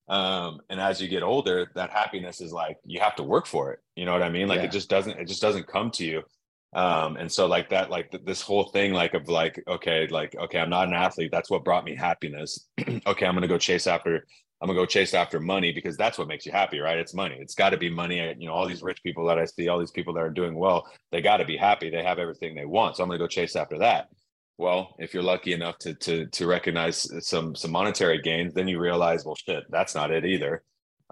Um, 0.08 0.60
and 0.70 0.80
as 0.80 1.00
you 1.00 1.08
get 1.08 1.22
older 1.22 1.70
that 1.74 1.90
happiness 1.90 2.40
is 2.40 2.52
like 2.52 2.78
you 2.84 3.00
have 3.00 3.16
to 3.16 3.22
work 3.22 3.46
for 3.46 3.72
it. 3.72 3.80
You 3.96 4.04
know 4.04 4.12
what 4.12 4.22
i 4.22 4.30
mean? 4.30 4.48
Like 4.48 4.58
yeah. 4.58 4.66
it 4.66 4.72
just 4.72 4.88
doesn't 4.88 5.18
it 5.18 5.26
just 5.26 5.42
doesn't 5.42 5.66
come 5.66 5.90
to 5.92 6.04
you. 6.04 6.22
Um 6.72 7.16
and 7.16 7.30
so 7.30 7.46
like 7.46 7.70
that 7.70 7.90
like 7.90 8.10
th- 8.10 8.24
this 8.24 8.40
whole 8.40 8.64
thing 8.64 8.92
like 8.92 9.14
of 9.14 9.28
like 9.28 9.62
okay 9.66 10.06
like 10.08 10.36
okay 10.36 10.60
i'm 10.60 10.70
not 10.70 10.88
an 10.88 10.94
athlete. 10.94 11.30
That's 11.32 11.50
what 11.50 11.64
brought 11.64 11.84
me 11.84 11.94
happiness. 11.94 12.68
Okay 13.06 13.26
i'm 13.26 13.34
gonna 13.34 13.48
go 13.48 13.58
chase 13.58 13.86
after 13.86 14.26
I'm 14.60 14.68
gonna 14.68 14.78
go 14.78 14.86
chase 14.86 15.14
after 15.14 15.40
money 15.40 15.72
because 15.72 15.96
that's 15.96 16.18
what 16.18 16.28
makes 16.28 16.44
you 16.44 16.52
happy, 16.52 16.80
right? 16.80 16.98
It's 16.98 17.14
money. 17.14 17.36
It's 17.40 17.54
got 17.54 17.70
to 17.70 17.78
be 17.78 17.88
money. 17.88 18.18
You 18.38 18.46
know, 18.46 18.52
all 18.52 18.66
these 18.66 18.82
rich 18.82 19.02
people 19.02 19.26
that 19.26 19.38
I 19.38 19.46
see, 19.46 19.68
all 19.68 19.78
these 19.78 19.90
people 19.90 20.12
that 20.14 20.20
are 20.20 20.30
doing 20.30 20.54
well, 20.54 20.86
they 21.12 21.22
got 21.22 21.38
to 21.38 21.46
be 21.46 21.56
happy. 21.56 21.88
They 21.88 22.02
have 22.02 22.18
everything 22.18 22.54
they 22.54 22.66
want. 22.66 22.96
So 22.96 23.02
I'm 23.02 23.08
gonna 23.08 23.18
go 23.18 23.26
chase 23.26 23.56
after 23.56 23.78
that. 23.78 24.08
Well, 24.58 24.94
if 24.98 25.14
you're 25.14 25.22
lucky 25.22 25.54
enough 25.54 25.78
to 25.78 25.94
to 25.94 26.26
to 26.26 26.46
recognize 26.46 27.08
some 27.26 27.54
some 27.54 27.70
monetary 27.70 28.20
gains, 28.20 28.52
then 28.52 28.68
you 28.68 28.78
realize, 28.78 29.24
well, 29.24 29.36
shit, 29.36 29.64
that's 29.70 29.94
not 29.94 30.10
it 30.10 30.26
either. 30.26 30.62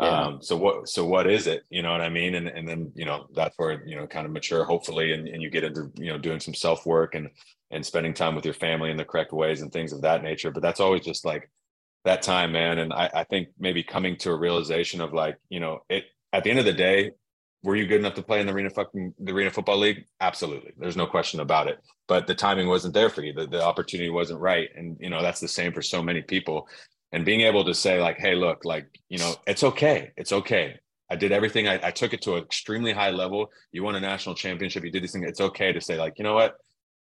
Yeah. 0.00 0.20
Um, 0.20 0.42
so 0.42 0.56
what 0.56 0.88
so 0.88 1.06
what 1.06 1.26
is 1.26 1.46
it? 1.46 1.62
You 1.70 1.82
know 1.82 1.90
what 1.90 2.02
I 2.02 2.10
mean? 2.10 2.34
And 2.34 2.48
and 2.48 2.68
then 2.68 2.92
you 2.94 3.04
know 3.04 3.26
that's 3.34 3.58
where 3.58 3.82
you 3.86 3.96
know 3.96 4.06
kind 4.06 4.26
of 4.26 4.32
mature 4.32 4.64
hopefully 4.64 5.12
and, 5.12 5.26
and 5.26 5.42
you 5.42 5.50
get 5.50 5.64
into 5.64 5.90
you 5.96 6.12
know 6.12 6.18
doing 6.18 6.38
some 6.38 6.54
self 6.54 6.86
work 6.86 7.14
and 7.14 7.30
and 7.70 7.84
spending 7.84 8.14
time 8.14 8.34
with 8.34 8.44
your 8.44 8.54
family 8.54 8.90
in 8.90 8.96
the 8.96 9.04
correct 9.04 9.32
ways 9.32 9.60
and 9.60 9.72
things 9.72 9.92
of 9.92 10.02
that 10.02 10.22
nature. 10.22 10.50
But 10.50 10.62
that's 10.62 10.80
always 10.80 11.04
just 11.04 11.24
like 11.24 11.50
that 12.04 12.22
time, 12.22 12.52
man. 12.52 12.78
And 12.78 12.92
I, 12.92 13.10
I 13.14 13.24
think 13.24 13.48
maybe 13.58 13.82
coming 13.82 14.16
to 14.18 14.30
a 14.30 14.36
realization 14.36 15.00
of 15.00 15.12
like, 15.12 15.36
you 15.48 15.60
know, 15.60 15.80
it 15.88 16.04
at 16.32 16.44
the 16.44 16.50
end 16.50 16.58
of 16.58 16.64
the 16.64 16.72
day, 16.72 17.12
were 17.62 17.74
you 17.74 17.86
good 17.86 18.00
enough 18.00 18.14
to 18.14 18.22
play 18.22 18.40
in 18.40 18.46
the 18.46 18.52
arena 18.52 18.70
fucking 18.70 19.14
the 19.18 19.32
arena 19.32 19.50
football 19.50 19.78
league? 19.78 20.04
Absolutely. 20.20 20.72
There's 20.78 20.96
no 20.96 21.06
question 21.06 21.40
about 21.40 21.66
it. 21.66 21.80
But 22.06 22.26
the 22.26 22.34
timing 22.34 22.68
wasn't 22.68 22.94
there 22.94 23.10
for 23.10 23.22
you. 23.22 23.32
The, 23.32 23.46
the 23.46 23.62
opportunity 23.62 24.10
wasn't 24.10 24.40
right. 24.40 24.68
And 24.76 24.96
you 25.00 25.10
know, 25.10 25.22
that's 25.22 25.40
the 25.40 25.48
same 25.48 25.72
for 25.72 25.82
so 25.82 26.02
many 26.02 26.22
people 26.22 26.68
and 27.12 27.24
being 27.24 27.42
able 27.42 27.64
to 27.64 27.74
say 27.74 28.00
like 28.00 28.18
hey 28.18 28.34
look 28.34 28.64
like 28.64 28.86
you 29.08 29.18
know 29.18 29.34
it's 29.46 29.64
okay 29.64 30.12
it's 30.16 30.32
okay 30.32 30.78
i 31.10 31.16
did 31.16 31.32
everything 31.32 31.68
I, 31.68 31.80
I, 31.82 31.90
took 31.90 32.12
it 32.12 32.22
to 32.22 32.36
an 32.36 32.42
extremely 32.42 32.92
high 32.92 33.10
level 33.10 33.50
you 33.72 33.82
won 33.82 33.94
a 33.94 34.00
national 34.00 34.34
championship 34.34 34.84
you 34.84 34.90
did 34.90 35.02
these 35.02 35.12
things 35.12 35.26
it's 35.26 35.40
okay 35.40 35.72
to 35.72 35.80
say 35.80 35.96
like 35.96 36.18
you 36.18 36.24
know 36.24 36.34
what 36.34 36.56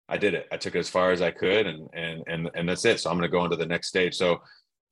i 0.09 0.17
did 0.17 0.33
it 0.33 0.47
i 0.51 0.57
took 0.57 0.75
it 0.75 0.79
as 0.79 0.89
far 0.89 1.11
as 1.11 1.21
i 1.21 1.31
could 1.31 1.67
and 1.67 1.89
and 1.93 2.23
and, 2.27 2.49
and 2.55 2.69
that's 2.69 2.85
it 2.85 2.99
so 2.99 3.09
i'm 3.09 3.17
going 3.17 3.29
to 3.29 3.31
go 3.31 3.43
into 3.43 3.55
the 3.55 3.65
next 3.65 3.87
stage 3.87 4.15
so 4.15 4.41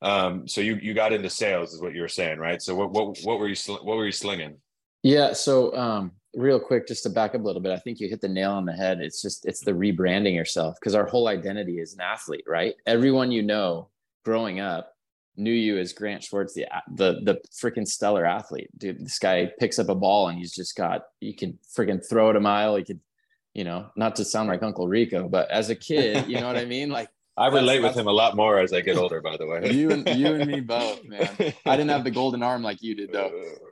um 0.03 0.47
so 0.47 0.61
you 0.61 0.75
you 0.75 0.93
got 0.93 1.11
into 1.13 1.29
sales 1.29 1.73
is 1.73 1.81
what 1.81 1.93
you 1.93 2.01
were 2.01 2.07
saying 2.07 2.37
right 2.37 2.61
so 2.61 2.75
what 2.75 2.91
what, 2.91 3.17
what 3.23 3.39
were 3.39 3.47
you 3.47 3.55
what 3.67 3.97
were 3.97 4.05
you 4.05 4.11
slinging 4.11 4.55
yeah 5.01 5.33
so 5.33 5.75
um 5.75 6.11
real 6.35 6.59
quick 6.59 6.87
just 6.87 7.03
to 7.03 7.09
back 7.09 7.35
up 7.35 7.41
a 7.41 7.43
little 7.43 7.61
bit 7.61 7.71
i 7.71 7.77
think 7.77 7.99
you 7.99 8.07
hit 8.07 8.21
the 8.21 8.27
nail 8.27 8.51
on 8.51 8.65
the 8.65 8.73
head 8.73 8.99
it's 8.99 9.21
just 9.21 9.45
it's 9.45 9.61
the 9.61 9.71
rebranding 9.71 10.35
yourself 10.35 10.75
because 10.79 10.95
our 10.95 11.05
whole 11.05 11.27
identity 11.27 11.79
is 11.79 11.93
an 11.93 12.01
athlete 12.01 12.43
right 12.47 12.75
everyone 12.85 13.31
you 13.31 13.41
know 13.41 13.87
growing 14.23 14.59
up 14.59 14.93
knew 15.35 15.51
you 15.51 15.77
as 15.77 15.93
Grant 15.93 16.23
Schwartz, 16.23 16.53
the 16.53 16.67
the 16.95 17.21
the 17.23 17.41
freaking 17.51 17.87
stellar 17.87 18.25
athlete. 18.25 18.69
Dude, 18.77 19.03
this 19.03 19.19
guy 19.19 19.51
picks 19.59 19.79
up 19.79 19.89
a 19.89 19.95
ball 19.95 20.27
and 20.27 20.37
he's 20.37 20.53
just 20.53 20.75
got 20.75 21.03
you 21.19 21.35
can 21.35 21.57
freaking 21.75 22.07
throw 22.07 22.29
it 22.29 22.35
a 22.35 22.39
mile. 22.39 22.75
He 22.75 22.83
could, 22.83 22.99
you 23.53 23.63
know, 23.63 23.87
not 23.95 24.15
to 24.17 24.25
sound 24.25 24.49
like 24.49 24.63
Uncle 24.63 24.87
Rico, 24.87 25.27
but 25.27 25.49
as 25.49 25.69
a 25.69 25.75
kid, 25.75 26.27
you 26.27 26.39
know 26.39 26.47
what 26.47 26.57
I 26.57 26.65
mean? 26.65 26.89
Like 26.89 27.09
I 27.35 27.47
relate 27.47 27.81
with 27.81 27.95
him 27.95 28.07
a 28.07 28.11
lot 28.11 28.35
more 28.35 28.59
as 28.59 28.73
I 28.73 28.81
get 28.81 28.95
older, 28.95 29.19
by 29.19 29.37
the 29.37 29.47
way. 29.47 29.71
you 29.73 29.91
and 29.91 30.07
you 30.07 30.35
and 30.35 30.49
me 30.49 30.59
both, 30.61 31.03
man. 31.03 31.29
I 31.65 31.75
didn't 31.75 31.89
have 31.89 32.03
the 32.03 32.11
golden 32.11 32.43
arm 32.43 32.61
like 32.61 32.81
you 32.81 32.95
did 32.95 33.11
though. 33.11 33.31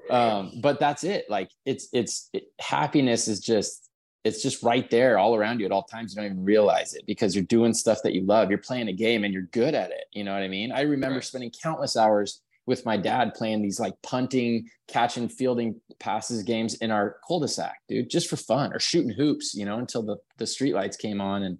Um, 0.09 0.53
but 0.61 0.79
that's 0.79 1.03
it. 1.03 1.25
Like 1.29 1.51
it's 1.65 1.87
it's 1.93 2.29
it, 2.33 2.45
happiness 2.59 3.27
is 3.27 3.39
just 3.39 3.89
it's 4.23 4.41
just 4.41 4.63
right 4.63 4.89
there 4.89 5.17
all 5.17 5.35
around 5.35 5.59
you 5.59 5.65
at 5.65 5.71
all 5.71 5.83
times. 5.83 6.13
You 6.13 6.21
don't 6.21 6.31
even 6.31 6.43
realize 6.43 6.93
it 6.93 7.05
because 7.05 7.35
you're 7.35 7.43
doing 7.45 7.73
stuff 7.73 7.99
that 8.03 8.13
you 8.13 8.23
love. 8.23 8.49
You're 8.49 8.59
playing 8.59 8.87
a 8.87 8.93
game 8.93 9.23
and 9.23 9.33
you're 9.33 9.43
good 9.43 9.75
at 9.75 9.91
it. 9.91 10.05
You 10.11 10.23
know 10.23 10.33
what 10.33 10.43
I 10.43 10.47
mean? 10.47 10.71
I 10.71 10.81
remember 10.81 11.15
right. 11.15 11.23
spending 11.23 11.51
countless 11.61 11.95
hours 11.95 12.41
with 12.67 12.85
my 12.85 12.97
dad 12.97 13.33
playing 13.33 13.61
these 13.61 13.79
like 13.79 13.95
punting, 14.03 14.69
catching, 14.87 15.27
fielding 15.27 15.81
passes 15.99 16.43
games 16.43 16.75
in 16.75 16.91
our 16.91 17.17
cul-de-sac, 17.27 17.81
dude, 17.89 18.09
just 18.09 18.29
for 18.29 18.37
fun 18.37 18.71
or 18.73 18.79
shooting 18.79 19.11
hoops, 19.11 19.55
you 19.55 19.65
know, 19.65 19.77
until 19.77 20.03
the 20.03 20.17
the 20.37 20.47
street 20.47 20.73
lights 20.73 20.97
came 20.97 21.19
on. 21.19 21.43
And 21.43 21.57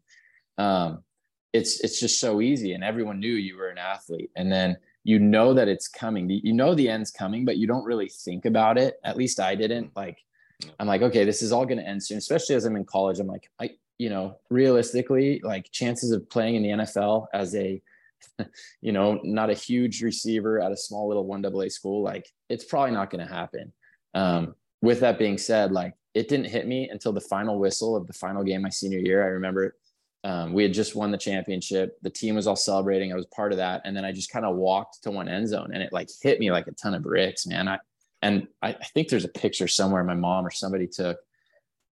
um, 0.58 1.04
it's 1.54 1.80
it's 1.82 2.00
just 2.00 2.20
so 2.20 2.42
easy. 2.42 2.74
And 2.74 2.84
everyone 2.84 3.20
knew 3.20 3.34
you 3.34 3.58
were 3.58 3.70
an 3.70 3.78
athlete. 3.78 4.32
And 4.36 4.52
then 4.52 4.78
you 5.04 5.20
know 5.20 5.54
that 5.54 5.68
it's 5.68 5.88
coming. 5.88 6.30
You 6.30 6.54
know 6.54 6.76
the 6.76 6.90
end's 6.90 7.12
coming, 7.12 7.46
but 7.46 7.58
you 7.58 7.68
don't 7.68 7.84
really 7.84 8.10
think 8.10 8.46
about 8.46 8.78
it. 8.78 9.00
At 9.04 9.18
least 9.18 9.40
I 9.40 9.56
didn't. 9.56 9.92
Like 9.96 10.20
I'm 10.80 10.88
like, 10.88 11.02
okay, 11.02 11.26
this 11.26 11.42
is 11.42 11.52
all 11.52 11.66
going 11.66 11.80
to 11.80 11.88
end 11.88 12.04
soon, 12.04 12.18
especially 12.18 12.56
as 12.56 12.66
I'm 12.66 12.76
in 12.76 12.86
college. 12.86 13.20
I'm 13.20 13.28
like, 13.28 13.50
I, 13.60 13.72
you 13.98 14.10
know, 14.10 14.38
realistically, 14.50 15.42
like 15.44 15.72
chances 15.72 16.12
of 16.12 16.30
playing 16.30 16.56
in 16.56 16.64
the 16.64 16.70
NFL 16.70 17.28
as 17.34 17.56
a, 17.56 17.82
you 18.82 18.92
know, 18.92 19.20
not 19.24 19.50
a 19.50 19.56
huge 19.56 20.02
receiver 20.02 20.62
at 20.62 20.72
a 20.72 20.78
small 20.78 21.08
little 21.08 21.26
one 21.26 21.46
AA 21.46 21.70
school, 21.70 22.04
like 22.04 22.28
it's 22.50 22.64
probably 22.64 22.92
not 22.92 23.10
going 23.10 23.26
to 23.26 23.34
happen. 23.34 23.74
Um, 24.14 24.56
with 24.82 25.00
that 25.02 25.20
being 25.20 25.38
said, 25.38 25.72
like 25.72 25.94
it 26.14 26.28
didn't 26.28 26.48
hit 26.48 26.68
me 26.68 26.90
until 26.90 27.14
the 27.14 27.22
final 27.22 27.60
whistle 27.60 27.96
of 27.96 28.08
the 28.08 28.14
final 28.14 28.44
game 28.44 28.62
my 28.62 28.70
senior 28.70 29.00
year. 29.00 29.24
I 29.24 29.28
remember 29.28 29.76
um, 30.24 30.54
we 30.54 30.64
had 30.64 30.74
just 30.74 30.96
won 30.96 31.12
the 31.12 31.18
championship. 31.18 31.98
The 32.02 32.10
team 32.10 32.36
was 32.36 32.46
all 32.46 32.56
celebrating. 32.56 33.12
I 33.12 33.16
was 33.16 33.26
part 33.28 33.52
of 33.52 33.58
that. 33.58 33.82
And 33.86 33.96
then 33.96 34.06
I 34.06 34.12
just 34.12 34.32
kind 34.32 34.46
of 34.46 34.56
walked 34.56 35.04
to 35.04 35.12
one 35.12 35.28
end 35.28 35.48
zone 35.48 35.72
and 35.74 35.82
it 35.82 35.92
like 35.92 36.10
hit 36.22 36.40
me 36.40 36.52
like 36.52 36.68
a 36.68 36.72
ton 36.74 36.94
of 36.94 37.02
bricks, 37.02 37.48
man. 37.48 37.68
I, 37.68 37.80
and 38.22 38.48
I, 38.62 38.70
I 38.70 38.86
think 38.94 39.08
there's 39.08 39.26
a 39.26 39.30
picture 39.30 39.68
somewhere 39.68 40.04
my 40.04 40.14
mom 40.14 40.46
or 40.46 40.52
somebody 40.52 40.86
took 40.86 41.18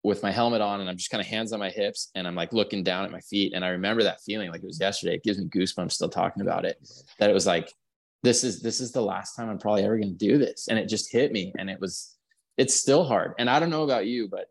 with 0.03 0.23
my 0.23 0.31
helmet 0.31 0.61
on 0.61 0.81
and 0.81 0.91
I'm 0.91 0.97
just 0.97 1.11
kind 1.11 1.23
of 1.23 1.27
hands 1.27 1.53
on 1.53 1.59
my 1.59 1.71
hips 1.71 2.11
and 2.15 2.27
I'm 2.27 2.35
like 2.35 2.53
looking 2.53 2.83
down 2.83 3.05
at 3.07 3.11
my 3.11 3.21
feet. 3.21 3.55
And 3.55 3.65
I 3.65 3.69
remember 3.69 4.03
that 4.03 4.21
feeling 4.21 4.51
like 4.51 4.63
it 4.63 4.67
was 4.67 4.81
yesterday. 4.81 5.15
It 5.15 5.25
gives 5.25 5.39
me 5.39 5.47
goosebumps 5.47 5.93
still 5.93 6.11
talking 6.11 6.43
about 6.43 6.67
it. 6.67 6.79
That 7.19 7.31
it 7.31 7.35
was 7.35 7.47
like, 7.47 7.73
this 8.23 8.45
is 8.45 8.61
this 8.61 8.81
is 8.81 8.93
the 8.93 9.01
last 9.01 9.37
time 9.37 9.49
I'm 9.49 9.59
probably 9.59 9.85
ever 9.85 9.97
gonna 9.97 10.13
do 10.13 10.39
this. 10.39 10.69
And 10.69 10.79
it 10.79 10.89
just 10.89 11.11
hit 11.11 11.33
me. 11.33 11.53
And 11.59 11.71
it 11.71 11.81
was 11.81 12.17
it's 12.59 12.75
still 12.75 13.05
hard. 13.05 13.35
And 13.39 13.49
I 13.49 13.59
don't 13.59 13.71
know 13.71 13.85
about 13.85 14.07
you, 14.07 14.29
but 14.29 14.47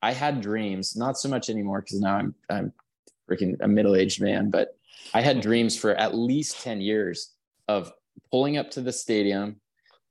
I 0.00 0.12
had 0.12 0.40
dreams, 0.40 0.96
not 0.96 1.18
so 1.18 1.28
much 1.28 1.50
anymore 1.50 1.80
because 1.82 2.00
now 2.00 2.16
I'm 2.16 2.34
I'm 2.48 2.72
freaking 3.28 3.56
a 3.60 3.68
middle-aged 3.68 4.20
man, 4.20 4.50
but 4.50 4.76
I 5.14 5.20
had 5.20 5.40
dreams 5.40 5.76
for 5.76 5.94
at 5.94 6.14
least 6.14 6.60
10 6.62 6.80
years 6.80 7.32
of 7.66 7.92
pulling 8.30 8.56
up 8.56 8.70
to 8.72 8.80
the 8.80 8.92
stadium 8.92 9.60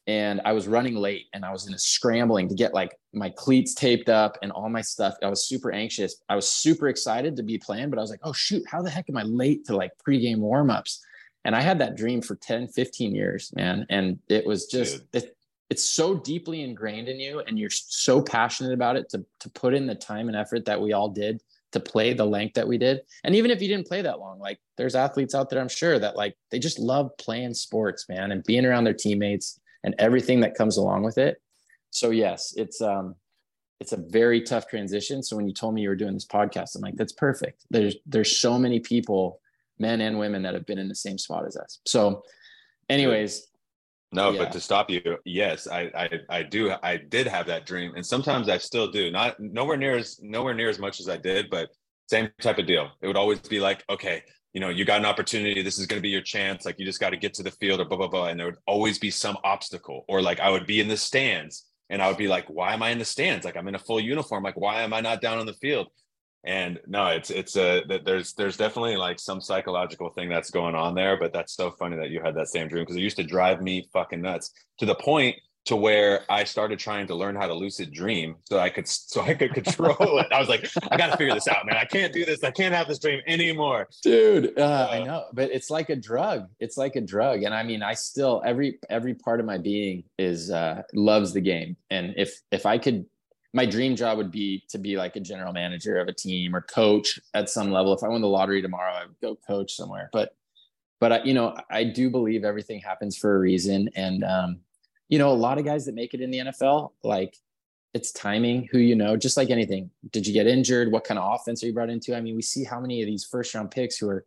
and 0.07 0.39
I 0.45 0.53
was 0.53 0.67
running 0.67 0.95
late 0.95 1.25
and 1.33 1.43
I 1.43 1.51
was 1.51 1.67
in 1.67 1.73
a 1.73 1.77
scrambling 1.77 2.47
to 2.47 2.55
get 2.55 2.73
like 2.73 2.97
my 3.13 3.29
cleats 3.29 3.73
taped 3.73 4.07
up 4.07 4.37
and 4.41 4.53
all 4.53 4.69
my 4.69 4.81
stuff. 4.81 5.15
I 5.21 5.27
was 5.27 5.45
super 5.45 5.71
anxious. 5.71 6.15
I 6.29 6.35
was 6.35 6.49
super 6.49 6.87
excited 6.87 7.35
to 7.35 7.43
be 7.43 7.57
playing, 7.57 7.89
but 7.89 7.99
I 7.99 8.01
was 8.01 8.09
like, 8.09 8.21
oh 8.23 8.31
shoot, 8.31 8.63
how 8.69 8.81
the 8.81 8.89
heck 8.89 9.09
am 9.09 9.17
I 9.17 9.23
late 9.23 9.65
to 9.65 9.75
like 9.75 9.91
pregame 10.07 10.37
warmups? 10.37 10.99
And 11.43 11.55
I 11.55 11.61
had 11.61 11.79
that 11.79 11.97
dream 11.97 12.21
for 12.21 12.35
10, 12.35 12.69
15 12.69 13.13
years, 13.13 13.51
man. 13.53 13.85
And 13.89 14.19
it 14.29 14.45
was 14.45 14.67
just 14.67 15.03
it, 15.13 15.35
it's 15.69 15.83
so 15.83 16.15
deeply 16.15 16.61
ingrained 16.61 17.09
in 17.09 17.19
you 17.19 17.41
and 17.41 17.59
you're 17.59 17.69
so 17.69 18.21
passionate 18.21 18.73
about 18.73 18.95
it 18.95 19.09
to 19.09 19.25
to 19.41 19.49
put 19.49 19.73
in 19.73 19.87
the 19.87 19.95
time 19.95 20.29
and 20.29 20.37
effort 20.37 20.65
that 20.65 20.81
we 20.81 20.93
all 20.93 21.09
did 21.09 21.41
to 21.73 21.79
play 21.79 22.13
the 22.13 22.25
length 22.25 22.55
that 22.55 22.67
we 22.67 22.77
did. 22.77 23.01
And 23.23 23.35
even 23.35 23.51
if 23.51 23.61
you 23.61 23.67
didn't 23.67 23.87
play 23.87 24.01
that 24.01 24.19
long, 24.19 24.39
like 24.39 24.59
there's 24.77 24.95
athletes 24.95 25.35
out 25.35 25.49
there, 25.49 25.59
I'm 25.59 25.69
sure 25.69 25.99
that 25.99 26.15
like 26.15 26.35
they 26.51 26.59
just 26.59 26.79
love 26.79 27.11
playing 27.17 27.53
sports, 27.53 28.07
man, 28.07 28.31
and 28.31 28.43
being 28.43 28.65
around 28.65 28.85
their 28.85 28.93
teammates 28.93 29.59
and 29.83 29.93
everything 29.99 30.39
that 30.41 30.55
comes 30.55 30.77
along 30.77 31.03
with 31.03 31.17
it. 31.17 31.41
So 31.89 32.09
yes, 32.11 32.53
it's 32.55 32.81
um 32.81 33.15
it's 33.79 33.91
a 33.91 33.97
very 33.97 34.41
tough 34.41 34.67
transition. 34.67 35.21
So 35.21 35.35
when 35.35 35.47
you 35.47 35.53
told 35.53 35.75
me 35.75 35.81
you 35.81 35.89
were 35.89 35.95
doing 35.95 36.13
this 36.13 36.25
podcast, 36.25 36.75
I'm 36.75 36.81
like, 36.81 36.95
that's 36.95 37.13
perfect. 37.13 37.65
There's 37.69 37.95
there's 38.05 38.39
so 38.39 38.57
many 38.57 38.79
people, 38.79 39.39
men 39.77 40.01
and 40.01 40.17
women, 40.17 40.43
that 40.43 40.53
have 40.53 40.65
been 40.65 40.79
in 40.79 40.87
the 40.87 40.95
same 40.95 41.17
spot 41.17 41.45
as 41.45 41.57
us. 41.57 41.79
So, 41.85 42.23
anyways. 42.89 43.47
No, 44.11 44.31
yeah. 44.31 44.43
but 44.43 44.51
to 44.53 44.59
stop 44.61 44.89
you, 44.89 45.01
yes, 45.25 45.67
I, 45.67 45.91
I 45.93 46.09
I 46.29 46.43
do 46.43 46.73
I 46.81 46.97
did 46.97 47.27
have 47.27 47.45
that 47.47 47.65
dream, 47.65 47.93
and 47.95 48.05
sometimes 48.05 48.47
I 48.47 48.57
still 48.57 48.89
do. 48.89 49.11
Not 49.11 49.37
nowhere 49.39 49.75
near 49.75 49.97
as 49.97 50.19
nowhere 50.21 50.53
near 50.53 50.69
as 50.69 50.79
much 50.79 51.01
as 51.01 51.09
I 51.09 51.17
did, 51.17 51.49
but 51.49 51.69
same 52.07 52.29
type 52.41 52.57
of 52.57 52.65
deal. 52.67 52.89
It 53.01 53.07
would 53.07 53.17
always 53.17 53.39
be 53.39 53.59
like, 53.59 53.83
okay, 53.89 54.23
you 54.53 54.61
know, 54.61 54.69
you 54.69 54.85
got 54.85 54.99
an 54.99 55.05
opportunity. 55.05 55.61
This 55.61 55.77
is 55.77 55.85
going 55.85 55.99
to 55.99 56.01
be 56.01 56.09
your 56.09 56.21
chance. 56.21 56.65
Like 56.65 56.79
you 56.79 56.85
just 56.85 56.99
got 56.99 57.11
to 57.11 57.17
get 57.17 57.33
to 57.35 57.43
the 57.43 57.51
field 57.51 57.79
or 57.79 57.85
blah, 57.85 57.97
blah, 57.97 58.07
blah. 58.07 58.27
And 58.27 58.39
there 58.39 58.47
would 58.47 58.57
always 58.65 58.97
be 58.97 59.11
some 59.11 59.37
obstacle. 59.43 60.05
Or 60.07 60.21
like 60.21 60.39
I 60.39 60.49
would 60.49 60.65
be 60.65 60.79
in 60.79 60.87
the 60.87 60.97
stands 60.97 61.67
and 61.89 62.01
I 62.01 62.07
would 62.07 62.17
be 62.17 62.27
like, 62.27 62.47
why 62.47 62.73
am 62.73 62.81
I 62.81 62.89
in 62.89 62.97
the 62.97 63.05
stands? 63.05 63.45
Like 63.45 63.57
I'm 63.57 63.67
in 63.67 63.75
a 63.75 63.79
full 63.79 63.99
uniform. 63.99 64.43
Like, 64.43 64.57
why 64.57 64.81
am 64.81 64.93
I 64.93 65.01
not 65.01 65.21
down 65.21 65.37
on 65.37 65.45
the 65.45 65.53
field? 65.53 65.87
And 66.47 66.79
no, 66.87 67.07
it's, 67.07 67.29
it's 67.29 67.57
a, 67.57 67.83
there's, 68.05 68.33
there's 68.33 68.57
definitely 68.57 68.95
like 68.95 69.19
some 69.19 69.41
psychological 69.41 70.09
thing 70.09 70.29
that's 70.29 70.49
going 70.49 70.75
on 70.75 70.95
there. 70.95 71.17
But 71.17 71.33
that's 71.33 71.53
so 71.53 71.71
funny 71.71 71.97
that 71.97 72.09
you 72.09 72.21
had 72.23 72.35
that 72.35 72.47
same 72.47 72.69
dream 72.69 72.83
because 72.83 72.95
it 72.95 73.01
used 73.01 73.17
to 73.17 73.23
drive 73.23 73.61
me 73.61 73.87
fucking 73.93 74.21
nuts 74.21 74.51
to 74.79 74.85
the 74.85 74.95
point 74.95 75.35
to 75.67 75.75
where 75.75 76.21
I 76.29 76.45
started 76.45 76.79
trying 76.79 77.07
to 77.07 77.15
learn 77.15 77.35
how 77.35 77.45
to 77.45 77.53
lucid 77.53 77.91
dream 77.91 78.37
so 78.45 78.57
I 78.57 78.69
could 78.69 78.87
so 78.87 79.21
I 79.21 79.33
could 79.33 79.53
control 79.53 80.19
it. 80.19 80.27
I 80.31 80.39
was 80.39 80.49
like, 80.49 80.67
I 80.89 80.97
got 80.97 81.11
to 81.11 81.17
figure 81.17 81.33
this 81.33 81.47
out, 81.47 81.65
man. 81.65 81.75
I 81.75 81.85
can't 81.85 82.13
do 82.13 82.25
this. 82.25 82.43
I 82.43 82.51
can't 82.51 82.73
have 82.73 82.87
this 82.87 82.99
dream 82.99 83.21
anymore, 83.27 83.87
dude. 84.01 84.57
Uh, 84.57 84.61
uh, 84.61 84.87
I 84.91 85.03
know, 85.03 85.25
but 85.33 85.51
it's 85.51 85.69
like 85.69 85.89
a 85.89 85.95
drug. 85.95 86.47
It's 86.59 86.77
like 86.77 86.95
a 86.95 87.01
drug, 87.01 87.43
and 87.43 87.53
I 87.53 87.63
mean, 87.63 87.83
I 87.83 87.93
still 87.93 88.41
every 88.45 88.79
every 88.89 89.13
part 89.13 89.39
of 89.39 89.45
my 89.45 89.57
being 89.57 90.03
is 90.17 90.49
uh, 90.51 90.83
loves 90.93 91.33
the 91.33 91.41
game. 91.41 91.75
And 91.89 92.13
if 92.17 92.41
if 92.51 92.65
I 92.65 92.77
could, 92.77 93.05
my 93.53 93.65
dream 93.65 93.95
job 93.95 94.17
would 94.17 94.31
be 94.31 94.63
to 94.69 94.77
be 94.77 94.97
like 94.97 95.15
a 95.15 95.19
general 95.19 95.53
manager 95.53 95.97
of 95.97 96.07
a 96.07 96.13
team 96.13 96.55
or 96.55 96.61
coach 96.61 97.19
at 97.33 97.49
some 97.49 97.71
level. 97.71 97.93
If 97.93 98.03
I 98.03 98.07
won 98.07 98.21
the 98.21 98.27
lottery 98.27 98.61
tomorrow, 98.61 98.93
I 98.93 99.05
would 99.05 99.19
go 99.21 99.35
coach 99.35 99.73
somewhere. 99.73 100.09
But 100.11 100.35
but 100.99 101.11
I, 101.11 101.23
you 101.23 101.33
know, 101.33 101.55
I 101.69 101.83
do 101.83 102.09
believe 102.09 102.43
everything 102.43 102.79
happens 102.79 103.17
for 103.17 103.35
a 103.35 103.39
reason, 103.39 103.89
and 103.95 104.23
um, 104.23 104.59
you 105.09 105.19
know, 105.19 105.31
a 105.31 105.33
lot 105.33 105.57
of 105.57 105.65
guys 105.65 105.85
that 105.85 105.95
make 105.95 106.13
it 106.13 106.21
in 106.21 106.31
the 106.31 106.39
NFL, 106.39 106.91
like 107.03 107.37
it's 107.93 108.11
timing, 108.11 108.67
who 108.71 108.79
you 108.79 108.95
know, 108.95 109.15
just 109.15 109.37
like 109.37 109.49
anything. 109.49 109.89
Did 110.11 110.27
you 110.27 110.33
get 110.33 110.47
injured? 110.47 110.91
What 110.91 111.03
kind 111.03 111.19
of 111.19 111.33
offense 111.33 111.63
are 111.63 111.67
you 111.67 111.73
brought 111.73 111.89
into? 111.89 112.15
I 112.15 112.21
mean, 112.21 112.35
we 112.35 112.41
see 112.41 112.63
how 112.63 112.79
many 112.79 113.01
of 113.01 113.07
these 113.07 113.23
first 113.23 113.53
round 113.53 113.71
picks 113.71 113.97
who 113.97 114.09
are 114.09 114.25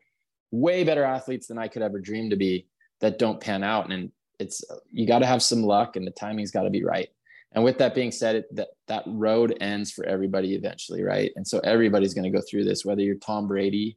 way 0.51 0.85
better 0.85 1.05
athletes 1.05 1.47
than 1.47 1.59
I 1.59 1.69
could 1.69 1.83
ever 1.83 2.01
dream 2.01 2.31
to 2.31 2.37
be 2.37 2.67
that 3.01 3.19
don't 3.19 3.41
pan 3.41 3.63
out. 3.63 3.91
And 3.91 4.11
it's 4.39 4.65
you 4.91 5.07
got 5.07 5.21
to 5.21 5.27
have 5.27 5.43
some 5.43 5.63
luck 5.63 5.97
and 5.97 6.07
the 6.07 6.11
timing's 6.11 6.51
got 6.51 6.63
to 6.63 6.71
be 6.71 6.85
right. 6.85 7.11
And 7.53 7.65
with 7.65 7.79
that 7.79 7.95
being 7.95 8.13
said, 8.13 8.45
that 8.53 8.69
that 8.87 9.03
road 9.07 9.57
ends 9.61 9.91
for 9.91 10.05
everybody 10.07 10.55
eventually, 10.55 11.03
right? 11.03 11.33
And 11.35 11.47
so 11.47 11.59
everybody's 11.61 12.15
going 12.15 12.31
to 12.31 12.37
go 12.37 12.45
through 12.49 12.65
this, 12.65 12.85
whether 12.85 13.03
you're 13.03 13.17
Tom 13.17 13.49
Brady 13.49 13.97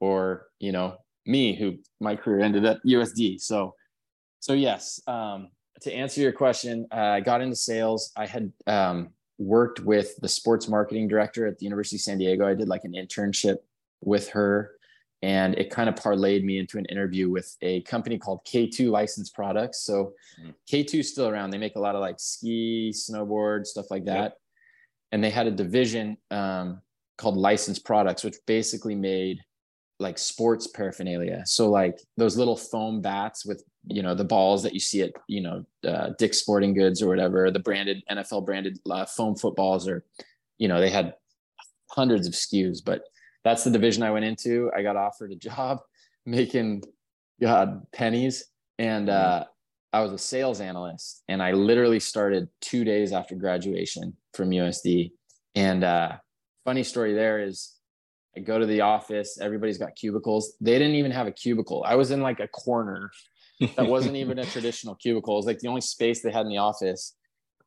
or 0.00 0.46
you 0.58 0.72
know 0.72 0.96
me, 1.26 1.54
who 1.54 1.78
my 2.00 2.16
career 2.16 2.40
ended 2.40 2.64
at 2.64 2.84
USD. 2.86 3.40
So, 3.40 3.74
so 4.40 4.52
yes, 4.52 5.00
um, 5.06 5.48
to 5.82 5.92
answer 5.92 6.20
your 6.20 6.32
question, 6.32 6.86
uh, 6.92 6.96
I 6.96 7.20
got 7.20 7.40
into 7.40 7.56
sales. 7.56 8.12
I 8.16 8.26
had 8.26 8.52
um, 8.66 9.10
worked 9.38 9.80
with 9.80 10.16
the 10.18 10.28
sports 10.28 10.68
marketing 10.68 11.08
director 11.08 11.46
at 11.46 11.58
the 11.58 11.64
University 11.64 11.96
of 11.96 12.02
San 12.02 12.18
Diego. 12.18 12.46
I 12.46 12.54
did 12.54 12.68
like 12.68 12.84
an 12.84 12.92
internship 12.92 13.56
with 14.00 14.28
her, 14.30 14.72
and 15.24 15.54
it 15.54 15.70
kind 15.70 15.88
of 15.88 15.94
parlayed 15.94 16.44
me 16.44 16.58
into 16.58 16.76
an 16.76 16.84
interview 16.84 17.30
with 17.30 17.56
a 17.62 17.80
company 17.82 18.18
called 18.18 18.44
K2 18.44 18.90
Licensed 18.90 19.34
Products. 19.34 19.80
So 19.80 20.12
mm. 20.38 20.52
K2 20.70 21.00
is 21.00 21.10
still 21.10 21.28
around. 21.28 21.48
They 21.48 21.56
make 21.56 21.76
a 21.76 21.80
lot 21.80 21.94
of 21.94 22.02
like 22.02 22.16
ski, 22.20 22.92
snowboard, 22.94 23.64
stuff 23.64 23.90
like 23.90 24.04
that. 24.04 24.22
Yep. 24.22 24.38
And 25.12 25.24
they 25.24 25.30
had 25.30 25.46
a 25.46 25.50
division 25.50 26.18
um, 26.30 26.82
called 27.16 27.38
Licensed 27.38 27.86
Products, 27.86 28.22
which 28.22 28.36
basically 28.46 28.94
made 28.94 29.40
like 29.98 30.18
sports 30.18 30.66
paraphernalia. 30.66 31.42
So 31.46 31.70
like 31.70 31.98
those 32.18 32.36
little 32.36 32.56
foam 32.56 33.00
bats 33.00 33.46
with 33.46 33.64
you 33.86 34.02
know 34.02 34.14
the 34.14 34.24
balls 34.24 34.62
that 34.62 34.74
you 34.74 34.80
see 34.80 35.02
at 35.02 35.12
you 35.26 35.40
know 35.40 35.64
uh, 35.88 36.10
Dick's 36.18 36.38
Sporting 36.38 36.74
Goods 36.74 37.00
or 37.00 37.08
whatever, 37.08 37.50
the 37.50 37.60
branded 37.60 38.02
NFL 38.10 38.44
branded 38.44 38.78
uh, 38.90 39.06
foam 39.06 39.36
footballs, 39.36 39.88
or 39.88 40.04
you 40.58 40.68
know 40.68 40.80
they 40.80 40.90
had 40.90 41.14
hundreds 41.90 42.26
of 42.26 42.34
SKUs. 42.34 42.84
But 42.84 43.04
that's 43.44 43.64
the 43.64 43.70
division 43.70 44.02
I 44.02 44.10
went 44.10 44.24
into. 44.24 44.70
I 44.74 44.82
got 44.82 44.96
offered 44.96 45.32
a 45.32 45.36
job 45.36 45.80
making 46.26 46.84
God 47.40 47.86
pennies, 47.92 48.44
and 48.78 49.08
mm-hmm. 49.08 49.42
uh, 49.42 49.44
I 49.92 50.00
was 50.00 50.12
a 50.12 50.18
sales 50.18 50.60
analyst, 50.60 51.22
and 51.28 51.42
I 51.42 51.52
literally 51.52 52.00
started 52.00 52.48
two 52.60 52.84
days 52.84 53.12
after 53.12 53.34
graduation 53.34 54.16
from 54.32 54.50
USD. 54.50 55.12
And 55.54 55.84
uh, 55.84 56.16
funny 56.64 56.82
story 56.82 57.14
there 57.14 57.40
is 57.40 57.74
I 58.36 58.40
go 58.40 58.58
to 58.58 58.66
the 58.66 58.80
office, 58.80 59.38
everybody's 59.40 59.78
got 59.78 59.94
cubicles. 59.94 60.54
They 60.60 60.72
didn't 60.72 60.96
even 60.96 61.12
have 61.12 61.26
a 61.26 61.32
cubicle. 61.32 61.84
I 61.86 61.94
was 61.94 62.10
in 62.10 62.20
like 62.20 62.40
a 62.40 62.48
corner 62.48 63.10
that 63.76 63.86
wasn't 63.86 64.16
even 64.16 64.38
a 64.38 64.44
traditional 64.54 64.96
cubicle. 64.96 65.34
It 65.34 65.38
was 65.38 65.46
like 65.46 65.60
the 65.60 65.68
only 65.68 65.80
space 65.80 66.22
they 66.22 66.32
had 66.32 66.42
in 66.42 66.48
the 66.48 66.58
office. 66.58 67.14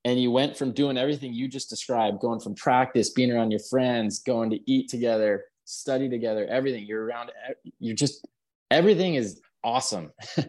And 0.04 0.22
you 0.22 0.32
went 0.32 0.58
from 0.58 0.72
doing 0.72 0.98
everything 0.98 1.34
you 1.34 1.48
just 1.48 1.70
described, 1.70 2.20
going 2.20 2.40
from 2.40 2.56
practice, 2.56 3.10
being 3.12 3.32
around 3.32 3.52
your 3.52 3.62
friends, 3.70 4.20
going 4.20 4.50
to 4.52 4.60
eat 4.72 4.90
together, 4.90 5.46
study 5.68 6.10
together, 6.10 6.46
everything. 6.48 6.86
You're 6.86 7.06
around, 7.06 7.32
you're 7.80 7.96
just, 7.96 8.28
everything 8.72 9.16
is 9.16 9.40
awesome. 9.64 10.12
so 10.36 10.46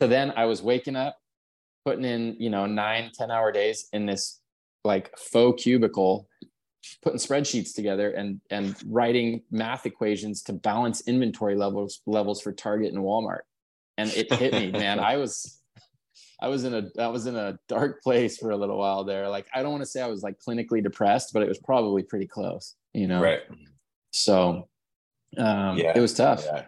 then 0.00 0.32
I 0.36 0.46
was 0.46 0.62
waking 0.62 0.96
up, 0.96 1.18
putting 1.84 2.04
in, 2.04 2.36
you 2.38 2.50
know, 2.50 2.66
nine 2.66 3.10
ten 3.14 3.30
hour 3.30 3.52
days 3.52 3.88
in 3.92 4.06
this 4.06 4.40
like 4.84 5.16
faux 5.18 5.62
cubicle 5.62 6.26
putting 7.02 7.18
spreadsheets 7.18 7.74
together 7.74 8.10
and 8.12 8.40
and 8.50 8.76
writing 8.86 9.42
math 9.50 9.86
equations 9.86 10.42
to 10.42 10.52
balance 10.52 11.02
inventory 11.06 11.54
levels 11.54 12.00
levels 12.06 12.40
for 12.40 12.52
Target 12.52 12.92
and 12.92 13.02
Walmart. 13.02 13.40
And 13.98 14.10
it 14.14 14.32
hit 14.32 14.54
me, 14.54 14.70
man. 14.70 14.98
I 14.98 15.16
was 15.16 15.60
I 16.40 16.48
was 16.48 16.64
in 16.64 16.74
a 16.74 16.88
I 16.98 17.08
was 17.08 17.26
in 17.26 17.36
a 17.36 17.58
dark 17.68 18.02
place 18.02 18.38
for 18.38 18.50
a 18.50 18.56
little 18.56 18.78
while 18.78 19.04
there. 19.04 19.28
Like 19.28 19.46
I 19.54 19.62
don't 19.62 19.72
want 19.72 19.82
to 19.82 19.90
say 19.90 20.00
I 20.00 20.06
was 20.06 20.22
like 20.22 20.38
clinically 20.38 20.82
depressed, 20.82 21.32
but 21.32 21.42
it 21.42 21.48
was 21.48 21.58
probably 21.58 22.02
pretty 22.02 22.26
close, 22.26 22.76
you 22.94 23.06
know. 23.06 23.20
Right. 23.20 23.42
So 24.10 24.68
um 25.36 25.78
yeah. 25.78 25.92
it 25.94 26.00
was 26.00 26.14
tough. 26.14 26.44
Yeah. 26.44 26.66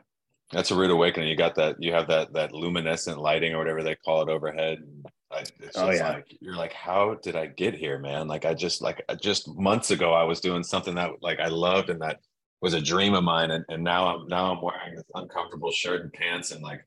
That's 0.52 0.70
a 0.70 0.76
rude 0.76 0.90
awakening. 0.90 1.28
You 1.28 1.36
got 1.36 1.54
that 1.56 1.76
you 1.82 1.92
have 1.92 2.08
that 2.08 2.32
that 2.34 2.52
luminescent 2.52 3.18
lighting 3.18 3.54
or 3.54 3.58
whatever 3.58 3.82
they 3.82 3.94
call 3.96 4.22
it 4.22 4.28
overhead. 4.28 4.78
I, 5.30 5.40
it's 5.60 5.76
oh, 5.76 5.90
yeah. 5.90 6.12
like 6.12 6.36
you're 6.40 6.56
like, 6.56 6.74
how 6.74 7.14
did 7.22 7.36
I 7.36 7.46
get 7.46 7.74
here, 7.74 7.98
man? 7.98 8.28
Like 8.28 8.44
I 8.44 8.52
just 8.52 8.82
like 8.82 9.02
just 9.20 9.48
months 9.56 9.90
ago 9.90 10.12
I 10.12 10.24
was 10.24 10.40
doing 10.40 10.62
something 10.62 10.94
that 10.96 11.10
like 11.22 11.40
I 11.40 11.48
loved 11.48 11.88
and 11.88 12.02
that 12.02 12.20
was 12.60 12.74
a 12.74 12.80
dream 12.80 13.14
of 13.14 13.24
mine, 13.24 13.50
and, 13.50 13.64
and 13.68 13.82
now 13.82 14.14
I'm 14.14 14.28
now 14.28 14.52
I'm 14.52 14.62
wearing 14.62 14.94
this 14.94 15.04
uncomfortable 15.14 15.72
shirt 15.72 16.02
and 16.02 16.12
pants 16.12 16.52
and 16.52 16.62
like 16.62 16.84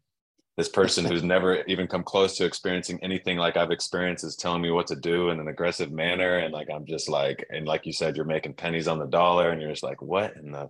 this 0.57 0.69
person 0.69 1.03
who's 1.03 1.23
never 1.23 1.63
even 1.65 1.87
come 1.87 2.03
close 2.03 2.37
to 2.37 2.45
experiencing 2.45 2.97
anything 3.03 3.37
like 3.37 3.57
I've 3.57 3.71
experienced 3.71 4.23
is 4.23 4.37
telling 4.37 4.61
me 4.61 4.71
what 4.71 4.87
to 4.87 4.95
do 4.95 5.29
in 5.29 5.39
an 5.39 5.47
aggressive 5.49 5.91
manner, 5.91 6.37
and 6.37 6.53
like 6.53 6.69
I'm 6.73 6.85
just 6.85 7.09
like, 7.09 7.45
and 7.49 7.67
like 7.67 7.85
you 7.85 7.91
said, 7.91 8.15
you're 8.15 8.25
making 8.25 8.53
pennies 8.53 8.87
on 8.87 8.99
the 8.99 9.05
dollar, 9.05 9.49
and 9.49 9.61
you're 9.61 9.71
just 9.71 9.83
like, 9.83 10.01
what 10.01 10.35
in 10.37 10.51
the 10.51 10.69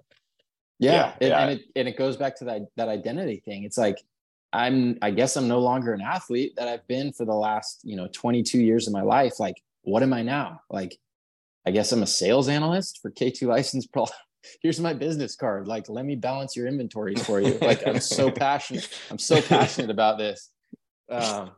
yeah, 0.80 0.92
yeah, 0.92 1.14
it, 1.20 1.30
yeah. 1.30 1.40
and 1.40 1.52
it 1.52 1.66
and 1.76 1.88
it 1.88 1.98
goes 1.98 2.18
back 2.18 2.36
to 2.38 2.46
that 2.46 2.62
that 2.76 2.90
identity 2.90 3.42
thing. 3.46 3.64
It's 3.64 3.78
like 3.78 3.98
I'm 4.52 4.98
I 5.02 5.12
guess 5.12 5.36
I'm 5.36 5.48
no 5.48 5.60
longer 5.60 5.94
an 5.94 6.02
athlete 6.02 6.54
that 6.58 6.68
I've 6.68 6.88
been 6.88 7.14
for 7.14 7.26
the 7.26 7.34
last, 7.34 7.82
you 7.84 7.96
know, 7.96 8.08
22 8.12 8.60
years 8.60 8.88
of 8.88 8.94
my 8.94 9.02
life. 9.02 9.40
Like, 9.40 9.62
what 9.84 10.04
am 10.04 10.14
I 10.14 10.24
now? 10.24 10.62
Like, 10.70 10.98
I 11.66 11.72
guess 11.72 11.92
I'm 11.92 12.04
a 12.04 12.08
sales 12.08 12.48
analyst 12.48 13.00
for 13.02 13.12
K2 13.12 13.48
license 13.48 13.86
pro. 13.94 14.06
Here's 14.62 14.80
my 14.80 14.94
business 14.94 15.36
card. 15.36 15.68
Like, 15.68 15.90
let 15.90 16.06
me 16.06 16.16
balance 16.16 16.56
your 16.56 16.68
inventories 16.68 17.24
for 17.26 17.40
you. 17.40 17.58
Like, 17.62 17.88
I'm 17.88 18.00
so 18.00 18.32
passionate. 18.46 18.90
I'm 19.10 19.20
so 19.20 19.42
passionate 19.42 19.90
about 19.90 20.18
this. 20.18 20.52
Um, 21.10 21.52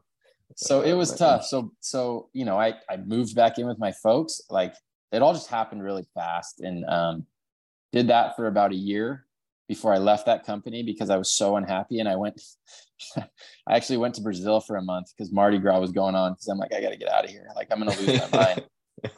so 0.56 0.82
it 0.82 0.94
was 0.94 1.16
tough. 1.16 1.46
So, 1.46 1.72
so, 1.80 2.30
you 2.34 2.46
know, 2.46 2.60
I, 2.60 2.74
I 2.90 2.98
moved 2.98 3.36
back 3.36 3.60
in 3.60 3.68
with 3.68 3.80
my 3.80 3.92
folks. 3.92 4.42
Like 4.50 4.74
it 5.12 5.22
all 5.22 5.34
just 5.34 5.50
happened 5.50 5.84
really 5.84 6.06
fast 6.14 6.62
and, 6.62 6.84
um, 6.86 7.26
did 7.92 8.08
that 8.08 8.36
for 8.36 8.48
about 8.48 8.72
a 8.72 8.76
year 8.76 9.26
before 9.68 9.94
I 9.94 9.98
left 9.98 10.26
that 10.26 10.46
company 10.46 10.84
because 10.84 11.10
I 11.10 11.18
was 11.18 11.32
so 11.32 11.56
unhappy. 11.58 12.00
And 12.00 12.10
I 12.10 12.16
went, 12.16 12.42
I 13.18 13.26
actually 13.70 13.98
went 13.98 14.16
to 14.16 14.22
Brazil 14.22 14.60
for 14.60 14.78
a 14.78 14.82
month 14.82 15.14
because 15.16 15.32
Mardi 15.32 15.58
Gras 15.58 15.80
was 15.80 15.92
going 15.92 16.16
on. 16.16 16.34
Because 16.34 16.48
I'm 16.48 16.58
like, 16.58 16.74
I 16.74 16.82
got 16.82 16.90
to 16.90 16.98
get 16.98 17.10
out 17.10 17.26
of 17.26 17.30
here. 17.30 17.48
Like 17.56 17.68
I'm 17.72 17.80
gonna 17.80 17.96
lose 17.98 18.32
my 18.32 18.56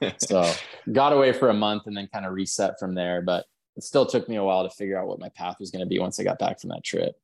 mind. 0.01 0.15
so 0.17 0.51
got 0.91 1.13
away 1.13 1.32
for 1.32 1.49
a 1.49 1.53
month 1.53 1.84
and 1.86 1.95
then 1.95 2.09
kind 2.11 2.26
of 2.26 2.34
reset 2.34 2.80
from 2.80 2.95
there. 2.95 3.22
But 3.22 3.45
it 3.76 3.84
still 3.84 4.05
took 4.05 4.28
me 4.28 4.36
a 4.36 4.43
while 4.43 4.63
to 4.63 4.76
figure 4.76 4.97
out 4.97 5.07
what 5.07 5.20
my 5.20 5.30
path 5.30 5.57
was 5.59 5.72
going 5.72 5.84
to 5.84 5.89
be 5.89 5.99
once 5.99 6.20
I 6.20 6.24
got 6.24 6.39
back 6.39 6.59
from 6.59 6.70
that 6.70 6.84
trip. 6.84 7.15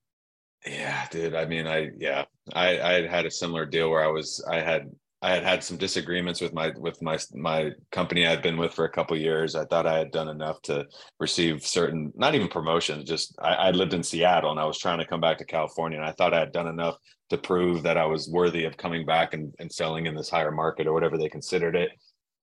Yeah, 0.65 1.05
dude. 1.11 1.35
I 1.35 1.45
mean, 1.45 1.67
I 1.67 1.91
yeah, 1.97 2.25
I 2.53 2.79
I 2.79 2.93
had 2.93 3.09
had 3.09 3.25
a 3.25 3.31
similar 3.31 3.65
deal 3.65 3.89
where 3.89 4.03
I 4.03 4.07
was 4.07 4.43
I 4.49 4.61
had 4.61 4.89
I 5.21 5.31
had 5.33 5.43
had 5.43 5.63
some 5.63 5.77
disagreements 5.77 6.41
with 6.41 6.53
my 6.53 6.71
with 6.77 7.01
my 7.01 7.17
my 7.33 7.71
company 7.91 8.27
I'd 8.27 8.43
been 8.43 8.57
with 8.57 8.73
for 8.73 8.85
a 8.85 8.91
couple 8.91 9.17
years. 9.17 9.55
I 9.55 9.65
thought 9.65 9.87
I 9.87 9.97
had 9.97 10.11
done 10.11 10.27
enough 10.27 10.61
to 10.63 10.85
receive 11.19 11.65
certain, 11.65 12.13
not 12.15 12.35
even 12.35 12.47
promotions. 12.47 13.05
Just 13.05 13.35
I, 13.39 13.53
I, 13.53 13.71
lived 13.71 13.93
in 13.93 14.03
Seattle 14.03 14.51
and 14.51 14.59
I 14.59 14.65
was 14.65 14.77
trying 14.77 14.99
to 14.99 15.05
come 15.05 15.21
back 15.21 15.39
to 15.39 15.45
California, 15.45 15.97
and 15.97 16.07
I 16.07 16.11
thought 16.11 16.33
I 16.33 16.39
had 16.39 16.51
done 16.51 16.67
enough 16.67 16.97
to 17.29 17.39
prove 17.39 17.81
that 17.83 17.97
I 17.97 18.05
was 18.05 18.29
worthy 18.29 18.65
of 18.65 18.77
coming 18.77 19.03
back 19.03 19.33
and, 19.33 19.53
and 19.57 19.71
selling 19.71 20.05
in 20.05 20.15
this 20.15 20.29
higher 20.29 20.51
market 20.51 20.85
or 20.85 20.93
whatever 20.93 21.17
they 21.17 21.29
considered 21.29 21.75
it. 21.75 21.91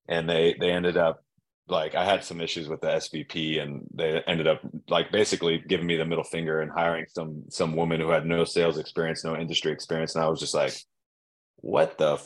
And 0.09 0.28
they 0.28 0.57
they 0.59 0.72
ended 0.72 0.96
up 0.96 1.22
like 1.69 1.95
I 1.95 2.05
had 2.05 2.25
some 2.25 2.41
issues 2.41 2.69
with 2.69 2.81
the 2.81 2.89
SVP, 2.89 3.63
and 3.63 3.87
they 3.95 4.23
ended 4.27 4.49
up 4.49 4.61
like 4.89 5.13
basically 5.13 5.63
giving 5.67 5.87
me 5.87 5.97
the 5.97 6.05
middle 6.05 6.25
finger 6.25 6.61
and 6.61 6.71
hiring 6.71 7.07
some 7.09 7.45
some 7.49 7.77
woman 7.77 8.01
who 8.01 8.11
had 8.11 8.27
no 8.27 8.45
sales 8.45 8.79
experience, 8.79 9.25
no 9.25 9.37
industry 9.37 9.73
experience, 9.73 10.15
and 10.15 10.25
I 10.25 10.29
was 10.29 10.41
just 10.41 10.55
like, 10.55 10.75
what 11.57 11.99
the 11.99 12.19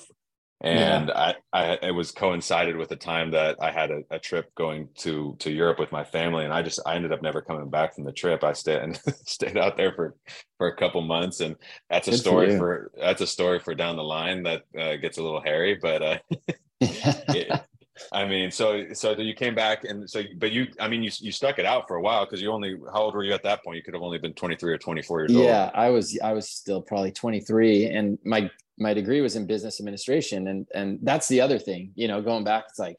and 0.62 1.08
yeah. 1.08 1.34
I, 1.52 1.52
I 1.52 1.78
it 1.82 1.90
was 1.90 2.12
coincided 2.12 2.76
with 2.76 2.88
the 2.88 2.96
time 2.96 3.32
that 3.32 3.56
I 3.60 3.70
had 3.70 3.90
a, 3.90 4.00
a, 4.10 4.18
trip 4.18 4.54
going 4.54 4.88
to 5.00 5.36
to 5.40 5.52
Europe 5.52 5.78
with 5.78 5.92
my 5.92 6.02
family, 6.02 6.44
and 6.44 6.52
I 6.52 6.62
just 6.62 6.80
I 6.86 6.94
ended 6.94 7.12
up 7.12 7.20
never 7.20 7.42
coming 7.42 7.68
back 7.68 7.94
from 7.94 8.04
the 8.04 8.12
trip. 8.12 8.42
I 8.42 8.54
stayed 8.54 8.80
and 8.80 8.96
stayed 9.26 9.58
out 9.58 9.76
there 9.76 9.92
for 9.92 10.14
for 10.56 10.68
a 10.68 10.76
couple 10.76 11.02
months, 11.02 11.40
and 11.40 11.56
that's 11.90 12.08
a 12.08 12.12
Good 12.12 12.20
story 12.20 12.50
for, 12.52 12.58
for, 12.58 12.92
that's 12.98 13.20
a 13.20 13.26
story 13.26 13.58
for 13.58 13.74
down 13.74 13.96
the 13.96 14.02
line 14.02 14.44
that 14.44 14.62
uh, 14.78 14.96
gets 14.96 15.18
a 15.18 15.22
little 15.22 15.42
hairy, 15.42 15.74
but 15.74 16.02
uh, 16.02 16.18
it, 16.80 17.60
I 18.12 18.24
mean, 18.24 18.50
so 18.50 18.92
so 18.92 19.12
you 19.12 19.34
came 19.34 19.54
back 19.54 19.84
and 19.84 20.08
so, 20.08 20.22
but 20.36 20.52
you, 20.52 20.66
I 20.80 20.88
mean, 20.88 21.02
you 21.02 21.10
you 21.18 21.32
stuck 21.32 21.58
it 21.58 21.66
out 21.66 21.88
for 21.88 21.96
a 21.96 22.02
while 22.02 22.24
because 22.24 22.40
you 22.40 22.50
only 22.50 22.76
how 22.92 23.02
old 23.02 23.14
were 23.14 23.24
you 23.24 23.32
at 23.32 23.42
that 23.44 23.64
point? 23.64 23.76
You 23.76 23.82
could 23.82 23.94
have 23.94 24.02
only 24.02 24.18
been 24.18 24.34
23 24.34 24.72
or 24.72 24.78
24 24.78 25.20
years 25.20 25.32
yeah, 25.32 25.38
old. 25.38 25.46
Yeah, 25.46 25.70
I 25.74 25.90
was 25.90 26.18
I 26.22 26.32
was 26.32 26.48
still 26.48 26.82
probably 26.82 27.12
23, 27.12 27.86
and 27.86 28.18
my 28.24 28.50
my 28.78 28.92
degree 28.92 29.20
was 29.20 29.36
in 29.36 29.46
business 29.46 29.80
administration, 29.80 30.48
and 30.48 30.66
and 30.74 30.98
that's 31.02 31.28
the 31.28 31.40
other 31.40 31.58
thing, 31.58 31.92
you 31.94 32.08
know, 32.08 32.20
going 32.20 32.44
back, 32.44 32.64
it's 32.68 32.78
like 32.78 32.98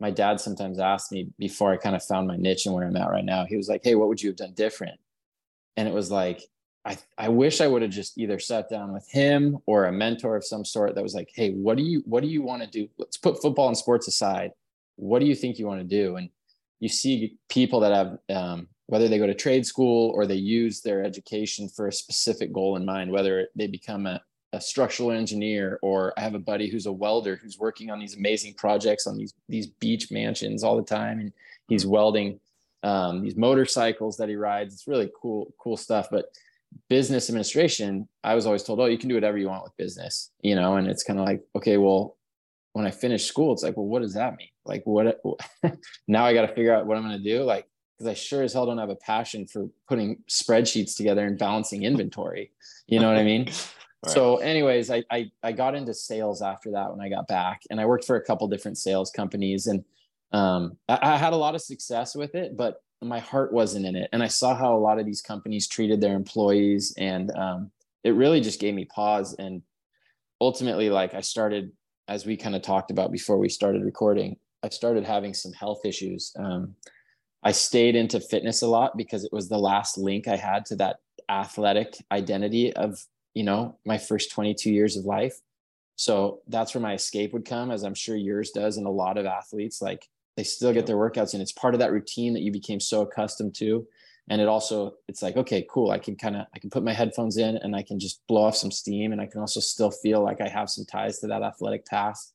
my 0.00 0.10
dad 0.10 0.40
sometimes 0.40 0.78
asked 0.78 1.12
me 1.12 1.28
before 1.38 1.72
I 1.72 1.76
kind 1.76 1.94
of 1.94 2.02
found 2.02 2.26
my 2.26 2.36
niche 2.36 2.66
and 2.66 2.74
where 2.74 2.84
I'm 2.84 2.96
at 2.96 3.10
right 3.10 3.24
now. 3.24 3.44
He 3.44 3.56
was 3.56 3.68
like, 3.68 3.82
"Hey, 3.84 3.94
what 3.94 4.08
would 4.08 4.22
you 4.22 4.30
have 4.30 4.36
done 4.36 4.52
different?" 4.54 4.98
And 5.76 5.88
it 5.88 5.94
was 5.94 6.10
like, 6.10 6.42
I, 6.84 6.98
I 7.16 7.28
wish 7.28 7.60
I 7.60 7.68
would 7.68 7.82
have 7.82 7.92
just 7.92 8.18
either 8.18 8.38
sat 8.38 8.68
down 8.68 8.92
with 8.92 9.08
him 9.08 9.58
or 9.66 9.84
a 9.84 9.92
mentor 9.92 10.36
of 10.36 10.44
some 10.44 10.64
sort 10.64 10.94
that 10.94 11.02
was 11.02 11.14
like, 11.14 11.30
hey, 11.34 11.52
what 11.52 11.76
do 11.76 11.82
you 11.84 12.02
what 12.06 12.22
do 12.22 12.28
you 12.28 12.42
want 12.42 12.62
to 12.62 12.68
do? 12.68 12.88
Let's 12.98 13.16
put 13.16 13.40
football 13.40 13.68
and 13.68 13.76
sports 13.76 14.08
aside. 14.08 14.50
What 14.96 15.20
do 15.20 15.26
you 15.26 15.34
think 15.34 15.58
you 15.58 15.66
want 15.66 15.80
to 15.80 15.86
do? 15.86 16.16
And 16.16 16.28
you 16.80 16.88
see 16.88 17.36
people 17.48 17.80
that 17.80 17.92
have 17.92 18.36
um, 18.36 18.66
whether 18.86 19.08
they 19.08 19.18
go 19.18 19.26
to 19.26 19.34
trade 19.34 19.64
school 19.64 20.10
or 20.10 20.26
they 20.26 20.34
use 20.34 20.80
their 20.80 21.04
education 21.04 21.68
for 21.68 21.86
a 21.86 21.92
specific 21.92 22.52
goal 22.52 22.76
in 22.76 22.84
mind, 22.84 23.12
whether 23.12 23.48
they 23.54 23.68
become 23.68 24.06
a, 24.06 24.20
a 24.52 24.60
structural 24.60 25.12
engineer 25.12 25.78
or 25.82 26.12
I 26.18 26.20
have 26.22 26.34
a 26.34 26.40
buddy 26.40 26.68
who's 26.68 26.86
a 26.86 26.92
welder 26.92 27.36
who's 27.36 27.58
working 27.58 27.90
on 27.90 28.00
these 28.00 28.16
amazing 28.16 28.54
projects 28.54 29.06
on 29.06 29.16
these 29.16 29.34
these 29.48 29.68
beach 29.68 30.10
mansions 30.10 30.64
all 30.64 30.76
the 30.76 30.82
time, 30.82 31.20
and 31.20 31.32
he's 31.68 31.86
welding 31.86 32.40
um, 32.82 33.22
these 33.22 33.36
motorcycles 33.36 34.16
that 34.16 34.28
he 34.28 34.34
rides. 34.34 34.74
It's 34.74 34.88
really 34.88 35.12
cool 35.20 35.54
cool 35.58 35.76
stuff, 35.76 36.08
but 36.10 36.26
business 36.88 37.28
administration, 37.28 38.08
I 38.24 38.34
was 38.34 38.46
always 38.46 38.62
told, 38.62 38.80
oh, 38.80 38.86
you 38.86 38.98
can 38.98 39.08
do 39.08 39.14
whatever 39.14 39.38
you 39.38 39.48
want 39.48 39.64
with 39.64 39.76
business, 39.76 40.30
you 40.40 40.54
know, 40.54 40.76
and 40.76 40.88
it's 40.88 41.02
kind 41.02 41.18
of 41.18 41.26
like, 41.26 41.42
okay, 41.56 41.76
well, 41.76 42.16
when 42.72 42.86
I 42.86 42.90
finish 42.90 43.26
school, 43.26 43.52
it's 43.52 43.62
like, 43.62 43.76
well, 43.76 43.86
what 43.86 44.02
does 44.02 44.14
that 44.14 44.36
mean? 44.36 44.48
Like, 44.64 44.82
what 44.84 45.20
now 46.08 46.24
I 46.24 46.34
got 46.34 46.42
to 46.42 46.54
figure 46.54 46.74
out 46.74 46.86
what 46.86 46.96
I'm 46.96 47.02
going 47.02 47.22
to 47.22 47.24
do. 47.24 47.42
Like, 47.42 47.66
because 47.98 48.10
I 48.10 48.14
sure 48.14 48.42
as 48.42 48.52
hell 48.52 48.66
don't 48.66 48.78
have 48.78 48.90
a 48.90 48.96
passion 48.96 49.46
for 49.46 49.68
putting 49.88 50.22
spreadsheets 50.28 50.96
together 50.96 51.26
and 51.26 51.38
balancing 51.38 51.82
inventory. 51.82 52.52
You 52.86 53.00
know 53.00 53.08
what 53.08 53.18
I 53.18 53.24
mean? 53.24 53.50
Right. 54.04 54.14
So, 54.14 54.38
anyways, 54.38 54.90
I, 54.90 55.04
I 55.12 55.30
I 55.44 55.52
got 55.52 55.76
into 55.76 55.94
sales 55.94 56.42
after 56.42 56.72
that 56.72 56.90
when 56.90 57.00
I 57.00 57.08
got 57.08 57.28
back, 57.28 57.62
and 57.70 57.80
I 57.80 57.86
worked 57.86 58.04
for 58.04 58.16
a 58.16 58.20
couple 58.20 58.48
different 58.48 58.76
sales 58.76 59.12
companies, 59.12 59.68
and 59.68 59.84
um, 60.32 60.76
I, 60.88 60.98
I 61.00 61.16
had 61.16 61.34
a 61.34 61.36
lot 61.36 61.54
of 61.54 61.62
success 61.62 62.16
with 62.16 62.34
it, 62.34 62.56
but 62.56 62.82
my 63.02 63.18
heart 63.18 63.52
wasn't 63.52 63.86
in 63.86 63.96
it. 63.96 64.08
And 64.12 64.22
I 64.22 64.28
saw 64.28 64.54
how 64.54 64.74
a 64.74 64.78
lot 64.78 64.98
of 64.98 65.06
these 65.06 65.22
companies 65.22 65.66
treated 65.66 66.00
their 66.00 66.14
employees, 66.14 66.94
and 66.96 67.30
um, 67.36 67.70
it 68.04 68.14
really 68.14 68.40
just 68.40 68.60
gave 68.60 68.74
me 68.74 68.84
pause. 68.84 69.34
And 69.34 69.62
ultimately, 70.40 70.90
like 70.90 71.14
I 71.14 71.20
started, 71.20 71.72
as 72.08 72.26
we 72.26 72.36
kind 72.36 72.54
of 72.54 72.62
talked 72.62 72.90
about 72.90 73.12
before 73.12 73.38
we 73.38 73.48
started 73.48 73.84
recording, 73.84 74.36
I 74.62 74.68
started 74.68 75.04
having 75.04 75.34
some 75.34 75.52
health 75.52 75.84
issues. 75.84 76.32
Um, 76.38 76.74
I 77.42 77.52
stayed 77.52 77.96
into 77.96 78.20
fitness 78.20 78.62
a 78.62 78.68
lot 78.68 78.96
because 78.96 79.24
it 79.24 79.32
was 79.32 79.48
the 79.48 79.58
last 79.58 79.98
link 79.98 80.28
I 80.28 80.36
had 80.36 80.64
to 80.66 80.76
that 80.76 80.96
athletic 81.28 81.96
identity 82.10 82.72
of 82.74 83.04
you 83.34 83.44
know 83.44 83.78
my 83.84 83.98
first 83.98 84.30
22 84.30 84.70
years 84.70 84.96
of 84.96 85.04
life 85.04 85.40
so 85.96 86.40
that's 86.48 86.74
where 86.74 86.82
my 86.82 86.94
escape 86.94 87.32
would 87.32 87.44
come 87.44 87.70
as 87.70 87.84
i'm 87.84 87.94
sure 87.94 88.16
yours 88.16 88.50
does 88.50 88.76
and 88.76 88.86
a 88.86 88.90
lot 88.90 89.16
of 89.16 89.24
athletes 89.24 89.80
like 89.80 90.08
they 90.36 90.44
still 90.44 90.72
get 90.72 90.86
their 90.86 90.96
workouts 90.96 91.34
and 91.34 91.42
it's 91.42 91.52
part 91.52 91.74
of 91.74 91.80
that 91.80 91.92
routine 91.92 92.32
that 92.34 92.42
you 92.42 92.52
became 92.52 92.80
so 92.80 93.02
accustomed 93.02 93.54
to. 93.56 93.86
And 94.28 94.40
it 94.40 94.48
also 94.48 94.94
it's 95.08 95.20
like 95.20 95.36
okay 95.36 95.66
cool 95.68 95.90
i 95.90 95.98
can 95.98 96.14
kind 96.14 96.36
of 96.36 96.46
i 96.54 96.58
can 96.60 96.70
put 96.70 96.84
my 96.84 96.92
headphones 96.92 97.38
in 97.38 97.56
and 97.56 97.74
i 97.74 97.82
can 97.82 97.98
just 97.98 98.24
blow 98.28 98.44
off 98.44 98.56
some 98.56 98.70
steam 98.70 99.10
and 99.10 99.20
i 99.20 99.26
can 99.26 99.40
also 99.40 99.58
still 99.58 99.90
feel 99.90 100.22
like 100.22 100.40
i 100.40 100.48
have 100.48 100.70
some 100.70 100.84
ties 100.84 101.18
to 101.18 101.26
that 101.26 101.42
athletic 101.42 101.84
task 101.84 102.32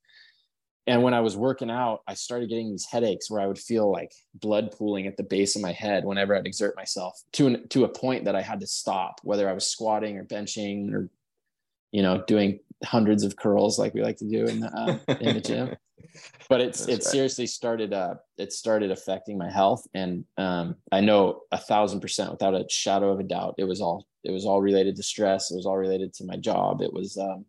and 0.86 1.02
when 1.02 1.14
i 1.14 1.22
was 1.22 1.38
working 1.38 1.72
out 1.72 2.02
i 2.06 2.14
started 2.14 2.50
getting 2.50 2.70
these 2.70 2.86
headaches 2.86 3.32
where 3.32 3.42
i 3.42 3.48
would 3.48 3.58
feel 3.58 3.90
like 3.90 4.12
blood 4.36 4.76
pooling 4.78 5.08
at 5.08 5.16
the 5.16 5.24
base 5.24 5.56
of 5.56 5.62
my 5.62 5.72
head 5.72 6.04
whenever 6.04 6.36
i'd 6.36 6.46
exert 6.46 6.76
myself 6.76 7.24
to 7.32 7.48
an, 7.48 7.68
to 7.70 7.86
a 7.86 7.90
point 7.90 8.26
that 8.26 8.36
i 8.36 8.42
had 8.42 8.60
to 8.60 8.68
stop 8.68 9.22
whether 9.24 9.50
i 9.50 9.54
was 9.54 9.66
squatting 9.66 10.18
or 10.18 10.26
benching 10.26 10.94
or 10.94 11.10
you 11.92 12.04
know 12.04 12.22
doing 12.28 12.60
hundreds 12.84 13.24
of 13.24 13.36
curls 13.36 13.80
like 13.80 13.94
we 13.94 14.02
like 14.02 14.18
to 14.18 14.30
do 14.30 14.46
in 14.46 14.60
the, 14.60 14.68
uh, 14.68 14.98
in 15.20 15.34
the 15.34 15.42
gym. 15.42 15.76
But 16.50 16.62
it's 16.62 16.86
That's 16.86 16.90
it 16.90 16.94
right. 16.94 17.12
seriously 17.12 17.48
started 17.48 17.94
uh 17.94 18.16
it 18.38 18.54
started 18.54 18.92
affecting 18.92 19.38
my 19.38 19.52
health. 19.52 19.86
And 19.94 20.24
um 20.38 20.76
i 20.92 21.02
know 21.02 21.42
a 21.52 21.58
thousand 21.58 22.00
percent 22.00 22.32
without 22.32 22.56
a 22.56 22.66
shadow 22.70 23.12
of 23.12 23.20
a 23.20 23.24
doubt 23.24 23.56
it 23.58 23.66
was 23.66 23.82
all 23.82 24.08
it 24.24 24.32
was 24.32 24.46
all 24.46 24.62
related 24.62 24.96
to 24.96 25.04
stress. 25.04 25.52
It 25.52 25.56
was 25.56 25.66
all 25.66 25.78
related 25.78 26.14
to 26.16 26.26
my 26.26 26.38
job. 26.38 26.82
It 26.82 26.94
was 26.94 27.18
um 27.18 27.46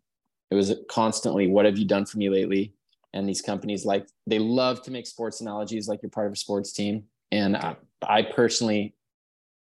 it 0.50 0.54
was 0.54 0.74
constantly 0.90 1.46
what 1.46 1.66
have 1.66 1.78
you 1.78 1.86
done 1.86 2.04
for 2.04 2.18
me 2.18 2.28
lately? 2.28 2.74
And 3.14 3.28
these 3.28 3.40
companies 3.40 3.86
like 3.86 4.06
they 4.26 4.38
love 4.38 4.82
to 4.82 4.90
make 4.90 5.06
sports 5.06 5.40
analogies 5.40 5.88
like 5.88 6.02
you're 6.02 6.10
part 6.10 6.26
of 6.26 6.32
a 6.32 6.36
sports 6.36 6.72
team. 6.72 7.04
And 7.30 7.56
I, 7.56 7.76
I 8.02 8.22
personally 8.22 8.94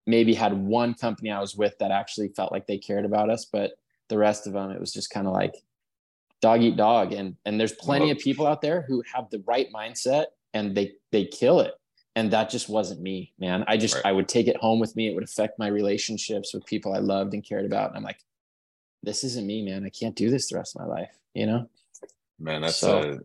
maybe 0.06 0.34
had 0.34 0.52
one 0.52 0.94
company 0.94 1.30
i 1.30 1.40
was 1.40 1.54
with 1.54 1.76
that 1.78 1.90
actually 1.90 2.28
felt 2.28 2.50
like 2.50 2.66
they 2.66 2.78
cared 2.78 3.04
about 3.04 3.30
us 3.30 3.44
but 3.44 3.72
the 4.10 4.18
rest 4.18 4.46
of 4.46 4.52
them 4.52 4.70
it 4.70 4.80
was 4.80 4.92
just 4.92 5.10
kind 5.10 5.26
of 5.26 5.32
like 5.32 5.54
dog 6.42 6.62
eat 6.62 6.76
dog. 6.76 7.12
And 7.12 7.36
and 7.46 7.58
there's 7.58 7.72
plenty 7.72 8.10
of 8.10 8.18
people 8.18 8.46
out 8.46 8.60
there 8.60 8.84
who 8.86 9.02
have 9.14 9.30
the 9.30 9.42
right 9.46 9.68
mindset 9.72 10.26
and 10.52 10.74
they 10.74 10.92
they 11.12 11.24
kill 11.24 11.60
it. 11.60 11.72
And 12.16 12.30
that 12.32 12.50
just 12.50 12.68
wasn't 12.68 13.00
me 13.00 13.32
man. 13.38 13.64
I 13.66 13.78
just 13.78 13.94
right. 13.94 14.06
i 14.06 14.12
would 14.12 14.28
take 14.28 14.48
it 14.48 14.56
home 14.58 14.80
with 14.80 14.94
me. 14.96 15.08
It 15.08 15.14
would 15.14 15.24
affect 15.24 15.58
my 15.58 15.68
relationships 15.68 16.52
with 16.52 16.66
people 16.66 16.92
i 16.92 16.98
loved 16.98 17.32
and 17.32 17.42
cared 17.42 17.64
about. 17.64 17.88
And 17.88 17.96
i'm 17.96 18.04
like 18.04 18.20
this 19.02 19.24
isn't 19.24 19.46
me 19.46 19.62
man. 19.62 19.86
I 19.86 19.90
can't 19.90 20.16
do 20.16 20.28
this 20.28 20.50
the 20.50 20.56
rest 20.56 20.76
of 20.76 20.82
my 20.82 20.88
life 20.88 21.16
you 21.34 21.46
know? 21.46 21.68
Man 22.38 22.62
that's 22.62 22.76
so, 22.76 23.00
a 23.00 23.18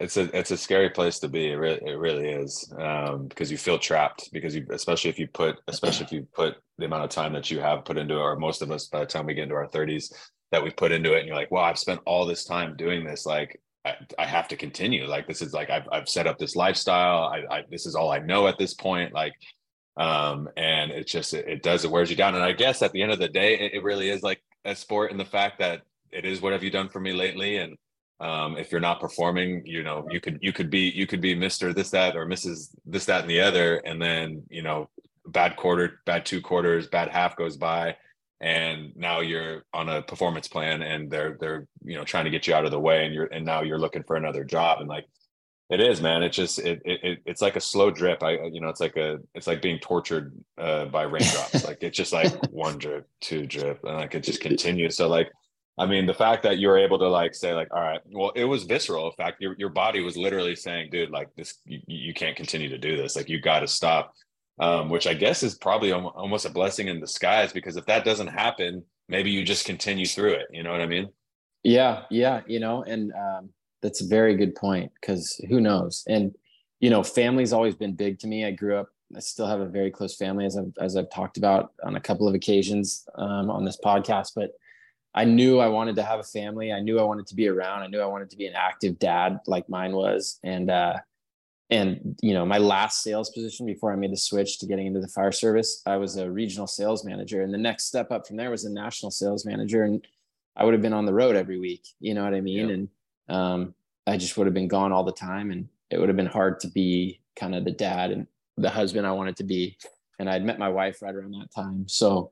it's 0.00 0.16
a 0.16 0.36
it's 0.36 0.50
a 0.50 0.56
scary 0.56 0.90
place 0.90 1.18
to 1.18 1.28
be 1.28 1.50
it 1.50 1.56
really, 1.56 1.80
it 1.84 1.98
really 1.98 2.28
is 2.28 2.72
um, 2.78 3.26
because 3.26 3.50
you 3.50 3.58
feel 3.58 3.78
trapped 3.78 4.30
because 4.32 4.54
you 4.54 4.66
especially 4.70 5.10
if 5.10 5.18
you 5.18 5.26
put 5.28 5.56
especially 5.68 6.04
if 6.06 6.12
you 6.12 6.26
put 6.34 6.56
the 6.78 6.84
amount 6.84 7.04
of 7.04 7.10
time 7.10 7.32
that 7.32 7.50
you 7.50 7.60
have 7.60 7.84
put 7.84 7.98
into 7.98 8.14
it 8.14 8.20
or 8.20 8.36
most 8.36 8.62
of 8.62 8.70
us 8.70 8.86
by 8.86 9.00
the 9.00 9.06
time 9.06 9.26
we 9.26 9.34
get 9.34 9.44
into 9.44 9.54
our 9.54 9.68
30s 9.68 10.12
that 10.50 10.62
we 10.62 10.70
put 10.70 10.92
into 10.92 11.14
it 11.14 11.20
and 11.20 11.26
you're 11.26 11.36
like 11.36 11.50
wow 11.50 11.62
i've 11.62 11.78
spent 11.78 12.00
all 12.06 12.26
this 12.26 12.44
time 12.44 12.76
doing 12.76 13.04
this 13.04 13.26
like 13.26 13.60
I, 13.84 13.94
I 14.18 14.26
have 14.26 14.48
to 14.48 14.56
continue 14.56 15.06
like 15.06 15.26
this 15.26 15.42
is 15.42 15.52
like 15.52 15.70
I've, 15.70 15.88
I've 15.92 16.08
set 16.08 16.26
up 16.26 16.38
this 16.38 16.56
lifestyle 16.56 17.24
I, 17.24 17.58
I 17.58 17.64
this 17.70 17.86
is 17.86 17.94
all 17.94 18.10
i 18.10 18.18
know 18.18 18.48
at 18.48 18.58
this 18.58 18.74
point 18.74 19.12
like 19.12 19.34
um 19.96 20.48
and 20.56 20.90
it's 20.90 21.10
just 21.10 21.34
it, 21.34 21.48
it, 21.48 21.62
does 21.62 21.84
it 21.84 21.90
wears 21.90 22.10
you 22.10 22.16
down 22.16 22.34
and 22.34 22.44
i 22.44 22.52
guess 22.52 22.82
at 22.82 22.92
the 22.92 23.02
end 23.02 23.12
of 23.12 23.18
the 23.18 23.28
day 23.28 23.58
it, 23.58 23.74
it 23.74 23.82
really 23.82 24.10
is 24.10 24.22
like 24.22 24.40
a 24.64 24.74
sport 24.74 25.10
in 25.10 25.16
the 25.16 25.24
fact 25.24 25.58
that 25.58 25.82
it 26.10 26.24
is 26.24 26.40
what 26.40 26.52
have 26.52 26.62
you 26.62 26.70
done 26.70 26.88
for 26.88 27.00
me 27.00 27.12
lately? 27.12 27.58
And 27.58 27.76
um, 28.20 28.56
if 28.56 28.72
you're 28.72 28.80
not 28.80 29.00
performing 29.00 29.64
you 29.64 29.82
know 29.82 30.06
you 30.10 30.20
could 30.20 30.38
you 30.40 30.52
could 30.52 30.70
be 30.70 30.90
you 30.90 31.06
could 31.06 31.20
be 31.20 31.34
mr 31.34 31.74
this 31.74 31.90
that 31.90 32.16
or 32.16 32.26
mrs 32.26 32.70
this 32.84 33.04
that 33.04 33.22
and 33.22 33.30
the 33.30 33.40
other 33.40 33.76
and 33.78 34.00
then 34.00 34.42
you 34.50 34.62
know 34.62 34.88
bad 35.26 35.56
quarter 35.56 36.00
bad 36.04 36.24
two 36.26 36.40
quarters 36.40 36.88
bad 36.88 37.08
half 37.08 37.36
goes 37.36 37.56
by 37.56 37.96
and 38.40 38.96
now 38.96 39.20
you're 39.20 39.64
on 39.74 39.88
a 39.88 40.02
performance 40.02 40.48
plan 40.48 40.82
and 40.82 41.10
they're 41.10 41.36
they're 41.40 41.66
you 41.84 41.96
know 41.96 42.04
trying 42.04 42.24
to 42.24 42.30
get 42.30 42.46
you 42.46 42.54
out 42.54 42.64
of 42.64 42.70
the 42.70 42.80
way 42.80 43.04
and 43.04 43.14
you're 43.14 43.26
and 43.26 43.44
now 43.44 43.62
you're 43.62 43.78
looking 43.78 44.02
for 44.02 44.16
another 44.16 44.44
job 44.44 44.80
and 44.80 44.88
like 44.88 45.04
it 45.70 45.80
is 45.80 46.00
man. 46.00 46.22
It's 46.22 46.36
just 46.36 46.58
it, 46.58 46.80
it 46.84 47.18
it's 47.26 47.42
like 47.42 47.56
a 47.56 47.60
slow 47.60 47.90
drip. 47.90 48.22
I 48.22 48.44
you 48.44 48.60
know 48.60 48.68
it's 48.68 48.80
like 48.80 48.96
a 48.96 49.18
it's 49.34 49.46
like 49.46 49.60
being 49.60 49.78
tortured 49.78 50.32
uh, 50.56 50.86
by 50.86 51.02
raindrops. 51.02 51.64
Like 51.68 51.82
it's 51.82 51.96
just 51.96 52.12
like 52.12 52.32
one 52.50 52.78
drip 52.78 53.06
two 53.20 53.46
drip 53.46 53.84
and 53.84 53.96
like 53.96 54.14
it 54.14 54.22
just 54.22 54.40
continues. 54.40 54.96
So 54.96 55.08
like 55.08 55.30
i 55.78 55.86
mean 55.86 56.06
the 56.06 56.14
fact 56.14 56.42
that 56.42 56.58
you're 56.58 56.78
able 56.78 56.98
to 56.98 57.08
like 57.08 57.34
say 57.34 57.52
like 57.54 57.68
all 57.72 57.80
right 57.80 58.00
well 58.06 58.32
it 58.34 58.44
was 58.44 58.64
visceral 58.64 59.06
in 59.06 59.12
fact 59.12 59.40
your, 59.40 59.54
your 59.58 59.68
body 59.68 60.02
was 60.02 60.16
literally 60.16 60.56
saying 60.56 60.88
dude 60.90 61.10
like 61.10 61.28
this 61.36 61.58
you, 61.64 61.80
you 61.86 62.14
can't 62.14 62.36
continue 62.36 62.68
to 62.68 62.78
do 62.78 62.96
this 62.96 63.16
like 63.16 63.28
you 63.28 63.40
got 63.40 63.60
to 63.60 63.66
stop 63.68 64.12
um, 64.60 64.88
which 64.88 65.06
I 65.06 65.14
guess 65.14 65.42
is 65.42 65.54
probably 65.54 65.92
almost 65.92 66.44
a 66.44 66.50
blessing 66.50 66.88
in 66.88 67.00
disguise 67.00 67.52
because 67.52 67.76
if 67.76 67.86
that 67.86 68.04
doesn't 68.04 68.28
happen, 68.28 68.84
maybe 69.08 69.30
you 69.30 69.44
just 69.44 69.66
continue 69.66 70.06
through 70.06 70.32
it. 70.32 70.46
You 70.50 70.62
know 70.62 70.72
what 70.72 70.80
I 70.80 70.86
mean? 70.86 71.08
Yeah, 71.62 72.04
yeah, 72.10 72.42
you 72.46 72.60
know, 72.60 72.82
and 72.82 73.12
um, 73.12 73.50
that's 73.82 74.00
a 74.00 74.06
very 74.06 74.36
good 74.36 74.54
point 74.54 74.92
because 75.00 75.40
who 75.48 75.60
knows? 75.60 76.04
And 76.08 76.34
you 76.80 76.90
know, 76.90 77.02
family's 77.02 77.52
always 77.52 77.74
been 77.74 77.94
big 77.94 78.18
to 78.20 78.26
me. 78.26 78.44
I 78.44 78.52
grew 78.52 78.76
up. 78.76 78.88
I 79.16 79.20
still 79.20 79.46
have 79.46 79.60
a 79.60 79.66
very 79.66 79.90
close 79.90 80.16
family, 80.16 80.44
as 80.44 80.56
I've 80.56 80.72
as 80.80 80.96
I've 80.96 81.10
talked 81.10 81.36
about 81.36 81.72
on 81.84 81.96
a 81.96 82.00
couple 82.00 82.28
of 82.28 82.34
occasions 82.34 83.06
um, 83.16 83.50
on 83.50 83.64
this 83.64 83.78
podcast. 83.82 84.32
But 84.34 84.52
I 85.18 85.24
knew 85.24 85.58
I 85.58 85.66
wanted 85.66 85.96
to 85.96 86.04
have 86.04 86.20
a 86.20 86.24
family. 86.38 86.72
I 86.72 86.78
knew 86.78 87.00
I 87.00 87.02
wanted 87.02 87.26
to 87.26 87.34
be 87.34 87.48
around. 87.48 87.82
I 87.82 87.88
knew 87.88 88.00
I 88.00 88.06
wanted 88.06 88.30
to 88.30 88.36
be 88.36 88.46
an 88.46 88.54
active 88.54 89.00
dad 89.00 89.40
like 89.48 89.68
mine 89.68 89.92
was, 89.92 90.38
and 90.44 90.70
uh, 90.70 90.94
and 91.70 92.16
you 92.22 92.34
know 92.34 92.46
my 92.46 92.58
last 92.58 93.02
sales 93.02 93.28
position 93.30 93.66
before 93.66 93.92
i 93.92 93.96
made 93.96 94.12
the 94.12 94.16
switch 94.16 94.58
to 94.58 94.66
getting 94.66 94.86
into 94.86 95.00
the 95.00 95.08
fire 95.08 95.32
service 95.32 95.82
i 95.86 95.96
was 95.96 96.16
a 96.16 96.30
regional 96.30 96.66
sales 96.66 97.04
manager. 97.04 97.42
And 97.42 97.52
the 97.52 97.58
next 97.58 97.86
step 97.86 98.10
up 98.10 98.26
from 98.26 98.36
there 98.36 98.50
was 98.50 98.64
a 98.64 98.70
national 98.70 99.10
sales 99.10 99.44
manager. 99.44 99.82
And 99.82 100.06
i 100.56 100.64
would 100.64 100.72
have 100.72 100.82
been 100.82 100.92
on 100.92 101.04
the 101.04 101.12
road 101.12 101.36
every 101.36 101.58
week. 101.58 101.84
You 102.00 102.14
know 102.14 102.24
what 102.24 102.34
i 102.34 102.40
mean? 102.40 102.68
Yeah. 102.68 102.74
and 102.74 102.88
um, 103.28 103.74
i 104.06 104.16
just 104.16 104.36
would 104.36 104.46
have 104.46 104.54
been 104.54 104.68
gone 104.68 104.92
all 104.92 105.04
the 105.04 105.12
time. 105.12 105.50
And 105.50 105.68
it 105.90 105.98
would 105.98 106.08
have 106.08 106.16
been 106.16 106.26
hard 106.26 106.60
to 106.60 106.68
be 106.68 107.20
kind 107.34 107.54
of 107.54 107.64
the 107.64 107.72
dad 107.72 108.12
and 108.12 108.26
the 108.56 108.70
husband 108.70 109.06
i 109.06 109.12
wanted 109.12 109.36
to 109.38 109.44
be. 109.44 109.76
And 110.20 110.30
i'd 110.30 110.44
met 110.44 110.58
my 110.58 110.68
wife 110.68 111.02
right 111.02 111.14
around 111.14 111.32
that 111.32 111.52
time. 111.52 111.88
So 111.88 112.30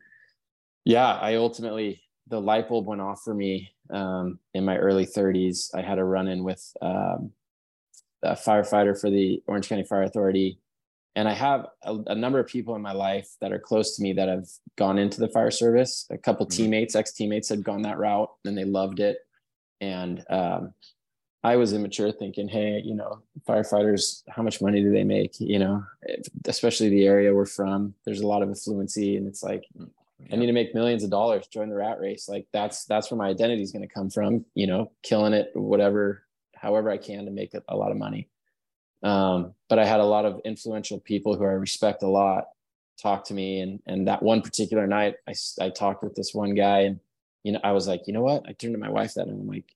yeah 0.85 1.15
i 1.17 1.35
ultimately 1.35 2.01
the 2.29 2.41
light 2.41 2.69
bulb 2.69 2.87
went 2.87 3.01
off 3.01 3.23
for 3.23 3.35
me 3.35 3.73
um, 3.91 4.39
in 4.55 4.65
my 4.65 4.77
early 4.77 5.07
30s 5.07 5.75
i 5.75 5.83
had 5.83 5.99
a 5.99 6.05
run-in 6.05 6.43
with 6.43 6.73
um, 6.83 7.33
a 8.23 8.35
firefighter 8.35 8.99
for 8.99 9.11
the 9.11 9.43
Orange 9.47 9.69
County 9.69 9.85
Fire 9.85 10.03
Authority. 10.03 10.59
And 11.15 11.29
I 11.29 11.33
have 11.33 11.67
a, 11.83 11.97
a, 12.09 12.15
number 12.15 12.39
of 12.39 12.47
people 12.47 12.75
in 12.77 12.83
my 12.83 12.93
life 12.93 13.29
that 13.41 13.53
are 13.53 13.59
close 13.59 13.97
to 13.97 14.03
me 14.03 14.13
that 14.15 14.29
have 14.29 14.47
gone 14.77 14.99
into 14.99 15.19
the 15.19 15.29
fire 15.29 15.51
service. 15.51 16.07
A 16.11 16.19
couple 16.19 16.47
mm-hmm. 16.47 16.65
teammates, 16.65 16.95
ex 16.95 17.13
teammates, 17.13 17.49
had 17.49 17.65
gone 17.65 17.83
that 17.83 17.99
route 17.99 18.31
and 18.45 18.57
they 18.57 18.65
loved 18.65 19.01
it. 19.01 19.19
And 19.81 20.23
um, 20.29 20.75
I 21.43 21.57
was 21.57 21.73
immature 21.73 22.13
thinking, 22.13 22.49
hey, 22.49 22.83
you 22.85 22.95
know, 22.95 23.23
firefighters, 23.49 24.25
how 24.29 24.43
much 24.43 24.61
money 24.61 24.83
do 24.83 24.93
they 24.93 25.05
make? 25.05 25.41
You 25.41 25.59
know, 25.59 25.85
especially 26.47 26.91
the 26.91 27.07
area 27.07 27.35
we're 27.35 27.47
from, 27.47 27.95
there's 28.05 28.21
a 28.21 28.27
lot 28.27 28.43
of 28.43 28.49
affluency, 28.49 29.17
and 29.17 29.27
it's 29.27 29.43
like, 29.43 29.65
yeah. 30.21 30.35
I 30.35 30.37
need 30.37 30.47
to 30.47 30.53
make 30.53 30.75
millions 30.75 31.05
of 31.05 31.11
dollars, 31.11 31.47
join 31.49 31.69
the 31.69 31.77
rat 31.77 32.01
race. 32.01 32.29
Like 32.29 32.47
that's 32.53 32.85
that's 32.85 33.11
where 33.11 33.19
my 33.19 33.29
identity 33.29 33.63
is 33.63 33.73
going 33.73 33.87
to 33.87 33.93
come 33.95 34.11
from. 34.11 34.45
You 34.55 34.67
know, 34.67 34.93
killing 35.03 35.33
it, 35.33 35.51
whatever 35.55 36.23
however 36.55 36.91
I 36.91 36.97
can 36.97 37.25
to 37.27 37.31
make 37.31 37.55
a 37.69 37.77
lot 37.77 37.91
of 37.91 37.97
money. 37.97 38.29
Um, 39.03 39.55
but 39.69 39.79
I 39.79 39.85
had 39.85 40.01
a 40.01 40.05
lot 40.05 40.25
of 40.25 40.41
influential 40.45 40.99
people 40.99 41.37
who 41.37 41.45
I 41.45 41.49
respect 41.49 42.03
a 42.03 42.09
lot 42.09 42.47
talk 43.01 43.25
to 43.27 43.35
me. 43.35 43.61
And, 43.61 43.81
and 43.87 44.09
that 44.09 44.23
one 44.23 44.43
particular 44.43 44.87
night 44.87 45.17
I, 45.29 45.35
I 45.61 45.71
talked 45.71 46.03
with 46.03 46.15
this 46.15 46.35
one 46.35 46.55
guy 46.55 46.81
and, 46.81 47.01
you 47.45 47.53
know, 47.53 47.61
I 47.63 47.73
was 47.73 47.87
like, 47.87 48.07
you 48.07 48.13
know 48.13 48.23
what? 48.23 48.43
I 48.49 48.53
turned 48.53 48.75
to 48.75 48.81
my 48.81 48.91
wife 48.91 49.15
that 49.15 49.29
and 49.29 49.43
I'm 49.43 49.47
like, 49.47 49.75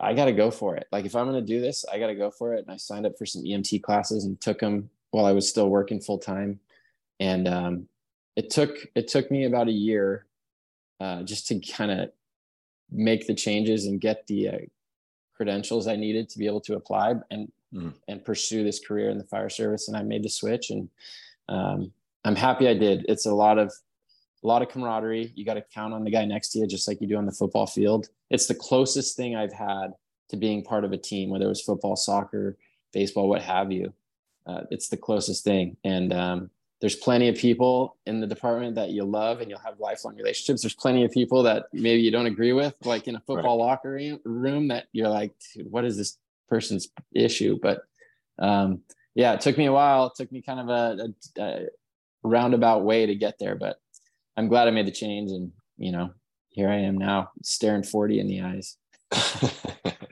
I 0.00 0.14
got 0.14 0.26
to 0.26 0.32
go 0.32 0.50
for 0.50 0.76
it. 0.76 0.86
Like, 0.92 1.04
if 1.04 1.14
I'm 1.14 1.26
going 1.26 1.44
to 1.44 1.46
do 1.46 1.60
this, 1.60 1.84
I 1.92 1.98
got 1.98 2.06
to 2.06 2.14
go 2.14 2.30
for 2.30 2.54
it. 2.54 2.60
And 2.60 2.70
I 2.70 2.76
signed 2.76 3.04
up 3.04 3.18
for 3.18 3.26
some 3.26 3.42
EMT 3.42 3.82
classes 3.82 4.24
and 4.24 4.40
took 4.40 4.60
them 4.60 4.88
while 5.10 5.26
I 5.26 5.32
was 5.32 5.48
still 5.48 5.68
working 5.68 6.00
full 6.00 6.18
time. 6.18 6.60
And, 7.18 7.46
um, 7.46 7.88
it 8.36 8.50
took, 8.50 8.76
it 8.94 9.08
took 9.08 9.30
me 9.30 9.44
about 9.44 9.68
a 9.68 9.72
year, 9.72 10.26
uh, 11.00 11.22
just 11.22 11.46
to 11.48 11.60
kind 11.60 11.90
of 11.90 12.10
make 12.90 13.26
the 13.26 13.34
changes 13.34 13.86
and 13.86 14.00
get 14.00 14.26
the, 14.26 14.48
uh, 14.48 14.58
credentials 15.40 15.86
I 15.86 15.96
needed 15.96 16.28
to 16.28 16.38
be 16.38 16.44
able 16.44 16.60
to 16.60 16.74
apply 16.74 17.14
and 17.30 17.50
mm. 17.72 17.94
and 18.08 18.22
pursue 18.22 18.62
this 18.62 18.78
career 18.78 19.08
in 19.08 19.16
the 19.16 19.24
fire 19.24 19.48
service. 19.48 19.88
And 19.88 19.96
I 19.96 20.02
made 20.02 20.22
the 20.22 20.28
switch, 20.28 20.68
and 20.68 20.86
um, 21.48 21.92
I'm 22.26 22.36
happy 22.36 22.68
I 22.68 22.74
did. 22.74 23.06
It's 23.08 23.24
a 23.24 23.34
lot 23.34 23.56
of 23.56 23.72
a 24.44 24.46
lot 24.46 24.60
of 24.60 24.68
camaraderie. 24.68 25.32
You 25.34 25.46
got 25.46 25.54
to 25.54 25.64
count 25.74 25.94
on 25.94 26.04
the 26.04 26.10
guy 26.10 26.26
next 26.26 26.50
to 26.50 26.58
you, 26.58 26.66
just 26.66 26.86
like 26.86 27.00
you 27.00 27.06
do 27.06 27.16
on 27.16 27.24
the 27.24 27.32
football 27.32 27.66
field. 27.66 28.10
It's 28.28 28.48
the 28.48 28.54
closest 28.54 29.16
thing 29.16 29.34
I've 29.34 29.54
had 29.54 29.94
to 30.28 30.36
being 30.36 30.62
part 30.62 30.84
of 30.84 30.92
a 30.92 30.98
team, 30.98 31.30
whether 31.30 31.46
it 31.46 31.48
was 31.48 31.62
football, 31.62 31.96
soccer, 31.96 32.58
baseball, 32.92 33.26
what 33.26 33.40
have 33.40 33.72
you. 33.72 33.94
Uh, 34.46 34.62
it's 34.70 34.88
the 34.88 34.96
closest 34.98 35.42
thing. 35.42 35.78
And 35.84 36.12
um, 36.12 36.50
there's 36.80 36.96
plenty 36.96 37.28
of 37.28 37.36
people 37.36 37.96
in 38.06 38.20
the 38.20 38.26
department 38.26 38.74
that 38.76 38.90
you 38.90 39.04
love 39.04 39.40
and 39.40 39.50
you'll 39.50 39.60
have 39.60 39.78
lifelong 39.78 40.16
relationships. 40.16 40.62
There's 40.62 40.74
plenty 40.74 41.04
of 41.04 41.10
people 41.10 41.42
that 41.42 41.66
maybe 41.72 42.00
you 42.00 42.10
don't 42.10 42.26
agree 42.26 42.52
with, 42.52 42.74
like 42.84 43.06
in 43.06 43.16
a 43.16 43.20
football 43.20 43.58
right. 43.58 43.66
locker 43.66 44.18
room, 44.24 44.68
that 44.68 44.86
you're 44.92 45.08
like, 45.08 45.34
what 45.68 45.84
is 45.84 45.96
this 45.98 46.16
person's 46.48 46.88
issue? 47.14 47.58
But 47.60 47.82
um, 48.38 48.80
yeah, 49.14 49.34
it 49.34 49.42
took 49.42 49.58
me 49.58 49.66
a 49.66 49.72
while. 49.72 50.06
It 50.06 50.14
took 50.16 50.32
me 50.32 50.40
kind 50.40 50.60
of 50.60 50.68
a, 50.70 51.08
a, 51.38 51.42
a 51.42 51.66
roundabout 52.22 52.82
way 52.82 53.04
to 53.06 53.14
get 53.14 53.38
there, 53.38 53.56
but 53.56 53.76
I'm 54.36 54.48
glad 54.48 54.66
I 54.66 54.70
made 54.70 54.86
the 54.86 54.92
change. 54.92 55.30
And, 55.32 55.52
you 55.76 55.92
know, 55.92 56.10
here 56.48 56.70
I 56.70 56.76
am 56.76 56.96
now 56.96 57.30
staring 57.42 57.82
40 57.82 58.20
in 58.20 58.26
the 58.26 58.40
eyes. 58.40 58.76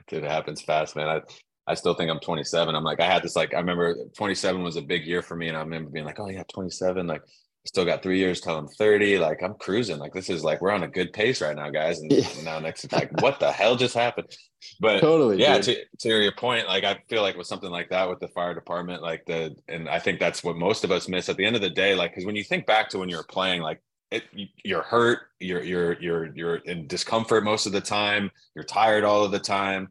Dude, 0.07 0.23
it 0.23 0.29
happens 0.29 0.61
fast, 0.61 0.95
man. 0.95 1.07
I, 1.07 1.21
I 1.69 1.75
still 1.75 1.93
think 1.93 2.09
I'm 2.09 2.19
27. 2.19 2.75
I'm 2.75 2.83
like, 2.83 2.99
I 2.99 3.05
had 3.05 3.21
this, 3.21 3.35
like, 3.35 3.53
I 3.53 3.59
remember 3.59 3.95
27 4.17 4.63
was 4.63 4.75
a 4.75 4.81
big 4.81 5.05
year 5.05 5.21
for 5.21 5.35
me. 5.35 5.49
And 5.49 5.55
I 5.55 5.61
remember 5.61 5.91
being 5.91 6.05
like, 6.05 6.19
oh, 6.19 6.27
yeah, 6.27 6.43
27. 6.51 7.05
Like, 7.05 7.21
still 7.63 7.85
got 7.85 8.01
three 8.01 8.17
years 8.17 8.41
till 8.41 8.57
I'm 8.57 8.67
30. 8.67 9.19
Like, 9.19 9.43
I'm 9.43 9.53
cruising. 9.53 9.99
Like, 9.99 10.11
this 10.11 10.31
is 10.31 10.43
like, 10.43 10.61
we're 10.61 10.71
on 10.71 10.81
a 10.81 10.87
good 10.87 11.13
pace 11.13 11.41
right 11.41 11.55
now, 11.55 11.69
guys. 11.69 11.99
And, 11.99 12.11
now 12.43 12.59
next, 12.59 12.91
like, 12.91 13.21
what 13.21 13.39
the 13.39 13.51
hell 13.51 13.75
just 13.75 13.93
happened? 13.93 14.35
But 14.79 14.99
totally, 14.99 15.37
yeah, 15.37 15.59
to, 15.59 15.77
to 15.99 16.09
your 16.09 16.33
point, 16.33 16.67
like, 16.67 16.83
I 16.83 16.99
feel 17.07 17.21
like 17.21 17.37
with 17.37 17.47
something 17.47 17.69
like 17.69 17.89
that 17.91 18.09
with 18.09 18.19
the 18.19 18.27
fire 18.29 18.55
department, 18.55 19.03
like, 19.03 19.25
the, 19.27 19.55
and 19.67 19.87
I 19.87 19.99
think 19.99 20.19
that's 20.19 20.43
what 20.43 20.57
most 20.57 20.83
of 20.83 20.91
us 20.91 21.07
miss 21.07 21.29
at 21.29 21.37
the 21.37 21.45
end 21.45 21.55
of 21.55 21.61
the 21.61 21.69
day. 21.69 21.93
Like, 21.93 22.11
because 22.11 22.25
when 22.25 22.35
you 22.35 22.43
think 22.43 22.65
back 22.65 22.89
to 22.89 22.97
when 22.97 23.09
you're 23.09 23.23
playing, 23.23 23.61
like, 23.61 23.79
it, 24.11 24.23
you're 24.63 24.81
hurt, 24.81 25.19
you're 25.39 25.61
you're 25.61 26.01
you're 26.01 26.35
you're 26.35 26.55
in 26.55 26.87
discomfort 26.87 27.43
most 27.43 27.67
of 27.67 27.71
the 27.71 27.81
time, 27.81 28.31
you're 28.55 28.63
tired 28.63 29.03
all 29.03 29.23
of 29.23 29.31
the 29.31 29.39
time. 29.39 29.89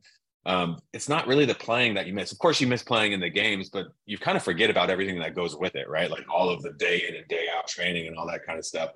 Um, 0.48 0.78
it's 0.92 1.08
not 1.08 1.26
really 1.26 1.44
the 1.44 1.54
playing 1.54 1.94
that 1.94 2.06
you 2.06 2.14
miss. 2.14 2.32
Of 2.32 2.38
course, 2.38 2.60
you 2.60 2.66
miss 2.66 2.82
playing 2.82 3.12
in 3.12 3.20
the 3.20 3.28
games, 3.28 3.68
but 3.68 3.86
you 4.06 4.18
kind 4.18 4.36
of 4.36 4.42
forget 4.42 4.70
about 4.70 4.90
everything 4.90 5.18
that 5.20 5.34
goes 5.34 5.56
with 5.56 5.76
it, 5.76 5.88
right? 5.88 6.10
Like 6.10 6.24
all 6.32 6.48
of 6.48 6.62
the 6.62 6.72
day 6.72 7.04
in 7.08 7.14
and 7.14 7.28
day 7.28 7.46
out 7.56 7.68
training 7.68 8.06
and 8.06 8.16
all 8.16 8.26
that 8.26 8.44
kind 8.46 8.58
of 8.58 8.64
stuff. 8.64 8.90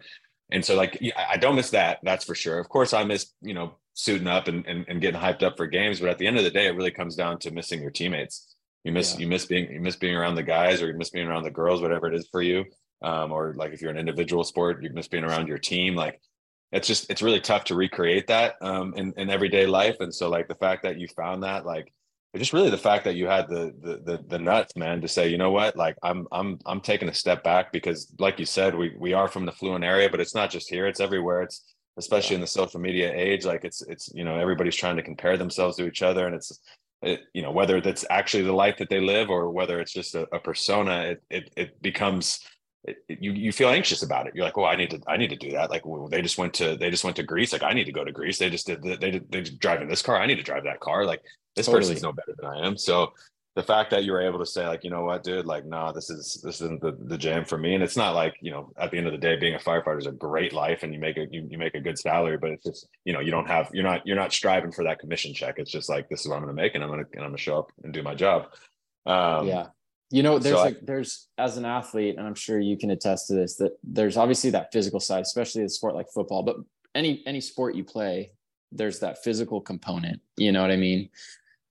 And 0.51 0.65
so, 0.65 0.77
like, 0.77 1.01
I 1.17 1.37
don't 1.37 1.57
miss 1.57 1.71
that. 1.71 1.99
That's 2.03 2.25
for 2.25 2.35
sure. 2.35 2.59
Of 2.59 2.69
course, 2.69 2.93
I 2.93 3.05
miss 3.05 3.33
you 3.41 3.55
know 3.55 3.75
suiting 3.95 4.27
up 4.27 4.49
and, 4.49 4.67
and, 4.67 4.85
and 4.89 5.01
getting 5.01 5.21
hyped 5.21 5.43
up 5.43 5.57
for 5.57 5.67
games. 5.67 6.01
But 6.01 6.09
at 6.09 6.19
the 6.19 6.27
end 6.27 6.39
of 6.39 6.45
the 6.45 6.51
day, 6.51 6.67
it 6.67 6.75
really 6.75 6.91
comes 6.91 7.15
down 7.15 7.39
to 7.41 7.51
missing 7.51 7.81
your 7.81 7.91
teammates. 7.91 8.57
You 8.85 8.93
miss 8.93 9.15
yeah. 9.15 9.21
you 9.21 9.27
miss 9.29 9.47
being 9.47 9.71
you 9.71 9.81
miss 9.81 9.97
being 9.97 10.17
around 10.17 10.35
the 10.35 10.43
guys, 10.43 10.83
or 10.83 10.89
you 10.89 10.97
miss 10.97 11.11
being 11.11 11.29
around 11.29 11.45
the 11.45 11.51
girls, 11.51 11.81
whatever 11.81 12.07
it 12.07 12.15
is 12.15 12.27
for 12.33 12.43
you 12.43 12.65
um, 13.03 13.33
or 13.33 13.55
like 13.55 13.73
if 13.73 13.83
you're 13.83 13.91
an 13.91 13.99
individual 13.99 14.45
sport, 14.45 14.83
you 14.83 14.91
miss 14.91 15.09
being 15.09 15.25
around 15.25 15.49
your 15.49 15.59
team. 15.59 15.95
Like 15.95 16.21
it's 16.73 16.89
just 16.89 17.11
it's 17.11 17.23
really 17.23 17.41
tough 17.41 17.65
to 17.65 17.75
recreate 17.75 18.27
that 18.29 18.57
um, 18.61 18.95
in 18.97 19.13
in 19.17 19.31
everyday 19.31 19.67
life. 19.67 19.97
And 20.01 20.15
so 20.15 20.29
like 20.29 20.49
the 20.49 20.55
fact 20.55 20.83
that 20.83 20.99
you 20.99 21.09
found 21.09 21.43
that 21.43 21.67
like 21.67 21.93
just 22.37 22.53
really 22.53 22.71
the 22.71 22.79
fact 22.79 23.05
that 23.05 23.15
you 23.15 23.27
had 23.27 23.49
the, 23.49 23.75
the 23.81 24.01
the 24.05 24.25
the 24.29 24.39
nuts 24.39 24.75
man 24.77 25.01
to 25.01 25.09
say 25.09 25.29
you 25.29 25.37
know 25.37 25.51
what 25.51 25.77
like 25.77 25.97
i'm 26.03 26.27
i'm 26.33 26.59
i'm 26.65 26.81
taking 26.81 27.09
a 27.09 27.15
step 27.15 27.45
back 27.45 27.73
because 27.73 28.13
like 28.19 28.39
you 28.39 28.47
said 28.47 28.75
we 28.75 28.95
we 28.99 29.13
are 29.13 29.29
from 29.29 29.45
the 29.45 29.53
fluent 29.53 29.85
area 29.85 30.09
but 30.09 30.21
it's 30.21 30.35
not 30.35 30.51
just 30.51 30.71
here 30.71 30.87
it's 30.87 31.01
everywhere 31.01 31.43
it's 31.43 31.75
especially 31.99 32.35
yeah. 32.35 32.37
in 32.37 32.41
the 32.41 32.47
social 32.47 32.81
media 32.81 33.13
age 33.15 33.45
like 33.45 33.65
it's 33.65 33.83
it's 33.83 34.11
you 34.15 34.25
know 34.25 34.39
everybody's 34.39 34.77
trying 34.77 34.97
to 34.97 35.03
compare 35.03 35.37
themselves 35.37 35.77
to 35.77 35.87
each 35.87 36.03
other 36.03 36.27
and 36.27 36.35
it's 36.35 36.59
it, 37.03 37.21
you 37.35 37.43
know 37.43 37.51
whether 37.51 37.81
that's 37.81 38.05
actually 38.09 38.45
the 38.45 38.53
life 38.53 38.79
that 38.79 38.89
they 38.89 39.01
live 39.01 39.29
or 39.29 39.51
whether 39.51 39.79
it's 39.81 39.93
just 39.93 40.15
a, 40.15 40.27
a 40.35 40.39
persona 40.39 41.03
it, 41.03 41.23
it 41.29 41.53
it 41.57 41.83
becomes 41.83 42.41
it, 42.85 42.99
you 43.09 43.33
you 43.33 43.53
feel 43.53 43.69
anxious 43.69 44.03
about 44.03 44.27
it. 44.27 44.35
You're 44.35 44.45
like, 44.45 44.57
well, 44.57 44.67
I 44.67 44.77
need 44.77 44.91
to 44.91 45.01
I 45.07 45.17
need 45.17 45.31
to 45.31 45.37
do 45.37 45.53
that. 45.53 45.71
Like 45.71 45.87
well, 45.87 46.09
they 46.09 46.23
just 46.23 46.39
went 46.39 46.55
to 46.55 46.77
they 46.77 46.91
just 46.91 47.05
went 47.05 47.17
to 47.17 47.23
Greece. 47.23 47.53
Like 47.53 47.63
I 47.63 47.73
need 47.73 47.85
to 47.85 47.93
go 47.93 48.05
to 48.05 48.13
Greece. 48.13 48.39
They 48.39 48.51
just 48.51 48.67
did 48.67 48.83
they 48.83 49.11
did 49.11 49.31
they 49.31 49.43
drive 49.43 49.83
in 49.83 49.89
this 49.89 50.03
car. 50.03 50.21
I 50.21 50.27
need 50.27 50.37
to 50.37 50.43
drive 50.43 50.65
that 50.65 50.81
car. 50.81 51.05
Like 51.05 51.23
this 51.55 51.67
totally. 51.67 51.83
person's 51.83 52.03
no 52.03 52.13
better 52.13 52.35
than 52.37 52.47
I 52.47 52.67
am. 52.67 52.77
So 52.77 53.13
the 53.55 53.63
fact 53.63 53.91
that 53.91 54.05
you 54.05 54.13
were 54.13 54.23
able 54.23 54.39
to 54.39 54.47
say 54.47 54.67
like, 54.67 54.83
you 54.83 54.91
know 54.91 55.05
what, 55.05 55.23
dude, 55.23 55.45
like, 55.45 55.67
nah, 55.67 55.93
this 55.93 56.09
is 56.09 56.41
this 56.43 56.61
isn't 56.63 56.81
the, 56.81 56.97
the 57.05 57.19
jam 57.19 57.45
for 57.45 57.59
me. 57.59 57.75
And 57.75 57.85
it's 57.85 57.97
not 57.97 58.15
like, 58.15 58.35
you 58.41 58.51
know, 58.51 58.73
at 58.79 58.91
the 58.91 58.97
end 58.97 59.07
of 59.07 59.13
the 59.13 59.19
day, 59.19 59.37
being 59.37 59.55
a 59.55 59.59
firefighter 59.59 59.99
is 59.99 60.07
a 60.07 60.13
great 60.13 60.55
life 60.55 60.83
and 60.83 60.95
you 60.95 60.99
make 60.99 61.19
a 61.19 61.27
you, 61.31 61.47
you 61.51 61.59
make 61.59 61.75
a 61.75 61.81
good 61.81 61.99
salary, 61.99 62.39
but 62.39 62.51
it's 62.51 62.65
just, 62.65 62.89
you 63.05 63.13
know, 63.13 63.21
you 63.21 63.31
don't 63.31 63.47
have 63.47 63.69
you're 63.73 63.85
not 63.85 64.07
you're 64.07 64.17
not 64.17 64.33
striving 64.33 64.73
for 64.73 64.85
that 64.85 64.99
commission 64.99 65.35
check. 65.35 65.57
It's 65.59 65.71
just 65.71 65.89
like 65.89 66.09
this 66.09 66.23
is 66.23 66.29
what 66.29 66.37
I'm 66.37 66.43
gonna 66.43 66.55
make 66.55 66.75
and 66.75 66.83
I'm 66.83 66.91
gonna 66.91 67.05
and 67.13 67.23
I'm 67.23 67.29
gonna 67.29 67.37
show 67.37 67.59
up 67.59 67.73
and 67.85 67.93
do 67.93 68.03
my 68.03 68.15
job. 68.15 68.47
Um 69.05 69.47
yeah 69.47 69.67
you 70.13 70.23
know, 70.23 70.39
there's 70.39 70.57
so 70.57 70.63
like 70.63 70.77
I, 70.77 70.81
there's 70.83 71.29
as 71.39 71.57
an 71.57 71.65
athlete, 71.65 72.17
and 72.19 72.27
I'm 72.27 72.35
sure 72.35 72.61
you 72.61 72.77
can 72.77 72.91
attest 72.91 73.29
to 73.29 73.35
this, 73.35 73.57
that 73.57 73.79
there's 73.83 74.17
obviously 74.17 74.51
that 74.51 74.73
physical 74.73 75.01
side, 75.01 75.23
especially 75.23 75.65
a 75.65 75.69
sport 75.69 75.95
like 75.95 76.09
football, 76.11 76.43
but 76.43 76.57
any 76.95 77.23
any 77.27 77.41
sport 77.41 77.75
you 77.75 77.85
play, 77.85 78.33
there's 78.71 79.01
that 79.01 79.25
physical 79.25 79.61
component. 79.61 80.21
You 80.37 80.53
know 80.53 80.61
what 80.61 80.71
I 80.71 80.77
mean? 80.77 81.09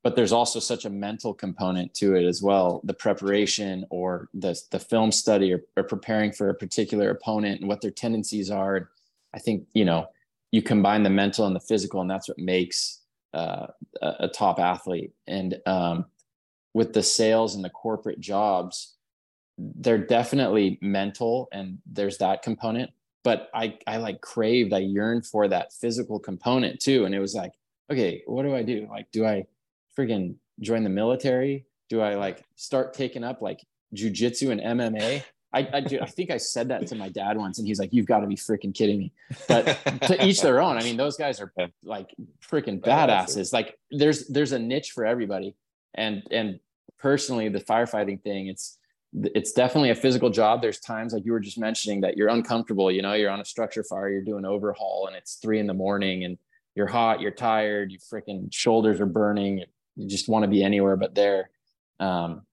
But 0.04 0.16
there's 0.16 0.32
also 0.32 0.60
such 0.60 0.86
a 0.86 0.90
mental 0.90 1.32
component 1.32 1.94
to 1.96 2.16
it 2.16 2.26
as 2.26 2.42
well. 2.42 2.82
The 2.84 2.96
preparation 2.96 3.86
or 3.92 4.30
the 4.34 4.60
the 4.72 4.80
film 4.80 5.12
study 5.12 5.54
or, 5.54 5.62
or 5.78 5.84
preparing 5.84 6.32
for 6.32 6.50
a 6.50 6.56
particular 6.56 7.12
opponent 7.12 7.62
and 7.62 7.70
what 7.70 7.82
their 7.82 7.92
tendencies 7.92 8.50
are. 8.50 8.90
I 9.34 9.40
think, 9.40 9.68
you 9.74 9.86
know, 9.86 10.08
you 10.52 10.62
combine 10.62 11.04
the 11.04 11.10
mental 11.10 11.46
and 11.46 11.56
the 11.56 11.60
physical, 11.60 12.02
and 12.02 12.10
that's 12.10 12.28
what 12.28 12.40
makes 12.40 13.02
uh, 13.34 13.68
a, 14.02 14.14
a 14.22 14.28
top 14.28 14.60
athlete. 14.60 15.14
And 15.28 15.58
um, 15.66 16.06
with 16.74 16.94
the 16.94 17.04
sales 17.04 17.56
and 17.56 17.64
the 17.64 17.70
corporate 17.70 18.20
jobs 18.20 18.96
they're 19.58 19.98
definitely 19.98 20.80
mental 20.82 21.48
and 21.52 21.78
there's 21.86 22.18
that 22.18 22.42
component 22.42 22.90
but 23.24 23.50
i 23.54 23.78
i 23.88 23.98
like 23.98 24.22
craved 24.22 24.74
i 24.74 24.80
yearned 24.80 25.26
for 25.26 25.48
that 25.48 25.74
physical 25.74 26.20
component 26.20 26.80
too. 26.80 27.06
And 27.06 27.14
it 27.14 27.20
was 27.20 27.36
like 27.36 27.54
okay 27.92 28.24
what 28.26 28.44
do 28.44 28.56
i 28.56 28.64
do? 28.64 28.88
Like 28.90 29.12
do 29.12 29.26
i 29.26 29.46
freaking 29.98 30.36
join 30.60 30.84
the 30.84 30.90
military? 30.90 31.66
Do 31.90 32.02
i 32.02 32.16
like 32.16 32.44
start 32.56 32.94
taking 32.94 33.24
up 33.24 33.42
like 33.42 33.62
jujitsu 33.94 34.52
and 34.52 34.62
mma 34.62 35.24
I, 35.54 35.68
I, 35.74 35.82
do, 35.82 36.00
I 36.00 36.06
think 36.06 36.32
I 36.32 36.38
said 36.38 36.70
that 36.70 36.88
to 36.88 36.96
my 36.96 37.10
dad 37.10 37.36
once, 37.36 37.60
and 37.60 37.68
he's 37.68 37.78
like, 37.78 37.92
"You've 37.92 38.06
got 38.06 38.22
to 38.22 38.28
be 38.28 38.38
freaking 38.38 38.74
kidding 38.74 39.00
me!" 39.00 39.12
But 39.50 39.66
to 40.04 40.26
each 40.26 40.42
their 40.42 40.62
own. 40.62 40.78
I 40.78 40.82
mean, 40.84 40.96
those 40.96 41.18
guys 41.18 41.42
are 41.42 41.52
like 41.84 42.16
freaking 42.42 42.80
badasses. 42.80 43.52
Like, 43.52 43.78
there's 43.92 44.28
there's 44.28 44.54
a 44.54 44.60
niche 44.60 44.92
for 44.92 45.06
everybody, 45.06 45.54
and 45.96 46.24
and 46.32 46.60
personally 47.00 47.50
the 47.50 47.60
firefighting 47.60 48.22
thing 48.22 48.48
it's 48.48 48.78
it's 49.14 49.52
definitely 49.52 49.90
a 49.90 49.96
physical 49.96 50.30
job. 50.30 50.62
There's 50.62 50.80
times 50.80 51.14
like 51.14 51.26
you 51.26 51.34
were 51.34 51.40
just 51.40 51.58
mentioning 51.58 52.02
that 52.02 52.16
you're 52.16 52.30
uncomfortable 52.30 52.92
you 52.92 53.02
know 53.02 53.14
you're 53.14 53.30
on 53.30 53.42
a 53.42 53.46
structure 53.46 53.84
fire 53.84 54.10
you're 54.10 54.24
doing 54.24 54.46
overhaul 54.46 55.08
and 55.08 55.16
it's 55.16 55.36
three 55.36 55.60
in 55.60 55.68
the 55.68 55.74
morning 55.74 56.24
and 56.24 56.38
you're 56.76 56.88
hot 56.88 57.20
you're 57.20 57.32
tired 57.32 57.92
your 57.92 58.00
freaking 58.00 58.48
shoulders 58.54 59.02
are 59.02 59.06
burning 59.06 59.64
you 59.98 60.08
just 60.08 60.30
want 60.30 60.44
to 60.44 60.50
be 60.50 60.64
anywhere 60.64 60.96
but 60.96 61.16
there. 61.16 61.50
Um, 62.00 62.44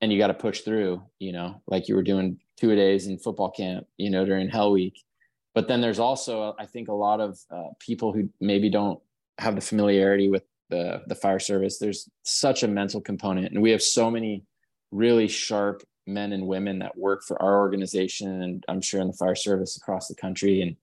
and 0.00 0.12
you 0.12 0.18
got 0.18 0.28
to 0.28 0.34
push 0.34 0.60
through 0.60 1.02
you 1.18 1.32
know 1.32 1.60
like 1.66 1.88
you 1.88 1.96
were 1.96 2.04
doing 2.04 2.38
two 2.56 2.74
days 2.76 3.06
in 3.06 3.18
football 3.18 3.50
camp 3.50 3.86
you 3.96 4.10
know 4.10 4.24
during 4.24 4.48
hell 4.48 4.70
week. 4.70 5.02
But 5.54 5.66
then 5.66 5.80
there's 5.80 5.98
also 5.98 6.54
i 6.60 6.66
think 6.66 6.86
a 6.88 6.92
lot 6.92 7.20
of 7.20 7.40
uh, 7.50 7.70
people 7.80 8.12
who 8.12 8.30
maybe 8.40 8.70
don't 8.70 9.00
have 9.38 9.56
the 9.56 9.60
familiarity 9.60 10.28
with 10.28 10.44
the 10.70 11.02
the 11.06 11.14
fire 11.14 11.38
service 11.38 11.78
there's 11.78 12.08
such 12.22 12.62
a 12.62 12.68
mental 12.68 13.00
component. 13.00 13.52
And 13.52 13.62
we 13.62 13.70
have 13.70 13.82
so 13.82 14.10
many 14.10 14.44
really 14.90 15.28
sharp 15.28 15.82
men 16.06 16.32
and 16.32 16.46
women 16.46 16.78
that 16.78 16.96
work 16.96 17.22
for 17.22 17.40
our 17.42 17.58
organization 17.58 18.40
and 18.40 18.64
i'm 18.66 18.80
sure 18.80 18.98
in 19.02 19.08
the 19.08 19.12
fire 19.12 19.34
service 19.34 19.76
across 19.76 20.08
the 20.08 20.14
country 20.14 20.62
and 20.62 20.74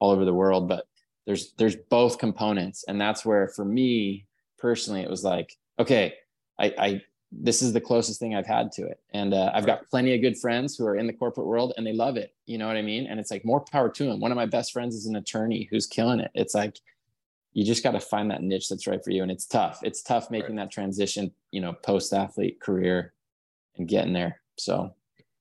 all 0.00 0.10
over 0.10 0.24
the 0.24 0.34
world 0.34 0.66
but 0.66 0.86
there's 1.26 1.52
there's 1.54 1.76
both 1.76 2.18
components. 2.18 2.84
And 2.88 3.00
that's 3.00 3.24
where 3.24 3.48
for 3.48 3.64
me 3.64 4.26
personally 4.58 5.02
it 5.02 5.10
was 5.10 5.24
like 5.24 5.56
okay 5.78 6.14
i 6.58 6.74
i 6.78 7.02
this 7.34 7.62
is 7.62 7.72
the 7.72 7.80
closest 7.80 8.20
thing 8.20 8.34
i've 8.34 8.46
had 8.46 8.70
to 8.72 8.86
it. 8.86 9.00
And 9.12 9.34
uh, 9.34 9.50
i've 9.54 9.66
got 9.66 9.88
plenty 9.88 10.14
of 10.14 10.20
good 10.20 10.38
friends 10.38 10.76
who 10.76 10.86
are 10.86 10.96
in 10.96 11.06
the 11.06 11.12
corporate 11.12 11.46
world 11.46 11.72
and 11.76 11.86
they 11.86 11.92
love 11.92 12.16
it. 12.16 12.34
You 12.46 12.58
know 12.58 12.66
what 12.66 12.76
i 12.76 12.82
mean? 12.82 13.06
And 13.06 13.18
it's 13.18 13.30
like 13.30 13.44
more 13.44 13.64
power 13.72 13.88
to 13.88 14.04
them. 14.04 14.20
One 14.20 14.32
of 14.32 14.36
my 14.36 14.46
best 14.46 14.72
friends 14.72 14.94
is 14.94 15.06
an 15.06 15.16
attorney 15.16 15.68
who's 15.70 15.86
killing 15.86 16.20
it. 16.20 16.30
It's 16.34 16.54
like 16.54 16.78
you 17.52 17.64
just 17.64 17.82
got 17.82 17.92
to 17.92 18.00
find 18.00 18.30
that 18.30 18.42
niche 18.42 18.68
that's 18.68 18.86
right 18.86 19.02
for 19.02 19.10
you. 19.10 19.22
And 19.22 19.30
it's 19.30 19.46
tough. 19.46 19.80
It's 19.82 20.02
tough 20.02 20.30
making 20.30 20.56
right. 20.56 20.64
that 20.64 20.72
transition 20.72 21.32
you 21.50 21.60
know 21.60 21.72
post 21.72 22.12
athlete 22.12 22.60
career 22.60 23.12
and 23.76 23.88
getting 23.88 24.12
there. 24.12 24.40
So 24.58 24.94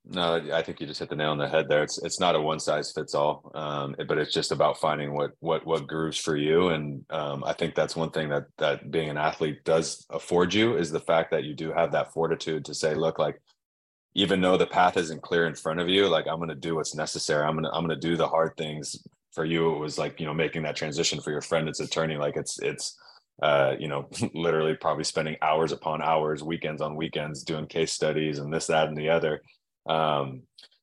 no 0.04 0.42
i 0.52 0.64
think 0.64 0.82
you 0.82 0.88
just 0.88 1.00
hit 1.00 1.10
the 1.10 1.16
nail 1.16 1.30
on 1.30 1.38
the 1.38 1.48
head 1.48 1.70
there. 1.70 1.84
It's 1.84 2.02
it's 2.02 2.20
not 2.20 2.36
a 2.36 2.42
one 2.42 2.60
size 2.60 2.92
fits 2.92 3.14
all 3.14 3.52
um, 3.54 3.96
but 4.08 4.18
it's 4.18 4.34
just 4.34 4.52
about 4.52 4.80
finding 4.80 5.14
what 5.14 5.32
what 5.40 5.66
what 5.66 5.88
grooves 5.88 6.18
for 6.18 6.36
you. 6.36 6.70
And 6.70 7.06
um, 7.12 7.44
i 7.44 7.54
think 7.54 7.76
that's 7.76 7.96
one 7.96 8.10
thing 8.10 8.30
that 8.30 8.46
that 8.58 8.90
being 8.90 9.10
an 9.10 9.18
athlete 9.18 9.64
does 9.64 10.06
afford 10.10 10.54
you 10.54 10.76
is 10.76 10.92
the 10.92 11.00
fact 11.00 11.32
that 11.32 11.44
you 11.44 11.54
do 11.54 11.72
have 11.72 11.92
that 11.92 12.14
fortitude 12.14 12.66
to 12.66 12.74
say 12.74 12.96
look 12.96 13.20
like 13.20 13.40
even 14.14 14.42
though 14.42 14.58
the 14.58 14.68
path 14.68 14.98
isn't 14.98 15.22
clear 15.22 15.48
in 15.48 15.56
front 15.56 15.80
of 15.80 15.88
you 15.88 16.08
like 16.08 16.26
i'm 16.28 16.38
going 16.38 16.50
to 16.50 16.56
do 16.56 16.76
what's 16.76 16.96
necessary. 16.96 17.46
I'm 17.46 17.54
going 17.54 17.66
to 17.66 17.72
i'm 17.72 17.86
going 17.86 18.00
to 18.00 18.08
do 18.08 18.18
the 18.18 18.28
hard 18.28 18.58
things 18.58 19.04
for 19.34 19.46
you 19.46 19.74
it 19.74 19.80
was 19.80 19.98
like 19.98 20.20
you 20.20 20.26
know 20.26 20.34
making 20.34 20.64
that 20.64 20.76
transition 20.76 21.22
for 21.22 21.32
your 21.32 21.42
friend 21.42 21.68
it's 21.68 21.80
attorney 21.80 22.16
like 22.16 22.36
it's 22.38 22.60
it's 22.60 22.98
uh, 23.42 23.76
you 23.80 23.88
know 23.88 24.08
literally 24.34 24.76
probably 24.76 25.04
spending 25.04 25.36
hours 25.42 25.72
upon 25.72 26.02
hours 26.02 26.44
weekends 26.44 26.82
on 26.82 26.96
weekends 26.96 27.44
doing 27.44 27.66
case 27.66 27.92
studies 27.92 28.40
and 28.40 28.54
this 28.54 28.68
that 28.68 28.88
and 28.88 28.98
the 28.98 29.10
other 29.10 29.42
um, 29.88 30.42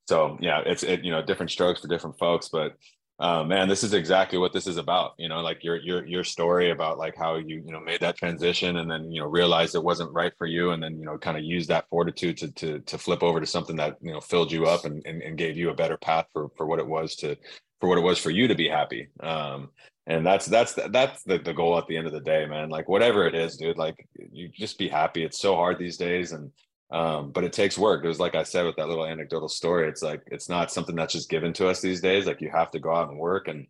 so 0.09 0.36
yeah 0.40 0.62
it's 0.66 0.82
it 0.82 1.05
you 1.05 1.12
know 1.12 1.24
different 1.24 1.51
strokes 1.51 1.80
for 1.80 1.88
different 1.88 2.18
folks 2.18 2.49
but 2.49 2.72
uh, 3.20 3.42
man, 3.42 3.68
this 3.68 3.82
is 3.82 3.94
exactly 3.94 4.38
what 4.38 4.53
this 4.53 4.68
is 4.68 4.76
about. 4.76 5.14
You 5.18 5.28
know, 5.28 5.40
like 5.40 5.64
your 5.64 5.76
your 5.76 6.07
your 6.07 6.22
story 6.22 6.70
about 6.70 6.99
like 6.99 7.16
how 7.16 7.34
you 7.34 7.62
you 7.66 7.72
know 7.72 7.80
made 7.80 8.01
that 8.01 8.16
transition 8.16 8.76
and 8.76 8.88
then 8.88 9.11
you 9.11 9.20
know 9.20 9.26
realized 9.26 9.74
it 9.74 9.82
wasn't 9.82 10.12
right 10.12 10.32
for 10.38 10.46
you, 10.46 10.70
and 10.70 10.80
then 10.80 10.96
you 10.99 11.05
know 11.05 11.18
kind 11.18 11.36
of 11.36 11.42
used 11.42 11.68
that 11.68 11.88
fortitude 11.90 12.36
to 12.38 12.53
to 12.53 12.78
to 12.80 12.96
flip 12.96 13.24
over 13.24 13.40
to 13.40 13.46
something 13.46 13.74
that 13.76 13.96
you 14.01 14.12
know 14.12 14.20
filled 14.20 14.53
you 14.53 14.66
up 14.66 14.84
and 14.84 15.03
and, 15.05 15.20
and 15.22 15.36
gave 15.36 15.57
you 15.57 15.70
a 15.70 15.74
better 15.74 15.96
path 15.96 16.26
for 16.32 16.49
for 16.57 16.66
what 16.66 16.78
it 16.78 16.86
was 16.86 17.16
to 17.16 17.36
for 17.81 17.89
what 17.89 17.99
it 17.99 18.03
was 18.03 18.18
for 18.18 18.31
you 18.31 18.49
to 18.49 18.55
be 18.55 18.68
happy. 18.68 19.09
Um, 19.20 19.70
and 20.07 20.24
that's 20.24 20.47
that's 20.47 20.72
that's 20.91 21.22
the, 21.24 21.39
the 21.39 21.53
goal 21.53 21.76
at 21.76 21.87
the 21.87 21.97
end 21.97 22.07
of 22.07 22.12
the 22.12 22.20
day, 22.20 22.47
man. 22.47 22.70
Like 22.70 22.89
whatever 22.89 23.26
it 23.26 23.35
is, 23.35 23.57
dude. 23.57 23.76
Like 23.76 24.09
you 24.33 24.49
just 24.49 24.79
be 24.79 24.89
happy. 24.89 25.22
It's 25.22 25.39
so 25.39 25.55
hard 25.55 25.79
these 25.79 25.99
days, 25.99 26.33
and 26.33 26.51
um, 26.91 27.31
but 27.31 27.45
it 27.45 27.53
takes 27.53 27.76
work. 27.76 28.03
It 28.03 28.09
was 28.09 28.18
like 28.18 28.35
I 28.35 28.43
said 28.43 28.64
with 28.64 28.76
that 28.76 28.89
little 28.89 29.05
anecdotal 29.05 29.49
story. 29.49 29.87
It's 29.87 30.03
like 30.03 30.22
it's 30.29 30.49
not 30.49 30.72
something 30.72 30.97
that's 30.97 31.12
just 31.12 31.29
given 31.29 31.53
to 31.55 31.68
us 31.68 31.83
these 31.83 32.01
days. 32.01 32.26
Like 32.26 32.41
you 32.41 32.51
have 32.51 32.70
to 32.70 32.79
go 32.79 32.95
out 32.95 33.11
and 33.11 33.18
work 33.18 33.49
and 33.49 33.66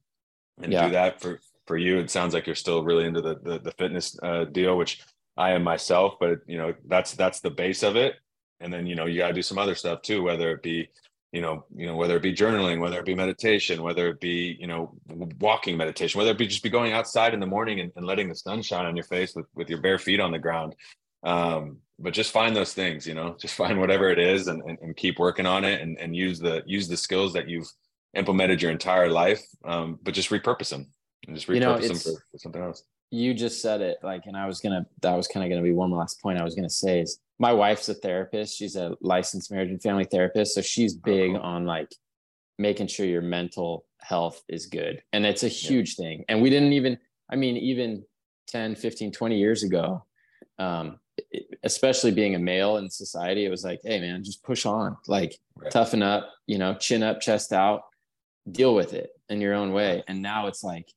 and 0.63 0.73
yeah. 0.73 0.87
do 0.87 0.93
that 0.93 1.21
for 1.21 1.41
for 1.67 1.77
you. 1.77 1.99
It 1.99 2.11
sounds 2.11 2.35
like 2.35 2.47
you're 2.47 2.55
still 2.55 2.85
really 2.85 3.05
into 3.05 3.21
the 3.21 3.41
the, 3.43 3.59
the 3.59 3.73
fitness 3.73 4.17
uh, 4.23 4.45
deal, 4.45 4.79
which 4.79 5.03
I 5.37 5.53
am 5.53 5.65
myself. 5.65 6.15
But 6.21 6.39
you 6.47 6.59
know 6.59 6.73
that's 6.87 7.15
that's 7.15 7.41
the 7.41 7.51
base 7.51 7.83
of 7.83 7.97
it. 7.97 8.15
And 8.61 8.73
then 8.73 8.87
you 8.87 8.95
know 8.95 9.07
you 9.07 9.19
got 9.19 9.29
to 9.29 9.35
do 9.35 9.43
some 9.43 9.59
other 9.59 9.75
stuff 9.75 10.03
too, 10.03 10.23
whether 10.23 10.53
it 10.53 10.63
be 10.63 10.89
you 11.33 11.43
know 11.43 11.65
you 11.75 11.87
know 11.87 11.97
whether 11.97 12.17
it 12.17 12.23
be 12.23 12.35
journaling 12.35 12.81
whether 12.81 12.99
it 12.99 13.05
be 13.05 13.15
meditation 13.15 13.83
whether 13.83 14.09
it 14.09 14.21
be 14.21 14.57
you 14.59 14.67
know 14.67 14.95
walking 15.41 15.77
meditation 15.77 16.19
whether 16.19 16.31
it 16.31 16.39
be 16.39 16.47
just 16.47 16.63
be 16.63 16.71
going 16.71 16.93
outside 16.93 17.35
in 17.35 17.41
the 17.41 17.47
morning 17.47 17.81
and, 17.81 17.93
and 17.97 18.07
letting 18.07 18.29
the 18.29 18.35
sun 18.35 18.63
shine 18.63 18.87
on 18.87 18.97
your 18.97 19.05
face 19.05 19.35
with 19.35 19.47
with 19.55 19.69
your 19.69 19.81
bare 19.81 19.99
feet 19.99 20.21
on 20.21 20.33
the 20.33 20.39
ground. 20.39 20.75
Um 21.23 21.79
but 21.99 22.15
just 22.15 22.33
find 22.33 22.55
those 22.55 22.73
things 22.73 23.07
you 23.07 23.15
know 23.15 23.37
just 23.41 23.55
find 23.63 23.79
whatever 23.79 24.09
it 24.09 24.19
is 24.19 24.49
and, 24.49 24.63
and, 24.63 24.79
and, 24.81 24.97
keep 24.97 25.19
working 25.19 25.47
on 25.47 25.65
it 25.65 25.81
and, 25.81 25.99
and 25.99 26.15
use 26.15 26.39
the 26.39 26.63
use 26.65 26.89
the 26.89 26.97
skills 26.97 27.33
that 27.33 27.49
you've 27.49 27.71
implemented 28.15 28.63
your 28.63 28.71
entire 28.71 29.11
life 29.11 29.43
um, 29.65 29.99
but 30.03 30.15
just 30.15 30.31
repurpose 30.31 30.71
them 30.71 30.87
and 31.27 31.37
just 31.37 31.49
repurpose 31.49 31.55
you 31.55 31.61
know, 31.61 31.79
them 31.79 31.97
for, 31.97 32.13
for, 32.31 32.39
something 32.39 32.63
else 32.63 32.85
you 33.11 33.33
just 33.33 33.63
said 33.63 33.81
it 33.81 33.99
like 34.03 34.27
and 34.27 34.37
i 34.37 34.47
was 34.47 34.61
gonna 34.61 34.85
that 35.01 35.15
was 35.15 35.27
kind 35.27 35.45
of 35.45 35.51
gonna 35.51 35.63
be 35.63 35.73
one 35.73 35.91
last 35.91 36.21
point 36.21 36.39
i 36.39 36.45
was 36.45 36.55
gonna 36.55 36.69
say 36.69 37.01
is 37.01 37.21
my 37.39 37.53
wife's 37.53 37.89
a 37.89 37.95
therapist 37.95 38.57
she's 38.57 38.77
a 38.77 38.97
licensed 39.01 39.51
marriage 39.51 39.71
and 39.71 39.83
family 39.83 40.05
therapist 40.05 40.55
so 40.55 40.61
she's 40.61 40.97
oh, 40.97 41.01
big 41.05 41.33
cool. 41.33 41.41
on 41.41 41.65
like 41.65 41.91
making 42.59 42.87
sure 42.87 43.07
your 43.07 43.23
mental 43.23 43.87
health 44.01 44.43
is 44.49 44.67
good 44.67 45.03
and 45.13 45.25
it's 45.25 45.43
a 45.43 45.49
huge 45.49 45.97
yeah. 45.99 46.05
thing 46.05 46.25
and 46.29 46.43
we 46.43 46.51
didn't 46.51 46.73
even 46.73 46.99
i 47.31 47.37
mean 47.37 47.57
even 47.57 48.05
10 48.49 48.75
15 48.75 49.13
20 49.13 49.39
years 49.39 49.63
ago 49.63 50.05
um, 50.59 50.99
especially 51.63 52.11
being 52.11 52.35
a 52.35 52.39
male 52.39 52.77
in 52.77 52.91
society, 52.91 53.45
it 53.45 53.51
was 53.51 53.65
like, 53.65 53.81
hey 53.85 54.01
man, 54.01 54.25
just 54.25 54.43
push 54.43 54.67
on, 54.67 54.97
like 55.07 55.39
right. 55.57 55.71
toughen 55.71 56.03
up, 56.03 56.31
you 56.47 56.59
know, 56.59 56.75
chin 56.75 57.03
up, 57.03 57.21
chest 57.21 57.53
out, 57.53 57.83
deal 58.51 58.75
with 58.75 58.93
it 58.93 59.11
in 59.29 59.41
your 59.41 59.55
own 59.55 59.73
way. 59.73 60.03
And 60.09 60.23
now 60.23 60.47
it's 60.47 60.63
like, 60.63 60.93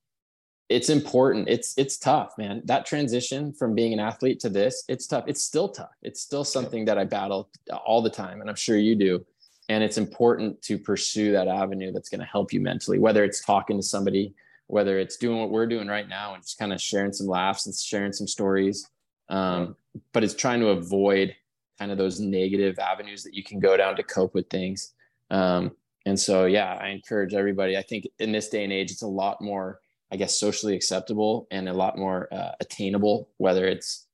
it's 0.72 0.88
important. 0.88 1.48
It's 1.48 1.74
it's 1.76 1.96
tough, 1.96 2.32
man. 2.38 2.62
That 2.64 2.86
transition 2.86 3.52
from 3.52 3.74
being 3.74 3.92
an 3.92 4.00
athlete 4.00 4.40
to 4.40 4.48
this, 4.48 4.84
it's 4.88 5.06
tough. 5.06 5.24
It's 5.26 5.44
still 5.44 5.68
tough. 5.68 5.94
It's 6.02 6.20
still 6.20 6.44
something 6.44 6.84
that 6.86 6.98
I 6.98 7.04
battle 7.04 7.50
all 7.84 8.02
the 8.02 8.10
time, 8.10 8.40
and 8.40 8.50
I'm 8.50 8.56
sure 8.56 8.76
you 8.76 8.94
do. 8.94 9.24
And 9.68 9.84
it's 9.84 9.98
important 9.98 10.60
to 10.62 10.78
pursue 10.78 11.32
that 11.32 11.48
avenue 11.48 11.92
that's 11.92 12.08
going 12.08 12.20
to 12.20 12.26
help 12.26 12.52
you 12.52 12.60
mentally, 12.60 12.98
whether 12.98 13.24
it's 13.24 13.44
talking 13.44 13.76
to 13.78 13.82
somebody, 13.82 14.34
whether 14.66 14.98
it's 14.98 15.16
doing 15.16 15.38
what 15.38 15.50
we're 15.50 15.66
doing 15.66 15.88
right 15.88 16.08
now 16.08 16.34
and 16.34 16.42
just 16.42 16.58
kind 16.58 16.72
of 16.72 16.80
sharing 16.80 17.12
some 17.12 17.26
laughs 17.26 17.66
and 17.66 17.74
sharing 17.74 18.12
some 18.12 18.26
stories, 18.26 18.88
um, 19.28 19.76
but 20.12 20.24
it's 20.24 20.34
trying 20.34 20.60
to 20.60 20.68
avoid 20.68 21.34
kind 21.78 21.92
of 21.92 21.98
those 21.98 22.20
negative 22.20 22.78
avenues 22.78 23.22
that 23.22 23.34
you 23.34 23.42
can 23.42 23.60
go 23.60 23.76
down 23.76 23.96
to 23.96 24.02
cope 24.02 24.34
with 24.34 24.48
things. 24.50 24.94
Um, 25.30 25.72
and 26.06 26.18
so, 26.18 26.46
yeah, 26.46 26.78
I 26.80 26.88
encourage 26.88 27.32
everybody. 27.32 27.76
I 27.76 27.82
think 27.82 28.08
in 28.18 28.32
this 28.32 28.48
day 28.48 28.64
and 28.64 28.72
age, 28.72 28.90
it's 28.90 29.02
a 29.02 29.06
lot 29.06 29.40
more, 29.40 29.80
I 30.12 30.16
guess, 30.16 30.38
socially 30.38 30.76
acceptable 30.76 31.46
and 31.50 31.68
a 31.68 31.72
lot 31.72 31.96
more 31.96 32.28
uh, 32.32 32.52
attainable, 32.60 33.30
whether 33.38 33.66
it's, 33.66 34.06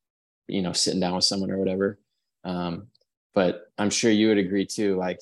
you 0.47 0.63
know, 0.63 0.73
sitting 0.73 1.01
down 1.01 1.17
with 1.17 1.25
someone 1.25 1.51
or 1.51 1.59
whatever. 1.59 1.99
Um, 2.45 2.87
but 3.35 3.73
I'm 3.79 3.91
sure 3.91 4.11
you 4.11 4.29
would 4.29 4.39
agree 4.39 4.65
too. 4.65 4.97
Like, 4.97 5.19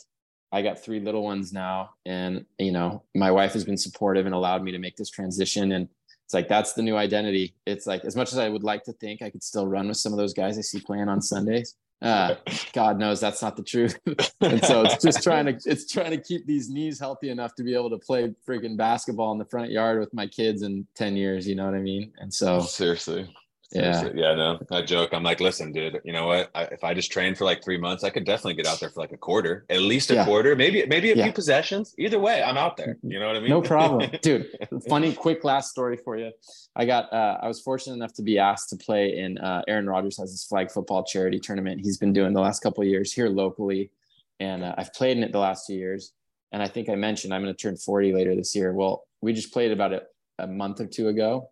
I 0.52 0.62
got 0.62 0.82
three 0.82 1.00
little 1.00 1.24
ones 1.24 1.52
now, 1.52 1.90
and 2.06 2.46
you 2.58 2.72
know, 2.72 3.02
my 3.14 3.30
wife 3.30 3.52
has 3.54 3.64
been 3.64 3.76
supportive 3.76 4.26
and 4.26 4.34
allowed 4.34 4.62
me 4.62 4.70
to 4.72 4.78
make 4.78 4.96
this 4.96 5.10
transition. 5.10 5.72
And 5.72 5.88
it's 6.24 6.34
like 6.34 6.48
that's 6.48 6.72
the 6.72 6.82
new 6.82 6.96
identity. 6.96 7.54
It's 7.66 7.86
like 7.86 8.04
as 8.04 8.16
much 8.16 8.32
as 8.32 8.38
I 8.38 8.48
would 8.48 8.62
like 8.62 8.84
to 8.84 8.92
think 8.94 9.22
I 9.22 9.30
could 9.30 9.42
still 9.42 9.66
run 9.66 9.88
with 9.88 9.96
some 9.96 10.12
of 10.12 10.18
those 10.18 10.34
guys 10.34 10.56
I 10.56 10.62
see 10.62 10.80
playing 10.80 11.08
on 11.08 11.20
Sundays. 11.20 11.74
Uh, 12.02 12.34
God 12.72 12.98
knows 12.98 13.20
that's 13.20 13.40
not 13.40 13.56
the 13.56 13.62
truth. 13.62 13.98
and 14.40 14.62
so 14.64 14.82
it's 14.82 15.02
just 15.02 15.22
trying 15.22 15.46
to 15.46 15.58
it's 15.64 15.90
trying 15.90 16.10
to 16.10 16.20
keep 16.20 16.46
these 16.46 16.68
knees 16.68 17.00
healthy 17.00 17.30
enough 17.30 17.54
to 17.54 17.62
be 17.62 17.74
able 17.74 17.90
to 17.90 17.98
play 17.98 18.34
freaking 18.46 18.76
basketball 18.76 19.32
in 19.32 19.38
the 19.38 19.46
front 19.46 19.70
yard 19.70 19.98
with 19.98 20.12
my 20.12 20.26
kids 20.26 20.62
in 20.62 20.86
10 20.94 21.16
years, 21.16 21.48
you 21.48 21.54
know 21.54 21.64
what 21.64 21.74
I 21.74 21.80
mean? 21.80 22.12
And 22.18 22.32
so 22.32 22.60
seriously. 22.60 23.34
Yeah. 23.72 24.08
Yeah. 24.14 24.34
No, 24.34 24.58
I 24.70 24.82
joke. 24.82 25.10
I'm 25.12 25.22
like, 25.22 25.40
listen, 25.40 25.72
dude, 25.72 26.00
you 26.04 26.12
know 26.12 26.26
what? 26.26 26.50
I, 26.54 26.64
if 26.64 26.84
I 26.84 26.94
just 26.94 27.10
train 27.10 27.34
for 27.34 27.44
like 27.44 27.64
three 27.64 27.78
months, 27.78 28.04
I 28.04 28.10
could 28.10 28.24
definitely 28.24 28.54
get 28.54 28.66
out 28.66 28.80
there 28.80 28.90
for 28.90 29.00
like 29.00 29.12
a 29.12 29.16
quarter, 29.16 29.64
at 29.68 29.80
least 29.80 30.10
a 30.10 30.14
yeah. 30.14 30.24
quarter, 30.24 30.54
maybe, 30.54 30.84
maybe 30.86 31.10
a 31.10 31.16
yeah. 31.16 31.24
few 31.24 31.32
possessions. 31.32 31.94
Either 31.98 32.18
way, 32.18 32.42
I'm 32.42 32.56
out 32.56 32.76
there. 32.76 32.96
You 33.02 33.18
know 33.18 33.26
what 33.26 33.36
I 33.36 33.40
mean? 33.40 33.50
No 33.50 33.60
problem. 33.60 34.10
dude, 34.22 34.48
funny, 34.88 35.12
quick 35.12 35.44
last 35.44 35.70
story 35.70 35.96
for 35.96 36.16
you. 36.16 36.30
I 36.74 36.84
got, 36.84 37.12
uh, 37.12 37.38
I 37.42 37.48
was 37.48 37.60
fortunate 37.60 37.94
enough 37.94 38.14
to 38.14 38.22
be 38.22 38.38
asked 38.38 38.70
to 38.70 38.76
play 38.76 39.18
in, 39.18 39.38
uh, 39.38 39.62
Aaron 39.66 39.88
Rodgers 39.88 40.18
has 40.18 40.30
his 40.30 40.44
flag 40.44 40.70
football 40.70 41.04
charity 41.04 41.38
tournament. 41.38 41.80
He's 41.82 41.98
been 41.98 42.12
doing 42.12 42.32
the 42.32 42.40
last 42.40 42.62
couple 42.62 42.82
of 42.82 42.88
years 42.88 43.12
here 43.12 43.28
locally. 43.28 43.90
And 44.38 44.62
uh, 44.62 44.74
I've 44.76 44.92
played 44.92 45.16
in 45.16 45.22
it 45.22 45.32
the 45.32 45.38
last 45.38 45.66
two 45.66 45.74
years. 45.74 46.12
And 46.52 46.62
I 46.62 46.68
think 46.68 46.88
I 46.88 46.94
mentioned 46.94 47.34
I'm 47.34 47.42
going 47.42 47.54
to 47.54 47.60
turn 47.60 47.76
40 47.76 48.12
later 48.12 48.34
this 48.34 48.54
year. 48.54 48.72
Well, 48.72 49.04
we 49.20 49.32
just 49.32 49.52
played 49.52 49.72
about 49.72 49.92
a, 49.92 50.02
a 50.38 50.46
month 50.46 50.80
or 50.80 50.86
two 50.86 51.08
ago. 51.08 51.50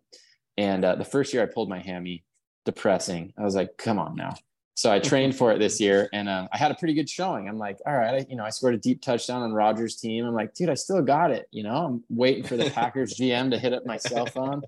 And 0.57 0.85
uh, 0.85 0.95
the 0.95 1.05
first 1.05 1.33
year 1.33 1.43
I 1.43 1.47
pulled 1.47 1.69
my 1.69 1.79
hammy 1.79 2.23
depressing. 2.65 3.33
I 3.37 3.43
was 3.43 3.55
like, 3.55 3.77
come 3.77 3.99
on 3.99 4.15
now. 4.15 4.35
So 4.77 4.91
I 4.91 4.99
trained 4.99 5.37
for 5.37 5.53
it 5.53 5.59
this 5.59 5.79
year 5.79 6.09
and 6.11 6.27
um, 6.27 6.49
I 6.51 6.57
had 6.57 6.69
a 6.69 6.75
pretty 6.75 6.93
good 6.93 7.09
showing. 7.09 7.47
I'm 7.47 7.57
like, 7.57 7.79
all 7.85 7.95
right, 7.95 8.15
I, 8.15 8.25
you 8.29 8.35
know, 8.35 8.43
I 8.43 8.49
scored 8.49 8.73
a 8.73 8.77
deep 8.77 9.01
touchdown 9.01 9.41
on 9.41 9.53
Rodgers' 9.53 9.95
team. 9.95 10.25
I'm 10.25 10.33
like, 10.33 10.53
dude, 10.53 10.69
I 10.69 10.73
still 10.73 11.01
got 11.01 11.31
it. 11.31 11.47
You 11.51 11.63
know, 11.63 11.85
I'm 11.85 12.03
waiting 12.09 12.43
for 12.43 12.57
the 12.57 12.69
Packers 12.69 13.13
GM 13.19 13.51
to 13.51 13.57
hit 13.57 13.71
up 13.71 13.85
my 13.85 13.95
cell 13.95 14.25
phone. 14.25 14.63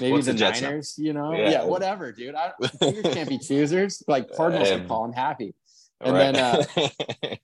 Maybe 0.00 0.12
What's 0.12 0.26
the, 0.26 0.32
the 0.32 0.50
Niners, 0.50 0.96
you 0.98 1.12
know, 1.12 1.32
yeah. 1.32 1.50
yeah. 1.50 1.64
whatever, 1.64 2.10
dude. 2.10 2.34
I, 2.34 2.50
can't 2.80 3.28
be 3.28 3.38
choosers. 3.38 4.02
Like 4.08 4.34
Cardinals 4.34 4.68
um, 4.68 4.80
can 4.80 4.88
call. 4.88 5.04
I'm 5.04 5.12
happy. 5.12 5.54
And 6.02 6.14
right. 6.14 6.32
then 6.32 6.86
uh, 7.22 7.36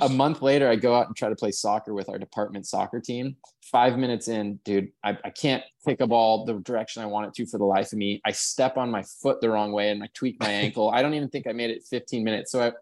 a 0.00 0.08
month 0.08 0.40
later, 0.40 0.68
I 0.68 0.76
go 0.76 0.94
out 0.94 1.08
and 1.08 1.16
try 1.16 1.28
to 1.28 1.36
play 1.36 1.50
soccer 1.50 1.94
with 1.94 2.08
our 2.08 2.18
department 2.18 2.66
soccer 2.66 3.00
team. 3.00 3.36
Five 3.62 3.98
minutes 3.98 4.28
in, 4.28 4.60
dude, 4.64 4.92
I, 5.02 5.18
I 5.24 5.30
can't 5.30 5.62
kick 5.86 6.00
a 6.00 6.06
ball 6.06 6.44
the 6.44 6.54
direction 6.54 7.02
I 7.02 7.06
want 7.06 7.26
it 7.26 7.34
to 7.34 7.46
for 7.46 7.58
the 7.58 7.64
life 7.64 7.92
of 7.92 7.98
me. 7.98 8.20
I 8.24 8.32
step 8.32 8.76
on 8.76 8.90
my 8.90 9.02
foot 9.22 9.40
the 9.40 9.50
wrong 9.50 9.72
way 9.72 9.90
and 9.90 10.02
I 10.02 10.08
tweak 10.14 10.38
my 10.40 10.48
ankle. 10.50 10.90
I 10.90 11.02
don't 11.02 11.14
even 11.14 11.28
think 11.28 11.46
I 11.46 11.52
made 11.52 11.70
it 11.70 11.82
15 11.90 12.22
minutes. 12.22 12.52
So 12.52 12.72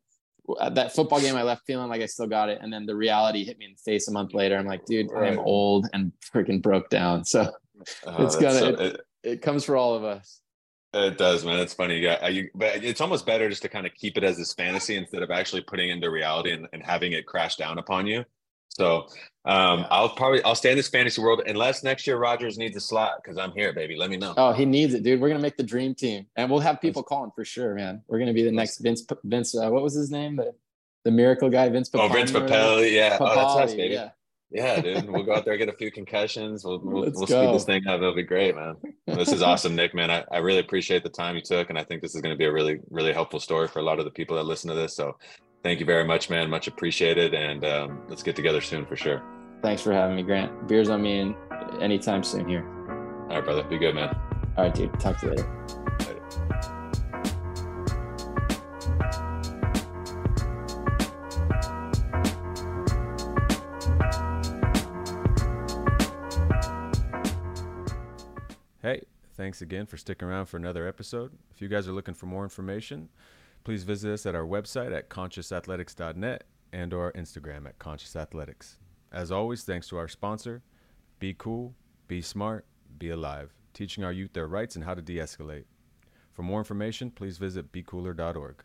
I, 0.60 0.68
that 0.70 0.94
football 0.94 1.20
game, 1.20 1.36
I 1.36 1.42
left 1.44 1.66
feeling 1.66 1.88
like 1.88 2.02
I 2.02 2.06
still 2.06 2.26
got 2.26 2.50
it. 2.50 2.58
And 2.60 2.70
then 2.70 2.84
the 2.84 2.96
reality 2.96 3.44
hit 3.44 3.58
me 3.58 3.66
in 3.66 3.72
the 3.72 3.90
face 3.90 4.08
a 4.08 4.12
month 4.12 4.34
later. 4.34 4.58
I'm 4.58 4.66
like, 4.66 4.84
dude, 4.84 5.10
right. 5.10 5.32
I'm 5.32 5.38
old 5.38 5.88
and 5.94 6.12
freaking 6.34 6.60
broke 6.60 6.90
down. 6.90 7.24
So 7.24 7.50
oh, 8.04 8.24
it's 8.24 8.36
gonna, 8.36 8.58
so, 8.58 8.68
it, 8.68 8.80
it, 8.80 9.00
it 9.22 9.42
comes 9.42 9.64
for 9.64 9.76
all 9.76 9.94
of 9.94 10.04
us. 10.04 10.41
It 10.94 11.16
does, 11.16 11.44
man. 11.44 11.58
It's 11.58 11.72
funny. 11.72 11.98
Yeah, 11.98 12.28
you, 12.28 12.50
but 12.54 12.84
it's 12.84 13.00
almost 13.00 13.24
better 13.24 13.48
just 13.48 13.62
to 13.62 13.68
kind 13.68 13.86
of 13.86 13.94
keep 13.94 14.18
it 14.18 14.24
as 14.24 14.36
this 14.36 14.52
fantasy 14.52 14.96
instead 14.96 15.22
of 15.22 15.30
actually 15.30 15.62
putting 15.62 15.88
into 15.88 16.10
reality 16.10 16.52
and, 16.52 16.68
and 16.72 16.82
having 16.82 17.12
it 17.12 17.26
crash 17.26 17.56
down 17.56 17.78
upon 17.78 18.06
you. 18.06 18.24
So 18.68 19.06
um, 19.44 19.80
yeah. 19.80 19.86
I'll 19.90 20.08
probably 20.10 20.42
I'll 20.44 20.54
stay 20.54 20.70
in 20.70 20.76
this 20.76 20.88
fantasy 20.88 21.20
world 21.20 21.42
unless 21.46 21.82
next 21.82 22.06
year 22.06 22.16
Rodgers 22.16 22.58
needs 22.58 22.76
a 22.76 22.80
slot 22.80 23.20
because 23.22 23.38
I'm 23.38 23.52
here, 23.52 23.72
baby. 23.72 23.96
Let 23.96 24.10
me 24.10 24.16
know. 24.16 24.34
Oh, 24.36 24.52
he 24.52 24.64
needs 24.64 24.94
it, 24.94 25.02
dude. 25.02 25.20
We're 25.20 25.28
gonna 25.28 25.40
make 25.40 25.56
the 25.56 25.62
dream 25.62 25.94
team, 25.94 26.26
and 26.36 26.50
we'll 26.50 26.60
have 26.60 26.80
people 26.80 27.02
calling 27.02 27.32
for 27.34 27.44
sure, 27.44 27.74
man. 27.74 28.02
We're 28.06 28.18
gonna 28.18 28.32
be 28.32 28.44
the 28.44 28.52
next 28.52 28.78
Vince 28.78 29.06
Vince. 29.24 29.54
Uh, 29.54 29.70
what 29.70 29.82
was 29.82 29.94
his 29.94 30.10
name? 30.10 30.36
The 30.36 30.54
the 31.04 31.10
miracle 31.10 31.50
guy, 31.50 31.68
Vince. 31.68 31.90
Papale, 31.90 32.10
oh, 32.10 32.12
Vince 32.12 32.32
Papale. 32.32 32.92
Yeah. 32.92 33.18
Papale, 33.18 33.30
oh, 33.30 33.34
that's 33.56 33.70
us, 33.70 33.74
baby. 33.74 33.94
Yeah. 33.94 34.10
Yeah, 34.52 34.80
dude. 34.80 35.08
We'll 35.08 35.22
go 35.22 35.34
out 35.34 35.44
there, 35.44 35.56
get 35.56 35.70
a 35.70 35.76
few 35.76 35.90
concussions. 35.90 36.64
We'll 36.64 36.78
we'll, 36.78 37.10
we'll 37.10 37.26
speed 37.26 37.54
this 37.54 37.64
thing 37.64 37.86
up. 37.86 38.00
It'll 38.00 38.14
be 38.14 38.22
great, 38.22 38.54
man. 38.54 38.76
This 39.06 39.32
is 39.32 39.42
awesome, 39.50 39.74
Nick, 39.74 39.94
man. 39.94 40.10
I, 40.10 40.24
I 40.30 40.38
really 40.38 40.58
appreciate 40.58 41.02
the 41.02 41.08
time 41.08 41.36
you 41.36 41.42
took. 41.42 41.70
And 41.70 41.78
I 41.78 41.84
think 41.84 42.02
this 42.02 42.14
is 42.14 42.20
going 42.20 42.34
to 42.34 42.38
be 42.38 42.44
a 42.44 42.52
really, 42.52 42.80
really 42.90 43.12
helpful 43.14 43.40
story 43.40 43.66
for 43.66 43.78
a 43.78 43.82
lot 43.82 43.98
of 43.98 44.04
the 44.04 44.10
people 44.10 44.36
that 44.36 44.44
listen 44.44 44.68
to 44.68 44.76
this. 44.76 44.94
So 44.94 45.16
thank 45.62 45.80
you 45.80 45.86
very 45.86 46.04
much, 46.04 46.28
man. 46.28 46.50
Much 46.50 46.66
appreciated. 46.66 47.32
And 47.32 47.64
um, 47.64 48.02
let's 48.08 48.22
get 48.22 48.36
together 48.36 48.60
soon 48.60 48.84
for 48.84 48.96
sure. 48.96 49.22
Thanks 49.62 49.80
for 49.80 49.92
having 49.92 50.16
me, 50.16 50.22
Grant. 50.22 50.68
Beers 50.68 50.90
on 50.90 51.02
me 51.02 51.34
anytime 51.80 52.22
soon 52.22 52.46
here. 52.46 52.66
All 53.30 53.36
right, 53.36 53.44
brother. 53.44 53.62
Be 53.64 53.78
good, 53.78 53.94
man. 53.94 54.14
All 54.58 54.64
right, 54.64 54.74
dude. 54.74 54.98
Talk 55.00 55.18
to 55.20 55.26
you 55.26 55.32
later. 55.32 55.66
Hey, 56.00 56.16
thanks 69.42 69.60
again 69.60 69.86
for 69.86 69.96
sticking 69.96 70.28
around 70.28 70.46
for 70.46 70.56
another 70.56 70.86
episode. 70.86 71.32
If 71.52 71.60
you 71.60 71.66
guys 71.66 71.88
are 71.88 71.92
looking 71.92 72.14
for 72.14 72.26
more 72.26 72.44
information, 72.44 73.08
please 73.64 73.82
visit 73.82 74.12
us 74.12 74.24
at 74.24 74.36
our 74.36 74.44
website 74.44 74.96
at 74.96 75.10
consciousathletics.net 75.10 76.44
and 76.72 76.94
or 76.94 77.10
Instagram 77.14 77.66
at 77.66 77.76
consciousathletics. 77.80 78.76
As 79.10 79.32
always, 79.32 79.64
thanks 79.64 79.88
to 79.88 79.96
our 79.96 80.06
sponsor, 80.06 80.62
Be 81.18 81.34
cool, 81.36 81.74
be 82.06 82.22
smart, 82.22 82.66
be 82.98 83.10
alive, 83.10 83.52
teaching 83.74 84.04
our 84.04 84.12
youth 84.12 84.32
their 84.32 84.46
rights 84.46 84.76
and 84.76 84.84
how 84.84 84.94
to 84.94 85.02
de 85.02 85.16
escalate. 85.16 85.64
For 86.30 86.44
more 86.44 86.60
information, 86.60 87.10
please 87.10 87.38
visit 87.38 87.72
becooler.org. 87.72 88.62